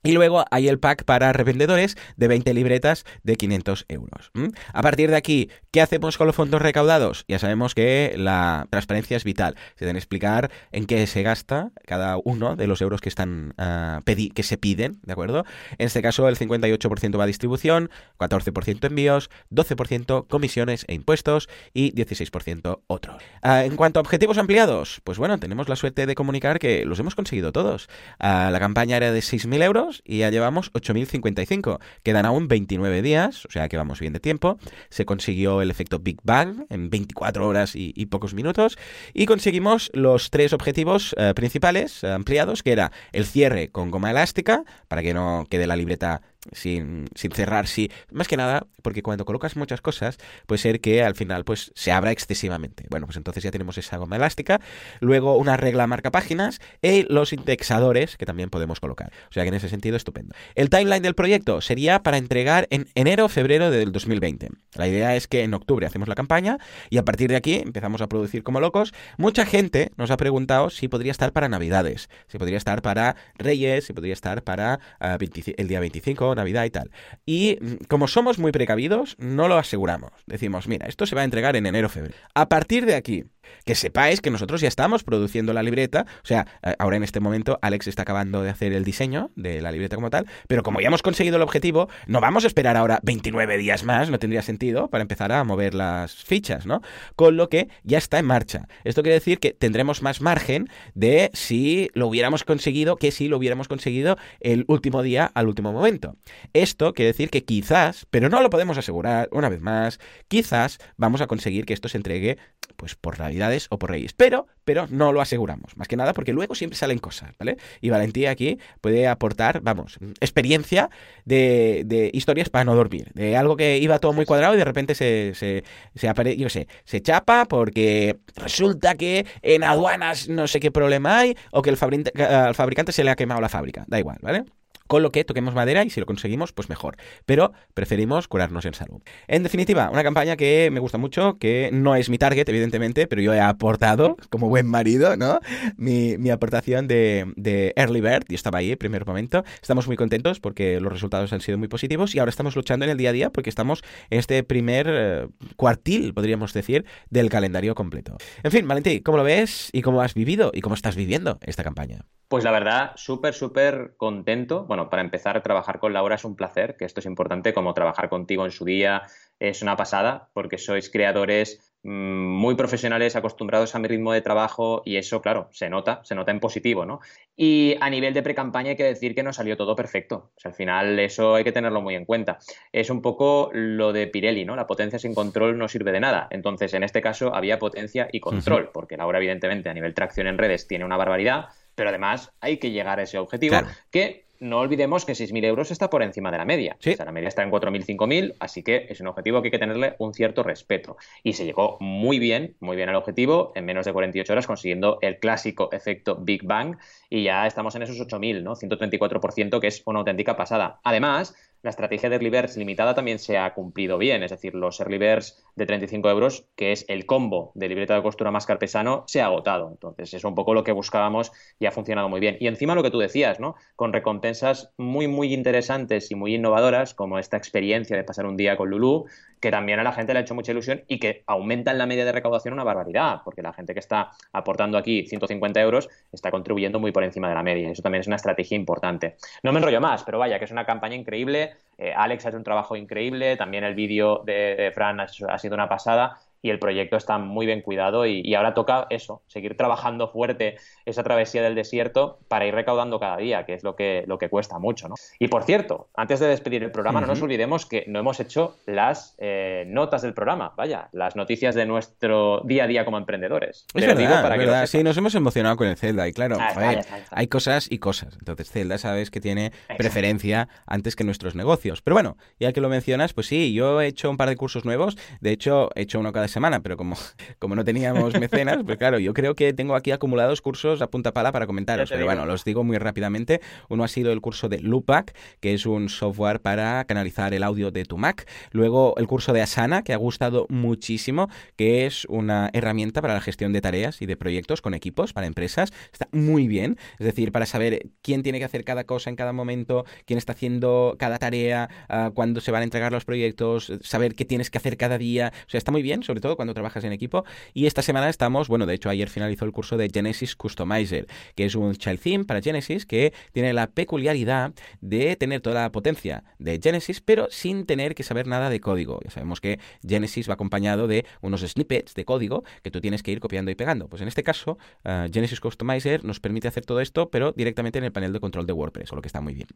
Y 0.05 0.13
luego 0.13 0.45
hay 0.51 0.69
el 0.69 0.79
pack 0.79 1.05
para 1.05 1.33
revendedores 1.33 1.97
de 2.17 2.29
20 2.29 2.53
libretas 2.53 3.07
de 3.23 3.37
500 3.37 3.87
euros. 3.89 4.31
A 4.75 4.83
partir 4.83 5.09
de 5.09 5.17
aquí, 5.17 5.49
¿qué 5.71 5.81
hacemos 5.81 6.19
con 6.19 6.27
los 6.27 6.37
fondos 6.37 6.61
recaudados? 6.61 7.25
Ya 7.27 7.39
sabemos 7.39 7.75
que 7.75 8.15
la 8.19 8.67
transparencia 8.69 9.17
es 9.17 9.25
vital. 9.25 9.57
Se 9.77 9.87
deben 9.87 9.97
explicar 9.97 10.51
en 10.73 10.85
qué 10.85 11.07
se 11.07 11.23
gasta 11.23 11.71
cada 11.87 12.19
uno 12.23 12.55
de 12.55 12.67
los 12.67 12.83
euros 12.83 13.01
que 13.01 13.09
están 13.09 13.55
uh, 13.57 14.03
que 14.05 14.43
se 14.43 14.59
piden, 14.59 15.01
¿de 15.05 15.13
acuerdo? 15.15 15.47
En 15.79 15.87
este 15.87 16.03
caso, 16.03 16.29
el 16.29 16.37
58% 16.37 17.19
va 17.19 17.25
a 17.25 17.27
distribución, 17.27 17.89
14% 18.19 18.87
envíos, 18.87 19.31
12% 19.51 20.29
comisiones 20.29 20.85
e 20.87 20.93
impuestos 20.93 21.49
y 21.73 21.93
16% 21.93 22.81
otros. 22.89 23.23
Uh, 23.43 23.65
en 23.65 23.77
cuanto 23.77 24.01
a 24.01 24.03
objetivos 24.03 24.37
ampliados, 24.37 25.01
pues 25.03 25.17
bueno, 25.17 25.39
tenemos 25.39 25.71
la 25.71 25.77
suerte 25.77 26.05
de 26.05 26.15
comunicar 26.15 26.59
que 26.59 26.85
los 26.85 26.99
hemos 26.99 27.15
conseguido 27.15 27.53
todos. 27.53 27.89
Uh, 28.21 28.51
la 28.51 28.59
campaña 28.61 28.99
era 28.99 29.11
de 29.11 29.21
6.000 29.21 29.63
euros 29.63 29.94
y 30.05 30.19
ya 30.19 30.31
llevamos 30.31 30.73
8.055. 30.73 31.79
Quedan 32.03 32.27
aún 32.27 32.49
29 32.49 33.03
días, 33.03 33.45
o 33.47 33.51
sea 33.51 33.69
que 33.69 33.77
vamos 33.77 34.01
bien 34.01 34.13
de 34.13 34.21
tiempo. 34.21 34.59
Se 34.91 35.05
consiguió 35.05 35.63
el 35.63 35.71
efecto 35.71 35.99
Big 35.99 36.19
Bang 36.23 36.67
en 36.71 36.91
24 36.91 37.47
horas 37.47 37.73
y, 37.75 37.93
pocos 38.07 38.35
minutos 38.35 38.77
y 39.15 39.27
conseguimos 39.27 39.91
los 39.95 40.31
tres 40.31 40.53
objetivos 40.53 41.15
eh, 41.19 41.33
principales 41.35 42.05
ampliados, 42.05 42.63
que 42.63 42.73
era 42.73 42.93
el 43.13 43.25
cierre 43.25 43.71
con 43.71 43.91
goma 43.91 44.11
elástica, 44.11 44.65
para 44.89 45.03
que 45.03 45.15
no 45.15 45.47
quede 45.49 45.67
la 45.67 45.77
libreta 45.77 46.23
sin, 46.53 47.07
sin 47.15 47.33
cerrar, 47.33 47.67
sí. 47.67 47.91
Más 48.11 48.29
que 48.29 48.37
nada, 48.37 48.67
porque 48.83 49.03
cuando 49.03 49.25
colocas 49.25 49.57
muchas 49.57 49.81
cosas, 49.81 50.19
puede 50.47 50.59
ser 50.59 50.81
que 50.81 51.03
al 51.03 51.15
final 51.15 51.45
pues 51.45 51.73
se 51.75 51.93
abra 51.93 52.13
excesivamente. 52.13 52.85
Bueno, 52.91 53.07
pues 53.07 53.17
entonces 53.17 53.43
ya 53.43 53.51
tenemos 53.51 53.79
esa 53.79 53.97
goma 53.97 54.17
elástica. 54.17 54.61
Luego 55.01 55.37
una 55.37 55.57
regla 55.57 55.87
marca 55.87 56.11
páginas 56.11 56.61
y 56.83 57.05
los 57.13 57.33
indexadores 57.33 58.17
que 58.17 58.27
también 58.27 58.51
podemos 58.51 58.81
colocar. 58.81 59.13
O 59.31 59.33
sea 59.33 59.43
que 59.43 59.49
en 59.49 59.55
ese 59.55 59.69
sentido, 59.69 59.97
estupendo. 59.97 60.35
El 60.55 60.71
timeline 60.71 61.03
del 61.03 61.15
proyecto 61.15 61.61
sería 61.61 62.03
para 62.03 62.19
entregar 62.19 62.67
en 62.71 62.89
enero 62.95 63.27
o 63.27 63.29
febrero 63.29 63.71
del 63.71 63.93
2020. 63.93 64.51
La 64.75 64.89
idea 64.89 65.17
es 65.17 65.27
que 65.29 65.43
en 65.43 65.55
octubre 65.55 65.87
hacemos 65.87 66.09
la 66.09 66.15
campaña 66.15 66.59
y 66.91 66.99
a 66.99 67.05
partir 67.05 67.31
de 67.31 67.37
aquí 67.37 67.55
empezamos 67.55 68.01
a 68.03 68.09
producir 68.09 68.43
como 68.43 68.61
locos. 68.61 68.93
Mucha 69.17 69.47
gente 69.47 69.91
nos 69.97 70.11
ha 70.11 70.17
preguntado 70.17 70.71
si 70.71 70.89
podría 70.89 71.13
estar 71.13 71.33
para 71.33 71.49
Navidades, 71.49 72.09
si 72.27 72.39
podría 72.39 72.59
estar 72.59 72.83
para 72.83 73.17
Reyes, 73.37 73.87
si 73.87 73.93
podría 73.93 74.13
estar 74.13 74.43
para 74.43 74.81
ah, 75.01 75.19
el 75.57 75.69
día 75.69 75.81
25 75.81 76.34
Navidad 76.35 76.65
y 76.65 76.71
tal. 76.71 76.91
Y 77.27 77.59
mm, 77.61 77.85
como 77.89 78.09
somos 78.09 78.39
muy 78.39 78.53
precavidos, 78.53 79.17
no 79.19 79.49
lo 79.49 79.57
aseguramos. 79.57 80.13
Decimos, 80.27 80.69
mira, 80.69 80.87
esto 80.87 81.07
se 81.07 81.15
va 81.15 81.23
a 81.23 81.25
entregar 81.25 81.57
en 81.57 81.67
enero 81.67 81.89
febrero. 81.89 82.15
A 82.35 82.49
partir 82.49 82.87
de 82.87 82.95
aquí, 82.95 83.25
que 83.65 83.75
sepáis 83.75 84.21
que 84.21 84.31
nosotros 84.31 84.61
ya 84.61 84.69
estamos 84.69 85.05
produciendo 85.05 85.53
la 85.53 85.63
libreta, 85.63 86.07
o 86.23 86.27
sea, 86.27 86.47
eh, 86.63 86.75
ahora 86.79 86.97
en 86.97 87.03
este 87.03 87.21
momento 87.21 87.59
Alex 87.63 87.87
está 87.87 88.03
acabando 88.03 88.43
de 88.43 88.51
hacer 88.51 88.73
el 88.73 88.85
diseño 88.85 89.31
de 89.37 89.61
la 89.61 89.73
libreta 89.73 89.97
como 89.97 90.11
tal, 90.11 90.27
pero 90.49 90.63
como 90.63 90.81
ya 90.81 90.89
hemos 90.89 91.03
conseguido 91.03 91.37
el 91.37 91.43
objetivo, 91.43 91.89
no 92.07 92.21
vamos 92.21 92.45
a 92.45 92.47
esperar 92.47 92.77
ahora 92.77 93.01
29 93.03 93.57
días 93.59 93.85
más, 93.85 94.11
no 94.11 94.19
tendría 94.19 94.43
sentido 94.43 94.89
para 94.89 95.03
empezar 95.03 95.33
a 95.33 95.45
mover 95.45 95.75
las 95.75 96.15
fichas, 96.15 96.67
¿no? 96.67 96.83
Con 97.17 97.37
lo 97.37 97.49
que 97.49 97.69
ya 97.83 97.99
está 97.99 98.19
en 98.19 98.27
marcha. 98.27 98.69
Esto 98.85 99.03
quiere 99.03 99.15
decir 99.15 99.39
que 99.39 99.53
tendremos 99.53 100.03
más 100.03 100.21
margen 100.21 100.69
de 100.95 101.31
si 101.33 101.89
lo 101.95 102.09
hubiéramos 102.09 102.45
conseguido, 102.45 102.97
que 102.97 103.11
si 103.11 103.29
lo 103.29 103.37
hubiéramos 103.37 103.69
conseguido 103.69 104.17
el 104.41 104.65
último 104.69 105.03
día 105.03 105.31
al 105.35 105.49
último 105.49 105.73
momento. 105.73 106.17
Esto 106.53 106.93
quiere 106.93 107.13
decir 107.13 107.31
que 107.31 107.45
quizás, 107.45 108.07
pero 108.11 108.29
no 108.29 108.43
lo 108.43 108.51
podemos 108.51 108.79
asegurar, 108.79 109.29
una 109.33 109.49
vez 109.49 109.61
más, 109.61 109.99
quizás 110.29 110.79
vamos 110.97 111.21
a 111.21 111.27
conseguir 111.27 111.67
que 111.67 111.75
esto 111.75 111.89
se 111.89 111.97
entregue 111.97 112.39
pues 112.77 112.95
por 112.95 113.19
Navidades 113.19 113.67
o 113.71 113.79
por 113.79 113.91
Reyes. 113.91 114.13
Pero, 114.13 114.47
pero 114.65 114.87
no 114.91 115.13
lo 115.13 115.21
aseguramos, 115.21 115.77
más 115.77 115.89
que 115.89 115.97
nada 115.97 116.13
porque 116.13 116.33
luego 116.33 116.55
siempre 116.55 116.77
salen 116.77 116.99
cosas, 116.99 117.33
¿vale? 117.39 117.57
Y 117.81 117.91
Valentía 117.91 118.31
aquí 118.31 118.59
puede 118.81 119.07
aportar, 119.07 119.61
vamos, 119.63 119.99
experiencia 120.21 120.91
de, 121.25 121.83
de 121.87 122.11
historias 122.13 122.51
para 122.51 122.65
no 122.65 122.75
dormir, 122.75 123.11
de 123.15 123.37
algo 123.37 123.57
que 123.57 123.79
iba 123.79 123.99
todo 123.99 124.13
muy 124.13 124.25
cuadrado 124.25 124.55
y 124.55 124.59
de 124.59 124.65
repente 124.65 124.95
se, 124.95 125.33
se, 125.35 125.65
se 125.95 126.09
aparece, 126.09 126.37
yo 126.37 126.49
sé, 126.49 126.69
se 126.85 127.01
chapa 127.01 127.45
porque 127.47 128.19
resulta 128.37 128.95
que 128.95 129.27
en 129.43 129.65
aduanas 129.65 130.29
no 130.29 130.47
sé 130.49 130.61
qué 130.61 130.71
problema 130.71 131.19
hay 131.19 131.37
o 131.53 131.63
que 131.63 131.71
el 131.71 131.77
fabricante, 131.77 132.23
al 132.23 132.55
fabricante 132.55 132.93
se 132.93 133.05
le 133.05 133.11
ha 133.11 133.17
quemado 133.17 133.41
la 133.41 133.49
fábrica, 133.49 133.85
da 133.89 133.99
igual, 133.99 134.19
¿vale? 134.21 134.45
Con 134.87 135.03
lo 135.03 135.11
que 135.11 135.25
toquemos 135.25 135.55
madera 135.55 135.83
y 135.83 135.89
si 135.89 135.99
lo 135.99 136.05
conseguimos, 136.05 136.53
pues 136.53 136.69
mejor. 136.69 136.97
Pero 137.25 137.53
preferimos 137.73 138.29
curarnos 138.29 138.67
en 138.67 138.75
salud. 138.75 139.01
En 139.29 139.43
definitiva, 139.43 139.89
una 139.91 140.03
campaña 140.03 140.37
que 140.37 140.69
me 140.71 140.79
gusta 140.79 140.99
mucho, 140.99 141.39
que 141.39 141.71
no 141.73 141.97
es 141.97 142.11
mi 142.11 142.19
target, 142.19 142.47
evidentemente, 142.49 143.07
pero 143.07 143.23
yo 143.23 143.33
he 143.33 143.41
aportado, 143.41 144.19
como 144.29 144.51
buen 144.51 144.67
marido, 144.67 145.17
¿no? 145.17 145.41
Mi, 145.79 146.31
aportación 146.31 146.87
de, 146.87 147.73
Early 147.77 148.03
Bird, 148.03 148.25
y 148.29 148.35
estaba 148.35 148.59
ahí 148.59 148.73
el 148.73 148.77
primer 148.77 149.07
momento. 149.07 149.43
Estamos 149.63 149.87
muy 149.87 149.97
contentos 149.97 150.39
porque 150.39 150.79
los 150.81 150.93
resultados 150.93 151.33
han 151.33 151.41
sido 151.41 151.57
muy 151.57 151.69
positivos 151.69 152.15
y 152.15 152.19
ahora 152.19 152.31
estamos 152.31 152.55
luchando 152.55 152.85
en 152.85 152.91
el 152.91 152.99
día 152.99 153.09
a 153.11 153.13
día 153.13 153.31
porque 153.31 153.49
estamos 153.49 153.83
en 154.11 154.19
este 154.19 154.43
primer 154.43 154.87
eh, 154.91 155.29
cuartil, 155.57 156.13
podríamos 156.13 156.53
decir, 156.53 156.85
del 157.09 157.31
calendario 157.31 157.75
completo. 157.75 158.19
En 158.43 158.51
fin, 158.51 158.69
Valentín, 158.69 159.01
¿cómo 159.03 159.17
lo 159.17 159.25
ves 159.25 159.71
y 159.73 159.81
cómo 159.81 160.03
has 160.03 160.13
vivido 160.13 160.51
y 160.53 160.61
cómo 160.61 160.75
estás 160.75 160.95
viviendo 160.95 161.39
esta 161.43 161.65
campaña? 161.65 162.05
Pues 162.35 162.43
la 162.43 162.51
verdad, 162.51 162.91
súper, 162.97 163.33
súper 163.33 163.95
contento. 163.97 164.65
Bueno, 164.65 164.91
para 164.91 165.03
empezar, 165.03 165.41
trabajar 165.41 165.79
con 165.79 165.93
Laura 165.93 166.17
es 166.17 166.25
un 166.25 166.35
placer, 166.35 166.75
que 166.77 166.85
esto 166.85 166.99
es 166.99 167.07
importante, 167.07 167.55
como 167.55 167.75
trabajar 167.75 168.09
contigo 168.09 168.45
en 168.45 168.51
su 168.51 168.65
día 168.65 169.03
es 169.39 169.63
una 169.63 169.77
pasada, 169.77 170.31
porque 170.33 170.59
sois 170.59 170.91
creadores 170.91 171.77
mm, 171.85 171.91
muy 171.91 172.57
profesionales, 172.57 173.15
acostumbrados 173.15 173.75
a 173.75 173.79
mi 173.79 173.87
ritmo 173.87 174.13
de 174.13 174.21
trabajo 174.21 174.83
y 174.85 174.97
eso, 174.97 175.23
claro, 175.23 175.49
se 175.53 175.71
nota, 175.71 176.01
se 176.03 176.17
nota 176.17 176.33
en 176.33 176.41
positivo, 176.41 176.85
¿no? 176.85 176.99
Y 177.37 177.77
a 177.81 177.89
nivel 177.89 178.15
de 178.15 178.23
pre-campaña 178.23 178.71
hay 178.71 178.77
que 178.77 178.83
decir 178.83 179.15
que 179.15 179.23
no 179.23 179.33
salió 179.33 179.57
todo 179.57 179.77
perfecto. 179.77 180.33
O 180.37 180.41
sea, 180.41 180.51
al 180.51 180.57
final 180.57 180.99
eso 180.99 181.37
hay 181.37 181.45
que 181.45 181.53
tenerlo 181.53 181.83
muy 181.83 181.95
en 181.95 182.05
cuenta. 182.05 182.39
Es 182.73 182.91
un 182.91 183.01
poco 183.01 183.51
lo 183.53 183.93
de 183.93 184.09
Pirelli, 184.09 184.45
¿no? 184.45 184.57
La 184.57 184.67
potencia 184.67 184.99
sin 184.99 185.15
control 185.15 185.57
no 185.57 185.69
sirve 185.69 185.93
de 185.93 186.01
nada. 186.01 186.27
Entonces, 186.31 186.75
en 186.75 186.83
este 186.83 187.01
caso 187.01 187.33
había 187.33 187.61
potencia 187.61 188.09
y 188.11 188.19
control, 188.19 188.71
porque 188.73 188.97
Laura, 188.97 189.19
evidentemente, 189.19 189.69
a 189.69 189.75
nivel 189.75 189.95
tracción 189.95 190.27
en 190.27 190.39
redes 190.39 190.67
tiene 190.67 190.85
una 190.85 190.97
barbaridad 190.97 191.47
pero 191.75 191.91
además 191.91 192.33
hay 192.41 192.59
que 192.59 192.71
llegar 192.71 193.01
a 193.01 193.03
ese 193.03 193.19
objetivo 193.19 193.57
que 193.91 194.25
no 194.41 194.59
olvidemos 194.59 195.05
que 195.05 195.13
6.000 195.13 195.45
euros 195.45 195.71
está 195.71 195.89
por 195.89 196.03
encima 196.03 196.31
de 196.31 196.39
la 196.39 196.45
media. 196.45 196.77
O 196.79 196.83
sea, 196.83 197.05
la 197.05 197.13
media 197.13 197.29
está 197.29 197.43
en 197.43 197.51
4.000, 197.51 197.85
5.000, 197.87 198.35
así 198.41 198.63
que 198.63 198.87
es 198.91 199.01
un 199.01 199.07
objetivo 199.07 199.41
que 199.41 199.49
hay 199.49 199.53
que 199.53 199.59
tenerle 199.59 199.95
un 199.99 200.13
cierto 200.13 200.43
respeto. 200.43 200.97
Y 201.23 201.33
se 201.33 201.45
llegó 201.45 201.79
muy 201.81 202.19
bien, 202.19 202.57
muy 202.61 202.77
bien 202.77 202.89
al 202.89 202.97
objetivo, 202.97 203.53
en 203.55 203.65
menos 203.65 203.87
de 203.87 203.93
48 203.93 204.33
horas, 204.33 204.47
consiguiendo 204.47 204.99
el 205.01 205.19
clásico 205.19 205.71
efecto 205.73 206.17
Big 206.17 206.45
Bang, 206.45 206.77
y 207.09 207.25
ya 207.25 207.47
estamos 207.47 207.75
en 207.75 207.83
esos 207.83 207.99
8.000, 207.99 208.43
¿no? 208.43 208.55
134%, 208.55 209.61
que 209.61 209.67
es 209.69 209.83
una 209.87 210.01
auténtica 210.01 210.37
pasada. 210.37 210.81
Además, 210.85 211.35
la 211.65 211.71
estrategia 211.71 212.11
de 212.11 212.17
Early 212.17 212.29
Birds 212.29 212.59
limitada 212.59 212.95
también 212.95 213.19
se 213.19 213.39
ha 213.39 213.55
cumplido 213.55 213.97
bien, 213.97 214.23
es 214.23 214.31
decir, 214.31 214.55
los 214.55 214.79
Early 214.81 214.99
Birds 214.99 215.43
de 215.57 215.65
35 215.65 216.11
euros, 216.11 216.45
que 216.57 216.73
es 216.73 216.85
el 216.89 217.07
combo 217.07 217.53
de 217.55 217.69
libreta 217.69 217.95
de 217.95 218.03
costura 218.03 218.31
más 218.31 218.45
carpesano, 218.45 219.05
se 219.07 219.23
ha 219.23 219.27
agotado. 219.27 219.71
Entonces, 219.71 220.13
es 220.13 220.25
un 220.25 220.35
poco 220.35 220.53
lo 220.53 220.63
que 220.63 220.73
buscábamos 220.73 221.33
y 221.59 221.65
ha 221.65 221.73
funcionado 221.73 222.11
muy 222.11 222.21
bien. 222.21 222.37
Y 222.39 222.49
encima 222.49 222.75
lo 222.75 222.83
que 222.83 222.91
tú 222.91 222.99
decías, 222.99 223.41
¿no? 223.41 223.55
Con 223.77 223.95
recompensas 223.95 224.75
muy, 224.77 225.09
muy 225.09 225.33
interesantes 225.33 226.11
y 226.11 226.15
muy 226.15 226.35
innovadoras, 226.35 226.93
como 226.93 227.19
esta 227.19 227.39
experiencia 227.39 227.97
de 227.97 228.05
pasar 228.05 228.27
un 228.27 228.37
día 228.37 228.59
con 228.59 228.69
Lulu, 228.69 229.07
que 229.45 229.51
también 229.51 229.79
a 229.79 229.83
la 229.83 229.93
gente 229.93 230.15
le 230.15 230.21
ha 230.21 230.23
hecho 230.23 230.35
mucha 230.35 230.53
ilusión 230.53 230.85
y 230.89 230.99
que 230.99 231.23
aumentan 231.27 231.77
la 231.77 231.85
media 231.85 232.07
de 232.07 232.13
recaudación 232.13 232.55
una 232.55 232.65
barbaridad, 232.65 233.21
porque 233.23 233.43
la 233.43 233.53
gente 233.53 233.75
que 233.75 233.81
está 233.81 234.13
aportando 234.33 234.79
aquí 234.79 235.07
150 235.07 235.61
euros 235.61 235.91
está 236.13 236.31
contribuyendo 236.31 236.81
muy 236.81 236.93
por 236.93 237.05
encima 237.05 237.29
de 237.29 237.35
la 237.35 237.43
media. 237.43 237.71
Eso 237.71 237.83
también 237.83 238.01
es 238.01 238.07
una 238.07 238.17
estrategia 238.17 238.57
importante. 238.57 239.17
No 239.43 239.53
me 239.53 239.59
enrollo 239.59 239.83
más, 239.83 240.03
pero 240.03 240.19
vaya, 240.19 240.39
que 240.39 240.47
es 240.47 240.51
una 240.51 240.65
campaña 240.65 240.97
increíble. 240.97 241.57
Eh, 241.77 241.93
Alex 241.95 242.25
ha 242.25 242.31
hecho 242.31 242.39
un 242.39 242.45
trabajo 242.45 242.75
increíble, 242.75 243.37
también 243.37 243.65
el 243.65 243.75
vídeo 243.75 244.23
de, 244.25 244.73
Fran 244.75 244.99
ha 245.01 245.39
sido 245.39 245.55
una 245.55 245.69
pasada 245.69 246.19
y 246.45 246.51
el 246.51 246.59
proyecto 246.59 246.99
está 246.99 247.17
muy 247.17 247.47
bien 247.47 247.63
cuidado 247.63 248.05
y, 248.05 248.35
ahora 248.35 248.53
toca 248.53 248.87
eso, 248.91 249.23
seguir 249.29 249.57
trabajando 249.57 250.09
fuerte 250.09 250.57
esa 250.85 251.03
travesía 251.03 251.43
del 251.43 251.55
desierto 251.55 252.19
para 252.29 252.47
ir 252.47 252.55
recaudando 252.55 253.01
cada 253.01 253.17
día, 253.17 253.47
que 253.47 253.55
es 253.55 253.65
lo 253.65 253.75
que, 253.75 254.05
lo 254.07 254.19
que 254.19 254.29
cuesta 254.29 254.59
mucho. 254.59 254.87
¿no? 254.87 254.95
Y 255.19 255.29
por 255.29 255.45
cierto, 255.45 255.89
antes 255.95 256.21
de 256.21 256.27
despedir 256.27 256.63
el 256.63 256.71
programa, 256.71 257.01
no 257.01 257.07
nos 257.07 257.23
olvidemos 257.23 257.65
que 257.65 257.85
no 257.89 257.99
hemos 257.99 258.21
hecho 258.21 258.59
las 258.67 259.15
eh, 259.17 259.65
notas 259.69 260.03
del 260.03 260.13
programa, 260.13 260.53
vaya, 260.55 260.91
las 260.93 261.17
noticias 261.17 261.55
de 261.55 261.65
nuestro 261.65 262.43
día 262.45 262.65
a 262.65 262.67
día 262.67 262.85
como 262.85 262.99
emprendedores. 262.99 263.65
Es 263.73 263.87
verdad, 263.87 264.23
para 264.23 264.37
que 264.37 264.67
sí, 264.67 264.83
nos 264.83 264.99
hemos 264.99 265.15
emocionado 265.15 265.57
con 265.57 265.67
el 265.67 265.79
Zelda 265.79 266.07
y 266.09 266.13
claro, 266.13 266.37
ah, 266.39 266.83
hay 267.11 267.27
cosas 267.27 267.73
y 267.73 267.79
cosas. 267.79 268.19
Entonces 268.19 268.51
Zelda 268.51 268.77
sabes 268.77 269.11
que 269.11 269.23
tiene 269.23 269.53
preferencia 269.79 270.51
antes 270.67 270.95
que 270.95 271.05
nuestros 271.05 271.35
negocios. 271.35 271.81
Pero 271.81 271.95
bueno, 271.95 272.19
ya 272.39 272.53
que 272.53 272.61
lo 272.61 272.69
mencionas, 272.69 273.15
pues 273.15 273.29
sí, 273.29 273.55
yo 273.55 273.81
he 273.81 273.87
hecho 273.87 274.11
un 274.11 274.19
par 274.19 274.29
de 274.29 274.37
cursos 274.37 274.67
nuevos, 274.67 274.99
de 275.23 275.33
hecho 275.33 275.71
he 275.75 275.81
hecho 275.81 275.99
uno 275.99 276.13
cada 276.13 276.29
semana, 276.35 276.61
pero 276.61 276.77
como, 276.77 276.97
como 277.39 277.55
no 277.55 277.65
teníamos 277.65 278.19
mecenas, 278.21 278.59
pues 278.65 278.77
claro, 278.77 278.99
yo 278.99 279.15
creo 279.15 279.35
que 279.35 279.55
tengo 279.55 279.75
aquí 279.75 279.93
acumulados 279.93 280.43
cursos 280.43 280.83
a 280.83 280.89
punta 280.89 281.13
pala 281.13 281.33
para 281.33 281.47
comentaros, 281.47 281.89
pero 281.89 282.05
bueno, 282.05 282.27
los 282.27 282.45
digo 282.45 282.65
muy 282.65 282.77
rápidamente. 282.77 283.41
Uno 283.71 283.85
ha 283.85 283.89
sido 283.89 284.13
el 284.13 284.21
curso 284.21 284.49
de 284.49 284.59
Loopback, 284.61 285.15
que 285.41 285.55
es 285.55 285.65
un 285.65 285.89
software 285.89 286.41
para 286.41 286.85
canalizar 286.85 287.33
el 287.33 287.43
audio 287.43 287.71
de 287.71 287.85
tu 287.85 287.97
Mac. 287.97 288.29
Luego 288.51 288.95
el 288.99 289.07
curso 289.07 289.33
de 289.33 289.41
Asana, 289.41 289.83
que 289.83 289.93
ha 289.93 289.97
gustado 289.97 290.47
muchísimo, 290.51 291.31
que 291.57 291.87
es 291.87 292.05
una 292.07 292.51
herramienta 292.53 293.01
para 293.01 293.15
la 293.15 293.21
gestión 293.21 293.53
de 293.53 293.61
tareas 293.61 294.03
y 294.03 294.07
de 294.07 294.17
proyectos 294.17 294.61
con 294.61 294.75
equipos 294.75 295.13
para 295.13 295.27
empresas. 295.27 295.73
Está 295.93 296.09
muy 296.13 296.49
bien, 296.49 296.77
es 296.99 297.07
decir, 297.07 297.33
para 297.33 297.47
saber 297.47 297.87
quién 298.03 298.23
tiene 298.23 298.39
que 298.39 298.45
hacer 298.45 298.65
cada 298.65 298.85
cosa 298.85 299.09
en 299.09 299.17
cada 299.17 299.33
momento, 299.33 299.85
quién 300.05 300.19
está 300.19 300.33
haciendo 300.33 300.97
cada 300.99 301.19
tarea, 301.19 301.69
uh, 301.89 302.13
cuándo 302.13 302.41
se 302.41 302.51
van 302.51 302.63
a 302.63 302.65
entregar 302.65 302.93
los 302.93 303.05
proyectos, 303.05 303.73
saber 303.83 304.15
qué 304.15 304.25
tienes 304.25 304.51
que 304.51 304.59
hacer 304.59 304.77
cada 304.77 304.99
día. 304.99 305.33
O 305.47 305.51
sea, 305.51 305.59
está 305.59 305.71
muy 305.71 305.83
bien, 305.83 306.03
sobre 306.03 306.21
todo 306.21 306.24
cuando 306.37 306.55
trabajas 306.55 306.85
en 306.85 306.93
equipo. 306.93 307.25
Y 307.53 307.67
esta 307.67 307.83
semana 307.83 308.09
estamos, 308.09 308.49
bueno, 308.49 308.67
de 308.67 308.75
hecho 308.75 308.89
ayer 308.89 309.09
finalizó 309.09 309.45
el 309.45 309.53
curso 309.53 309.77
de 309.77 309.91
Genesis 309.93 310.35
Customizer, 310.37 311.07
que 311.35 311.45
es 311.45 311.55
un 311.55 311.75
child 311.75 312.01
theme 312.01 312.25
para 312.25 312.41
Genesis 312.41 312.87
que 312.87 313.13
tiene 313.33 313.53
la 313.53 313.69
peculiaridad 313.69 314.53
de 314.81 315.17
tener 315.17 315.41
toda 315.41 315.63
la 315.63 315.73
potencia 315.73 316.25
de 316.39 316.59
Genesis, 316.63 317.01
pero 317.01 317.29
sin 317.31 317.67
tener 317.67 317.95
que 317.95 318.03
saber 318.03 318.27
nada 318.27 318.51
de 318.51 318.61
código. 318.61 319.01
Ya 319.05 319.11
sabemos 319.11 319.41
que 319.41 319.59
Genesis 319.87 320.29
va 320.29 320.35
acompañado 320.35 320.87
de 320.87 321.05
unos 321.21 321.43
snippets 321.43 321.95
de 321.95 322.05
código 322.05 322.45
que 322.63 322.71
tú 322.71 322.81
tienes 322.81 323.03
que 323.03 323.13
ir 323.13 323.21
copiando 323.21 323.51
y 323.51 323.55
pegando. 323.55 323.89
Pues 323.89 324.03
en 324.03 324.09
este 324.09 324.23
caso, 324.23 324.59
uh, 324.85 325.13
Genesis 325.13 325.41
Customizer 325.41 326.05
nos 326.05 326.21
permite 326.21 326.49
hacer 326.49 326.65
todo 326.65 326.81
esto, 326.81 327.11
pero 327.11 327.33
directamente 327.33 327.79
en 327.79 327.85
el 327.85 327.93
panel 327.93 328.13
de 328.13 328.21
control 328.21 328.47
de 328.47 328.53
WordPress, 328.53 328.93
o 328.93 328.97
lo 328.97 329.03
que 329.03 329.09
está 329.09 329.21
muy 329.21 329.35
bien. 329.35 329.49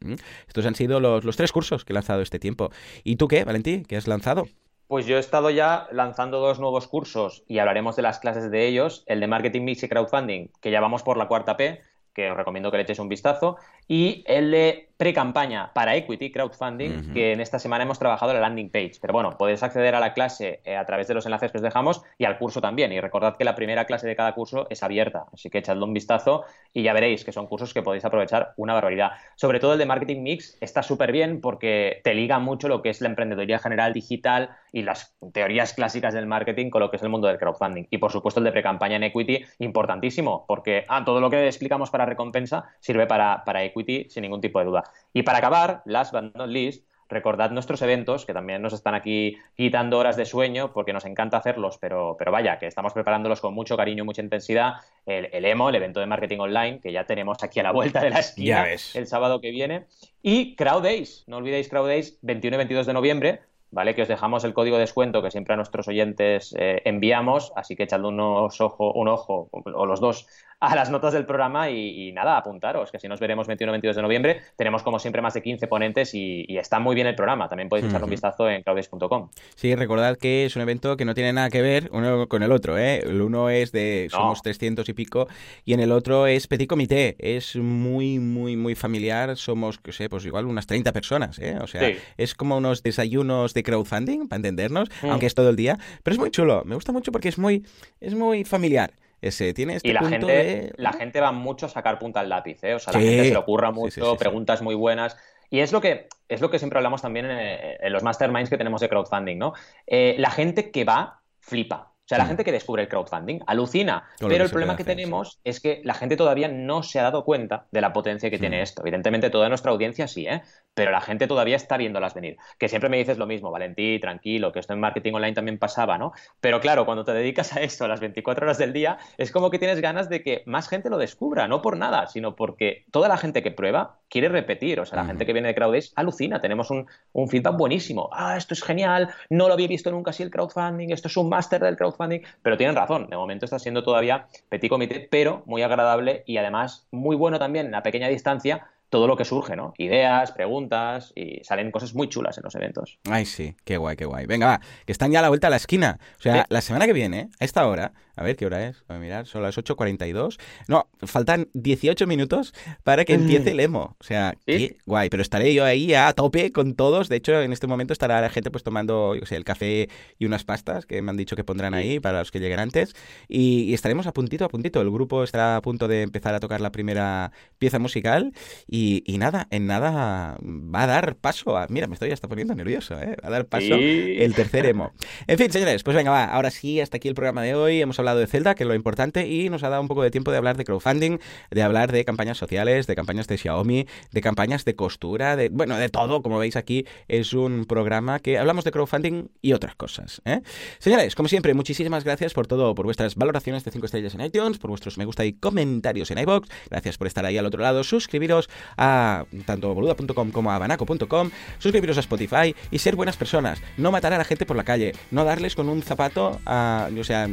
Estos 0.47 0.67
han 0.67 0.75
sido 0.75 1.01
los, 1.01 1.25
los 1.25 1.37
tres 1.37 1.53
cursos 1.53 1.85
que 1.85 1.93
he 1.93 1.95
lanzado 1.95 2.23
este 2.23 2.39
tiempo. 2.39 2.71
¿Y 3.05 3.17
tú 3.17 3.29
qué, 3.29 3.45
Valentí? 3.45 3.85
¿Qué 3.87 3.97
has 3.97 4.07
lanzado? 4.07 4.47
Pues 4.89 5.05
yo 5.05 5.19
he 5.19 5.21
estado 5.21 5.51
ya 5.51 5.87
lanzando 5.93 6.41
dos 6.41 6.59
nuevos 6.59 6.89
cursos 6.89 7.45
y 7.47 7.59
hablaremos 7.59 7.95
de 7.95 8.01
las 8.01 8.19
clases 8.21 8.51
de 8.51 8.67
ellos, 8.67 9.05
el 9.07 9.21
de 9.21 9.27
Marketing 9.27 9.61
Mix 9.61 9.83
y 9.83 9.89
Crowdfunding, 9.89 10.49
que 10.63 10.71
ya 10.71 10.81
vamos 10.81 11.03
por 11.03 11.19
la 11.19 11.29
cuarta 11.29 11.59
P, 11.59 11.83
que 12.15 12.31
os 12.31 12.37
recomiendo 12.37 12.71
que 12.71 12.79
le 12.79 12.85
echéis 12.85 12.99
un 12.99 13.11
vistazo, 13.11 13.59
y 13.87 14.25
el 14.27 14.51
de 14.51 14.88
pre-campaña 14.99 15.73
para 15.73 15.95
equity 15.95 16.33
crowdfunding, 16.33 17.13
que 17.15 17.33
en 17.33 17.41
esta 17.41 17.61
semana 17.61 17.85
hemos 17.85 18.01
trabajado 18.01 18.35
la 18.35 18.41
landing 18.41 18.69
page. 18.69 18.95
Pero 19.01 19.13
bueno, 19.13 19.39
podéis 19.39 19.63
acceder 19.63 19.95
a 19.95 20.01
la 20.01 20.13
clase 20.13 20.61
eh, 20.65 20.77
a 20.77 20.85
través 20.85 21.07
de 21.07 21.15
los 21.15 21.25
enlaces 21.25 21.53
que 21.53 21.59
os 21.59 21.63
dejamos 21.63 22.03
y 22.19 22.25
al 22.25 22.37
curso 22.37 22.61
también. 22.61 22.93
Y 22.93 23.01
recordad 23.01 23.37
que 23.37 23.45
la 23.45 23.55
primera 23.55 23.85
clase 23.85 24.09
de 24.09 24.17
cada 24.17 24.35
curso 24.35 24.67
es 24.71 24.83
abierta, 24.83 25.27
así 25.33 25.51
que 25.51 25.59
echadle 25.59 25.85
un 25.85 25.95
vistazo 25.95 26.45
y 26.73 26.83
ya 26.83 26.93
veréis 26.93 27.25
que 27.25 27.31
son 27.31 27.47
cursos 27.47 27.73
que 27.73 27.83
podéis 27.83 28.05
aprovechar 28.05 28.55
una 28.57 28.75
barbaridad. 28.75 29.13
Sobre 29.37 29.61
todo 29.61 29.75
el 29.75 29.79
de 29.79 29.87
marketing 29.87 30.21
mix 30.23 30.59
está 30.61 30.83
súper 30.83 31.13
bien 31.13 31.41
porque 31.41 32.01
te 32.03 32.15
liga 32.15 32.41
mucho 32.41 32.67
lo 32.67 32.83
que 32.83 32.91
es 32.91 33.01
la 33.01 33.09
emprendedoría 33.09 33.61
general 33.61 33.93
digital 33.93 34.51
y 34.73 34.83
las 34.83 35.17
teorías 35.33 35.75
clásicas 35.75 36.13
del 36.13 36.27
marketing 36.27 36.71
con 36.71 36.81
lo 36.81 36.91
que 36.91 36.97
es 36.97 37.03
el 37.05 37.09
mundo 37.09 37.29
del 37.29 37.39
crowdfunding. 37.39 37.87
Y 37.91 37.99
por 37.99 38.11
supuesto 38.11 38.41
el 38.41 38.45
de 38.45 38.53
pre-campaña 38.53 38.97
en 38.97 39.05
equity, 39.05 39.45
importantísimo, 39.61 40.45
porque 40.49 40.85
ah, 40.89 41.05
todo 41.05 41.21
lo 41.21 41.31
que 41.31 41.47
explicamos 41.47 41.91
para 41.91 42.05
recompensa 42.05 42.65
sirve 42.81 43.07
para, 43.07 43.45
para 43.45 43.63
equity 43.63 44.09
sin 44.11 44.23
ningún 44.23 44.41
tipo 44.41 44.59
de 44.59 44.65
duda. 44.65 44.88
Y 45.13 45.23
para 45.23 45.39
acabar, 45.39 45.83
last 45.85 46.13
but 46.13 46.35
not 46.35 46.49
least, 46.49 46.85
recordad 47.09 47.51
nuestros 47.51 47.81
eventos, 47.83 48.27
que 48.27 48.35
también 48.35 48.61
nos 48.63 48.73
están 48.73 48.95
aquí 48.95 49.39
quitando 49.57 49.99
horas 49.99 50.17
de 50.17 50.27
sueño, 50.27 50.73
porque 50.73 50.93
nos 50.93 51.05
encanta 51.05 51.39
hacerlos, 51.39 51.79
pero, 51.79 52.17
pero 52.19 52.31
vaya, 52.31 52.59
que 52.59 52.67
estamos 52.67 52.93
preparándolos 52.93 53.41
con 53.41 53.55
mucho 53.55 53.77
cariño 53.77 54.03
y 54.03 54.07
mucha 54.07 54.23
intensidad. 54.23 54.75
El, 55.07 55.45
EMO, 55.45 55.71
el 55.71 55.77
evento 55.77 56.01
de 56.01 56.07
marketing 56.07 56.39
online, 56.39 56.81
que 56.81 56.93
ya 56.93 57.05
tenemos 57.05 57.43
aquí 57.43 57.61
a 57.61 57.63
la 57.63 57.73
vuelta 57.73 58.01
de 58.01 58.11
la 58.11 58.19
esquina 58.21 58.67
el 58.95 59.07
sábado 59.07 59.41
que 59.41 59.51
viene. 59.51 59.87
Y 60.23 60.55
Crowd 60.57 60.83
Days, 60.83 61.25
no 61.27 61.39
olvidéis 61.39 61.69
Crowd 61.69 61.89
Days, 61.89 62.19
21 62.23 62.57
y 62.57 62.59
22 62.59 62.87
de 62.87 62.93
noviembre, 62.93 63.41
¿vale? 63.71 63.95
Que 63.95 64.03
os 64.03 64.09
dejamos 64.09 64.45
el 64.45 64.55
código 64.55 64.77
de 64.77 64.83
descuento 64.83 65.23
que 65.23 65.31
siempre 65.31 65.55
a 65.55 65.57
nuestros 65.57 65.89
oyentes 65.89 66.55
eh, 66.59 66.83
enviamos, 66.85 67.53
así 67.57 67.77
que 67.77 67.85
echadle 67.85 68.09
unos 68.09 68.61
ojo, 68.61 68.93
un 68.93 69.09
ojo, 69.09 69.49
o 69.53 69.87
los 69.87 70.01
dos, 70.01 70.27
a 70.61 70.75
las 70.75 70.91
notas 70.91 71.13
del 71.13 71.25
programa 71.25 71.71
y, 71.71 72.11
nada, 72.13 72.37
apuntaros, 72.37 72.91
que 72.91 72.99
si 72.99 73.07
nos 73.07 73.21
veremos 73.21 73.49
21-22 73.49 73.95
de 73.95 74.03
noviembre, 74.03 74.41
tenemos 74.57 74.83
como 74.83 74.99
siempre 74.99 75.23
más 75.23 75.35
de 75.35 75.43
15 75.43 75.69
ponentes 75.69 76.15
y, 76.15 76.47
está 76.59 76.81
muy 76.81 76.95
bien 76.97 77.07
el 77.07 77.15
programa. 77.15 77.49
También 77.49 77.69
podéis 77.69 77.89
echarle 77.89 78.05
un 78.05 78.11
vistazo 78.11 78.49
en 78.51 78.63
cloudbase.com. 78.63 79.31
Sí, 79.55 79.75
recordad 79.77 80.17
que 80.17 80.45
es 80.45 80.57
un 80.57 80.63
evento 80.63 80.97
que 80.97 81.05
no 81.05 81.15
tiene 81.15 81.33
nada 81.33 81.51
que 81.51 81.63
ver 81.63 81.89
uno 81.93 82.27
con 82.27 82.43
el 82.43 82.51
otro. 82.51 82.77
¿eh? 82.77 82.99
El 82.99 83.23
uno 83.23 83.49
es 83.51 83.71
de 83.71 84.09
somos 84.11 84.43
300 84.43 84.89
y 84.89 84.93
pico 84.93 85.29
y 85.65 85.75
en 85.75 85.81
el 85.81 85.93
otro 85.93 86.27
es 86.27 86.49
Petit 86.49 86.69
Comité. 86.69 87.15
Es 87.21 87.55
muy, 87.55 88.19
muy, 88.19 88.57
muy 88.57 88.75
familiar. 88.75 89.37
Somos, 89.37 89.79
que 89.79 89.93
sé, 89.93 90.09
pues 90.09 90.25
igual 90.25 90.47
unas 90.47 90.67
30 90.67 90.93
personas. 90.93 91.39
¿eh? 91.39 91.59
O 91.61 91.69
sea, 91.69 91.89
es 92.17 92.35
como 92.35 92.57
unos 92.57 92.83
desayunos 92.83 93.55
de 93.55 93.58
crowdfunding, 93.63 94.29
para 94.29 94.39
entendernos, 94.39 94.89
mm. 95.03 95.11
aunque 95.11 95.27
es 95.27 95.35
todo 95.35 95.51
el 95.51 95.57
día. 95.57 95.79
Pero 96.03 96.15
es 96.15 96.21
muy 96.21 96.31
chulo. 96.31 96.63
Me 96.65 96.75
gusta 96.75 96.93
mucho 96.93 97.13
porque 97.13 97.29
es 97.29 97.39
muy, 97.39 97.65
es 98.01 98.15
muy 98.15 98.45
familiar 98.45 98.93
ese 99.21 99.53
tiene 99.53 99.77
este 99.77 99.89
y 99.89 99.93
la 99.93 100.05
gente 100.05 100.73
la 100.77 100.93
gente 100.93 101.21
va 101.21 101.33
mucho 101.33 101.67
a 101.67 101.69
sacar 101.69 101.99
punta 101.99 102.21
al 102.21 102.29
lápiz 102.29 102.63
¿eh? 102.63 102.75
o 102.75 102.79
sea 102.79 102.93
la 102.93 103.01
gente 103.01 103.25
se 103.25 103.31
le 103.31 103.37
ocurra 103.37 103.73
mucho 103.73 104.17
preguntas 104.17 104.63
muy 104.63 104.77
buenas 104.77 105.17
y 105.51 105.61
es 105.61 105.73
lo 105.73 105.81
que 105.81 106.07
es 106.29 106.41
lo 106.41 106.51
que 106.51 106.59
siempre 106.59 106.79
hablamos 106.79 107.03
también 107.03 107.27
en, 107.27 107.93
los 107.93 108.05
masterminds 108.05 108.49
que 108.49 108.57
tenemos 108.57 108.81
de 108.81 108.89
crowdfunding 108.89 109.37
no 109.37 109.55
eh, 109.89 110.15
la 110.19 110.31
gente 110.31 110.71
que 110.71 110.85
va 110.85 111.21
flipa 111.41 111.95
o 112.09 112.15
sea, 112.17 112.17
la 112.17 112.25
gente 112.25 112.43
que 112.43 112.53
descubre 112.53 112.81
el 112.81 112.89
crowdfunding 112.89 113.41
alucina. 113.47 114.05
pero 114.19 114.43
el 114.43 114.49
problema 114.49 114.77
que 114.79 114.85
tenemos 114.85 115.41
es 115.45 115.61
que 115.61 115.83
la 115.85 115.93
gente 115.93 116.17
todavía 116.17 116.49
no 116.49 116.83
se 116.83 116.99
ha 116.99 117.03
dado 117.03 117.23
cuenta 117.23 117.67
de 117.71 117.83
la 117.83 117.93
potencia 117.93 118.31
que 118.31 118.39
tiene 118.39 118.63
esto. 118.63 118.81
Evidentemente, 118.81 119.29
toda 119.29 119.51
nuestra 119.51 119.73
audiencia 119.73 120.09
sí, 120.09 120.27
¿eh? 120.27 120.41
Pero 120.73 120.91
la 120.91 121.03
gente 121.03 121.27
todavía 121.27 121.57
está 121.57 121.77
viéndolas 121.77 122.15
venir. 122.15 122.39
Que 122.59 122.71
siempre 122.71 122.89
me 122.89 122.97
dices 122.97 123.19
lo 123.19 123.27
mismo, 123.27 123.51
Valentí, 123.51 123.99
tranquilo, 124.01 124.53
que 124.53 124.61
esto 124.61 124.73
en 124.73 124.81
marketing 124.81 125.13
online 125.13 125.35
también 125.35 125.59
pasaba, 125.59 125.99
¿no? 125.99 126.13
Pero 126.41 126.61
claro, 126.61 126.87
cuando 126.87 127.05
te 127.05 127.13
dedicas 127.13 127.55
a 127.55 127.61
esto 127.61 127.85
a 127.85 127.89
las 127.89 128.01
24 128.01 128.47
horas 128.47 128.57
del 128.57 128.73
día, 128.73 128.97
es 129.19 129.31
como 129.31 129.51
que 129.51 129.59
tienes 129.59 129.83
ganas 129.83 130.09
de 130.09 130.23
que 130.23 130.45
más 130.47 130.67
gente 130.67 130.89
lo 130.89 130.97
descubra, 130.97 131.47
no 131.47 131.61
por 131.61 131.77
nada, 131.77 132.07
sino 132.07 132.37
porque 132.37 132.87
toda 132.91 133.09
la 133.09 133.19
gente 133.19 133.43
que 133.43 133.51
prueba 133.51 133.99
quiere 134.09 134.31
repetir. 134.31 134.81
O 134.81 134.87
sea, 134.87 134.97
la 134.97 135.05
gente 135.05 135.27
que 135.27 135.35
viene 135.35 135.49
de 135.49 135.55
Crowdace 135.55 135.91
alucina. 135.95 136.41
Tenemos 136.41 136.71
un, 136.71 136.87
un 137.13 137.29
feedback 137.29 137.59
buenísimo. 137.59 138.09
Ah, 138.13 138.39
esto 138.39 138.55
es 138.55 138.63
genial, 138.63 139.11
no 139.29 139.49
lo 139.49 139.53
había 139.53 139.69
visto 139.69 139.91
nunca 139.91 140.13
así 140.13 140.23
el 140.23 140.31
crowdfunding, 140.31 140.89
esto 140.89 141.09
es 141.09 141.17
un 141.19 141.29
máster 141.29 141.61
del 141.61 141.77
crowdfunding 141.77 141.98
pero 142.43 142.57
tienen 142.57 142.77
razón, 142.77 143.09
de 143.09 143.17
momento 143.17 143.45
está 143.45 143.59
siendo 143.59 143.83
todavía 143.83 144.27
petit 144.49 144.69
comité, 144.71 145.09
pero 145.11 145.43
muy 145.47 145.63
agradable 145.63 146.23
y 146.27 146.37
además 146.37 146.87
muy 146.91 147.17
bueno 147.17 147.39
también 147.39 147.67
en 147.67 147.73
la 147.73 147.83
pequeña 147.83 148.09
distancia 148.09 148.69
todo 148.89 149.07
lo 149.07 149.17
que 149.17 149.25
surge, 149.25 149.57
¿no? 149.57 149.75
Ideas, 149.79 150.33
preguntas 150.33 151.13
y 151.15 151.43
salen 151.45 151.71
cosas 151.71 151.95
muy 151.95 152.09
chulas 152.09 152.39
en 152.39 152.45
los 152.45 152.55
eventos. 152.55 152.99
Ay, 153.09 153.27
sí, 153.27 153.55
qué 153.65 153.77
guay, 153.77 153.97
qué 153.97 154.05
guay. 154.05 154.27
Venga, 154.27 154.47
va, 154.47 154.61
que 154.87 154.93
están 154.93 155.13
ya 155.13 155.19
a 155.19 155.23
la 155.23 155.29
vuelta 155.29 155.49
a 155.49 155.51
la 155.51 155.57
esquina. 155.57 155.99
O 156.19 156.23
sea, 156.23 156.47
la 156.49 156.61
semana 156.61 156.87
que 156.87 156.93
viene, 156.93 157.31
a 157.41 157.45
esta 157.45 157.67
hora, 157.67 157.93
a 158.19 158.25
ver 158.25 158.37
qué 158.37 158.47
hora 158.47 158.67
es, 158.67 158.85
voy 158.89 158.97
a 158.97 159.01
mirar, 159.01 159.27
son 159.27 159.43
las 159.43 159.57
8.42. 159.57 160.39
No, 160.67 160.89
faltan 161.03 161.49
18 161.55 162.05
minutos 162.09 162.53
para 162.83 163.05
que 163.05 163.15
empiece 163.15 163.51
el 163.53 163.61
emo. 163.61 163.97
O 164.01 164.05
sea, 164.05 164.35
qué 164.45 164.77
guay, 164.87 165.09
pero 165.09 165.23
estaré 165.23 165.55
yo 165.55 165.65
ahí 165.65 165.95
a 165.95 166.13
tope 166.15 166.51
con 166.51 166.75
todos. 166.75 167.09
De 167.09 167.17
hecho, 167.17 167.41
en 167.41 167.53
este 167.53 167.69
momento 167.69 167.93
estará 167.93 168.21
la 168.21 168.29
gente 168.29 168.51
pues 168.51 168.65
tomando, 168.65 169.15
yo 169.15 169.25
sé, 169.25 169.37
el 169.37 169.45
café 169.45 169.89
y 170.19 170.27
unas 170.27 170.43
pastas 170.43 170.85
que 170.85 171.01
me 171.01 171.11
han 171.11 171.17
dicho 171.17 171.37
que 171.37 171.45
pondrán 171.45 171.75
ahí 171.75 172.01
para 172.01 172.19
los 172.19 172.33
que 172.33 172.41
lleguen 172.41 172.59
antes. 172.59 172.97
Y, 173.29 173.73
estaremos 173.73 174.09
a 174.09 174.13
puntito, 174.13 174.45
a 174.45 174.49
puntito. 174.49 174.81
El 174.81 174.91
grupo 174.91 175.23
estará 175.23 175.57
a 175.57 175.63
punto 175.63 175.87
de 175.87 176.03
empezar 176.03 176.35
a 176.35 176.41
tocar 176.41 176.61
la 176.61 176.73
primera 176.73 177.31
pieza 177.59 177.79
musical. 177.79 178.33
Y, 178.67 178.78
nada, 179.19 179.49
en 179.51 179.67
nada 179.67 180.39
va 180.43 180.83
a 180.83 180.87
dar 180.87 181.17
paso 181.17 181.57
a... 181.57 181.67
Mira, 181.69 181.87
me 181.87 181.95
estoy 181.95 182.11
hasta 182.11 182.29
poniendo 182.29 182.55
nervioso, 182.55 182.99
¿eh? 183.01 183.17
Va 183.23 183.29
a 183.29 183.31
dar 183.31 183.47
paso 183.47 183.75
el 183.75 184.35
tercer 184.35 184.67
emo. 184.67 184.93
En 185.27 185.39
fin, 185.39 185.51
señores, 185.51 185.83
pues 185.83 185.97
venga, 185.97 186.11
va. 186.11 186.25
Ahora 186.25 186.51
sí, 186.51 186.81
hasta 186.81 186.99
aquí 186.99 187.09
el 187.09 187.15
programa 187.15 187.43
de 187.43 187.55
hoy. 187.55 187.81
Hemos 187.81 187.99
hablado 187.99 188.19
de 188.19 188.27
Zelda, 188.27 188.55
que 188.55 188.65
es 188.65 188.69
lo 188.69 188.75
importante, 188.75 189.27
y 189.29 189.49
nos 189.49 189.63
ha 189.63 189.69
dado 189.69 189.83
un 189.83 189.89
poco 189.89 190.03
de 190.03 190.11
tiempo 190.11 190.31
de 190.31 190.37
hablar 190.37 190.57
de 190.57 190.65
crowdfunding, 190.65 191.19
de 191.51 191.63
hablar 191.63 191.93
de 191.93 192.05
campañas 192.05 192.39
sociales, 192.39 192.87
de 192.87 192.95
campañas 192.95 193.27
de 193.27 193.39
Xiaomi, 193.39 193.87
de 194.13 194.21
campañas 194.21 194.65
de 194.65 194.75
costura, 194.77 195.37
de... 195.37 195.49
Bueno, 195.49 195.77
de 195.77 195.89
todo. 195.89 196.23
Como 196.23 196.39
veis 196.39 196.57
aquí, 196.57 196.87
es 197.09 197.33
un 197.33 197.65
programa 197.67 198.19
que 198.21 198.39
hablamos 198.39 198.65
de 198.65 198.71
crowdfunding 198.71 199.29
y 199.43 199.53
otras 199.53 199.75
cosas. 199.75 200.23
¿eh? 200.25 200.43
Señores, 200.79 201.15
como 201.15 201.29
siempre, 201.29 201.55
muchísimas 201.55 202.05
gracias 202.05 202.35
por 202.35 202.47
todo, 202.47 202.75
por 202.75 202.85
vuestras 202.85 203.17
valoraciones 203.17 203.65
de 203.65 203.71
5 203.71 203.87
estrellas 203.87 204.15
en 204.15 204.21
iTunes, 204.21 204.59
por 204.59 204.71
vuestros 204.71 204.99
me 204.99 205.05
gusta 205.05 205.25
y 205.25 205.33
comentarios 205.33 206.11
en 206.11 206.19
iBox. 206.19 206.49
Gracias 206.71 206.99
por 206.99 207.07
estar 207.07 207.25
ahí 207.25 207.39
al 207.39 207.47
otro 207.47 207.63
lado. 207.63 207.85
Suscribiros 207.85 208.49
a 208.77 209.25
tanto 209.47 209.75
boluda.com 209.75 210.31
como 210.31 210.51
a 210.51 210.59
banaco.com, 210.59 211.31
suscribiros 211.59 211.97
a 211.97 212.01
Spotify 212.01 212.55
y 212.71 212.79
ser 212.79 212.97
buenas 212.97 213.17
personas. 213.17 213.61
No 213.77 213.91
matar 213.91 214.13
a 214.13 214.19
la 214.19 214.25
gente 214.25 214.47
por 214.47 214.57
la 214.57 214.65
calle, 214.65 214.93
no 215.11 215.25
darles 215.25 215.55
con 215.55 215.69
un 215.69 215.83
zapato, 215.83 216.41
a, 216.47 216.89
o 216.99 217.05
sea, 217.05 217.29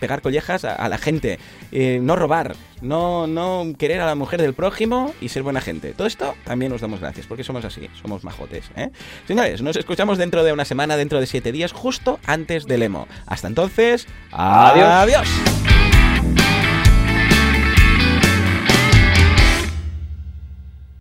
pegar 0.00 0.22
collejas 0.22 0.64
a, 0.64 0.88
la 0.88 0.98
gente, 0.98 1.38
eh, 1.72 1.98
no 2.02 2.16
robar, 2.16 2.54
no, 2.82 3.26
no 3.26 3.72
querer 3.78 4.00
a 4.00 4.06
la 4.06 4.14
mujer 4.14 4.40
del 4.40 4.54
prójimo 4.54 5.14
y 5.20 5.28
ser 5.28 5.42
buena 5.42 5.60
gente. 5.60 5.92
Todo 5.92 6.06
esto 6.06 6.34
también 6.44 6.72
nos 6.72 6.80
damos 6.80 7.00
gracias 7.00 7.26
porque 7.26 7.44
somos 7.44 7.64
así, 7.64 7.88
somos 8.00 8.24
majotes. 8.24 8.70
¿eh? 8.76 8.90
Señores, 9.26 9.62
nos 9.62 9.76
escuchamos 9.76 10.18
dentro 10.18 10.44
de 10.44 10.52
una 10.52 10.64
semana, 10.64 10.96
dentro 10.96 11.20
de 11.20 11.26
siete 11.26 11.52
días, 11.52 11.72
justo 11.72 12.18
antes 12.26 12.66
del 12.66 12.82
emo. 12.82 13.08
Hasta 13.26 13.48
entonces, 13.48 14.06
adiós. 14.30 15.28